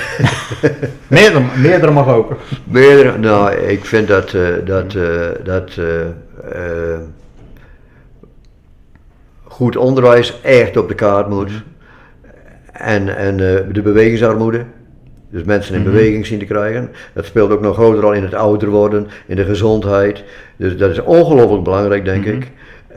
Meerdere, 1.08 1.44
meerdere 1.56 1.92
mag 1.92 2.08
ook. 2.08 2.36
meerdere 2.64 3.18
nou, 3.18 3.54
ik 3.54 3.84
vind 3.84 4.08
dat, 4.08 4.34
eh, 4.34 4.46
dat, 4.64 4.94
eh, 4.94 5.28
dat 5.44 5.70
eh, 5.76 6.98
goed 9.54 9.76
onderwijs 9.76 10.40
echt 10.42 10.76
op 10.76 10.88
de 10.88 10.94
kaart 10.94 11.28
moet. 11.28 11.50
En, 12.72 13.16
en 13.16 13.32
eh, 13.32 13.72
de 13.72 13.82
bewegingsarmoede. 13.82 14.64
Dus 15.30 15.42
mensen 15.42 15.74
in 15.74 15.82
beweging 15.82 16.26
zien 16.26 16.38
te 16.38 16.44
krijgen. 16.44 16.90
Dat 17.12 17.24
speelt 17.24 17.50
ook 17.50 17.60
nog 17.60 17.74
groter 17.74 18.04
al 18.04 18.12
in 18.12 18.22
het 18.22 18.34
ouder 18.34 18.68
worden, 18.68 19.06
in 19.26 19.36
de 19.36 19.44
gezondheid. 19.44 20.24
Dus 20.56 20.76
dat 20.76 20.90
is 20.90 21.02
ongelooflijk 21.02 21.62
belangrijk, 21.62 22.04
denk 22.04 22.24
ik. 22.24 22.50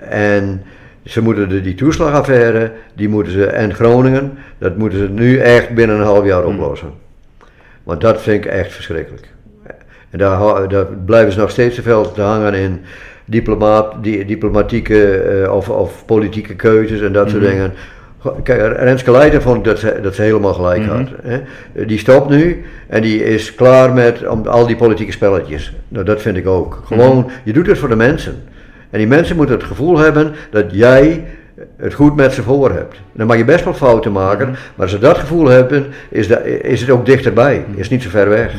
En 0.10 0.64
ze 1.05 1.22
moeten 1.22 1.49
de, 1.49 1.62
die 1.62 1.76
toeslagaffaire, 1.76 2.72
die 2.93 3.10
moeten 3.10 3.34
ze, 3.34 3.45
en 3.45 3.74
Groningen, 3.74 4.38
dat 4.58 4.78
moeten 4.78 4.99
ze 4.99 5.10
nu 5.10 5.38
echt 5.38 5.74
binnen 5.74 5.95
een 5.95 6.05
half 6.05 6.26
jaar 6.26 6.45
oplossen. 6.45 6.91
Want 7.84 8.01
dat 8.01 8.22
vind 8.22 8.45
ik 8.45 8.51
echt 8.51 8.74
verschrikkelijk. 8.74 9.28
En 10.10 10.18
daar, 10.20 10.68
daar 10.68 10.86
blijven 10.86 11.34
ze 11.34 11.39
nog 11.39 11.51
steeds 11.51 11.76
te 11.76 11.82
veel 11.82 12.12
te 12.12 12.22
hangen 12.22 12.53
in 12.53 12.82
diplomaat, 13.28 13.93
die, 14.01 14.25
diplomatieke 14.25 15.13
eh, 15.21 15.53
of, 15.53 15.69
of 15.69 16.05
politieke 16.05 16.55
keuzes 16.55 17.01
en 17.01 17.13
dat 17.13 17.30
soort 17.30 17.41
dingen. 17.43 17.73
Go- 18.19 18.39
Kijk, 18.43 18.78
Renske 18.78 19.11
Leijten 19.11 19.41
vond 19.41 19.57
ik 19.57 19.63
dat 19.63 19.80
ze, 19.80 19.99
dat 20.01 20.15
ze 20.15 20.21
helemaal 20.21 20.53
gelijk 20.53 20.86
had. 20.86 21.07
Hè. 21.23 21.41
Die 21.86 21.99
stopt 21.99 22.30
nu 22.30 22.63
en 22.88 23.01
die 23.01 23.23
is 23.23 23.55
klaar 23.55 23.93
met 23.93 24.28
om, 24.28 24.47
al 24.47 24.67
die 24.67 24.75
politieke 24.75 25.11
spelletjes. 25.11 25.73
Nou, 25.88 26.05
dat 26.05 26.21
vind 26.21 26.38
ik 26.38 26.47
ook. 26.47 26.82
Gewoon, 26.86 27.30
je 27.43 27.53
doet 27.53 27.67
het 27.67 27.78
voor 27.78 27.89
de 27.89 27.95
mensen. 27.95 28.43
En 28.89 28.97
die 28.97 29.07
mensen 29.07 29.36
moeten 29.36 29.55
het 29.55 29.63
gevoel 29.63 29.97
hebben 29.97 30.34
dat 30.51 30.65
jij 30.71 31.23
het 31.78 31.93
goed 31.93 32.15
met 32.15 32.34
ze 32.34 32.43
voor 32.43 32.71
hebt. 32.71 32.95
Dan 33.11 33.28
mag 33.28 33.38
je 33.38 33.45
best 33.45 33.63
wel 33.63 33.73
fouten 33.73 34.11
maken, 34.11 34.49
maar 34.49 34.57
als 34.78 34.91
ze 34.91 34.99
dat 34.99 35.17
gevoel 35.17 35.45
hebben, 35.47 35.86
is, 36.09 36.28
dat, 36.28 36.45
is 36.45 36.82
het 36.82 36.89
ook 36.89 37.05
dichterbij. 37.05 37.65
Is 37.75 37.89
niet 37.89 38.03
zo 38.03 38.09
ver 38.09 38.30
weg. 38.30 38.53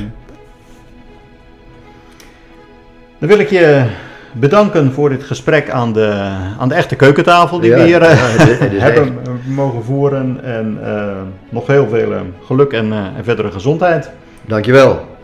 Dan 3.19 3.29
wil 3.29 3.39
ik 3.39 3.51
je 3.51 3.85
bedanken 4.33 4.93
voor 4.93 5.09
dit 5.09 5.23
gesprek 5.23 5.71
aan 5.71 5.93
de, 5.93 6.37
aan 6.59 6.69
de 6.69 6.75
echte 6.75 6.97
keukentafel 6.97 7.61
die 7.61 7.71
Ja, 7.71 7.77
we 7.77 7.83
hier 7.83 8.03
eh, 8.03 8.73
ja, 8.73 8.81
hebben 8.85 9.19
mogen 9.47 9.85
voeren. 9.85 10.45
En 10.45 10.79
eh, 10.83 11.17
nog 11.49 11.67
heel 11.67 11.89
veel 11.89 12.13
eh, 12.13 12.21
geluk 12.45 12.73
en, 12.73 12.93
eh, 12.93 13.17
en 13.17 13.25
verdere 13.25 13.51
gezondheid. 13.51 14.11
Dankjewel. 14.47 15.17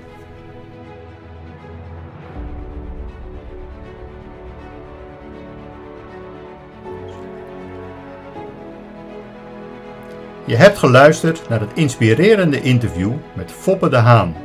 Je 10.46 10.57
hebt 10.57 10.78
geluisterd 10.78 11.48
naar 11.48 11.61
het 11.61 11.70
inspirerende 11.74 12.61
interview 12.61 13.12
met 13.32 13.52
Foppe 13.52 13.88
de 13.88 13.96
Haan. 13.96 14.36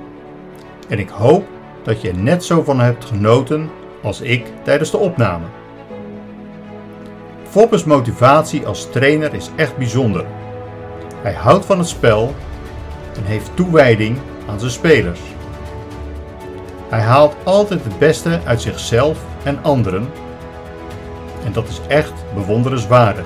En 0.87 0.99
ik 0.99 1.09
hoop 1.09 1.47
dat 1.83 2.01
je 2.01 2.09
er 2.09 2.17
net 2.17 2.43
zo 2.43 2.63
van 2.63 2.79
hebt 2.79 3.05
genoten 3.05 3.69
als 4.01 4.21
ik 4.21 4.45
tijdens 4.63 4.91
de 4.91 4.97
opname. 4.97 5.45
Foppe's 7.49 7.83
motivatie 7.83 8.65
als 8.65 8.89
trainer 8.91 9.33
is 9.33 9.49
echt 9.55 9.77
bijzonder. 9.77 10.25
Hij 11.21 11.33
houdt 11.33 11.65
van 11.65 11.77
het 11.77 11.87
spel 11.87 12.35
en 13.15 13.23
heeft 13.23 13.51
toewijding 13.53 14.17
aan 14.47 14.59
zijn 14.59 14.71
spelers. 14.71 15.19
Hij 16.89 16.99
haalt 16.99 17.35
altijd 17.43 17.83
het 17.83 17.99
beste 17.99 18.39
uit 18.45 18.61
zichzelf 18.61 19.19
en 19.43 19.63
anderen. 19.63 20.09
En 21.45 21.51
dat 21.51 21.67
is 21.67 21.81
echt 21.87 22.13
bewonderenswaardig. 22.33 23.25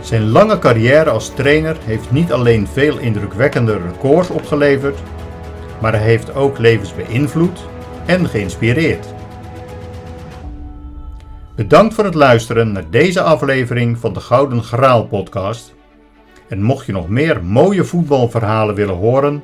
Zijn 0.00 0.30
lange 0.30 0.58
carrière 0.58 1.10
als 1.10 1.28
trainer 1.34 1.76
heeft 1.84 2.10
niet 2.10 2.32
alleen 2.32 2.68
veel 2.72 2.98
indrukwekkende 2.98 3.78
records 3.78 4.30
opgeleverd, 4.30 4.98
maar 5.80 5.92
hij 5.92 6.02
heeft 6.02 6.34
ook 6.34 6.58
levens 6.58 6.94
beïnvloed 6.94 7.70
en 8.06 8.28
geïnspireerd. 8.28 9.06
Bedankt 11.56 11.94
voor 11.94 12.04
het 12.04 12.14
luisteren 12.14 12.72
naar 12.72 12.90
deze 12.90 13.22
aflevering 13.22 13.98
van 13.98 14.12
de 14.12 14.20
Gouden 14.20 14.62
Graal 14.62 15.06
podcast. 15.06 15.74
En 16.48 16.62
mocht 16.62 16.86
je 16.86 16.92
nog 16.92 17.08
meer 17.08 17.44
mooie 17.44 17.84
voetbalverhalen 17.84 18.74
willen 18.74 18.94
horen, 18.94 19.42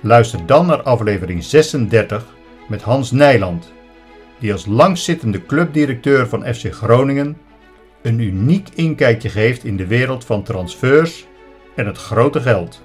luister 0.00 0.46
dan 0.46 0.66
naar 0.66 0.82
aflevering 0.82 1.44
36 1.44 2.26
met 2.68 2.82
Hans 2.82 3.10
Nijland, 3.10 3.72
die 4.38 4.52
als 4.52 4.66
langzittende 4.66 5.46
clubdirecteur 5.46 6.28
van 6.28 6.54
FC 6.54 6.72
Groningen 6.72 7.36
een 8.02 8.18
uniek 8.18 8.68
inkijkje 8.74 9.28
geeft 9.28 9.64
in 9.64 9.76
de 9.76 9.86
wereld 9.86 10.24
van 10.24 10.42
transfers 10.42 11.26
en 11.74 11.86
het 11.86 11.98
grote 11.98 12.40
geld. 12.40 12.82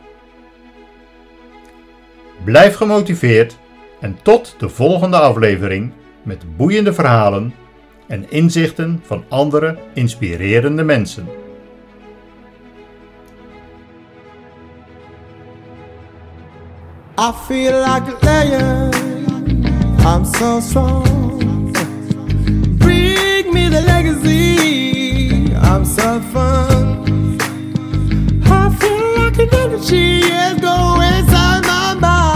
Blijf 2.43 2.75
gemotiveerd 2.75 3.57
en 4.03 4.17
tot 4.21 4.55
de 4.57 4.69
volgende 4.69 5.17
aflevering 5.19 5.91
met 6.23 6.57
boeiende 6.57 6.93
verhalen 6.93 7.53
en 8.07 8.31
inzichten 8.31 9.01
van 9.05 9.23
andere 9.29 9.77
inspirerende 9.93 10.83
mensen. 10.83 11.27
I 17.19 17.31
feel 17.47 17.79
like 17.79 18.09
a 18.09 18.17
lion. 18.21 18.91
I'm 20.05 20.25
so 20.25 20.59
strong. 20.59 21.71
Bring 22.77 23.53
me 23.53 23.69
the 23.69 23.81
legacy. 23.85 25.53
I'm 25.53 25.85
so 25.85 26.19
fun. 26.31 27.39
I 28.45 28.69
feel 28.79 29.23
like 29.23 29.39
an 29.39 29.49
energy 29.49 30.19
is 30.19 30.59
going 30.59 31.01
inside 31.13 31.65
my 31.65 31.93
mind. 31.99 32.32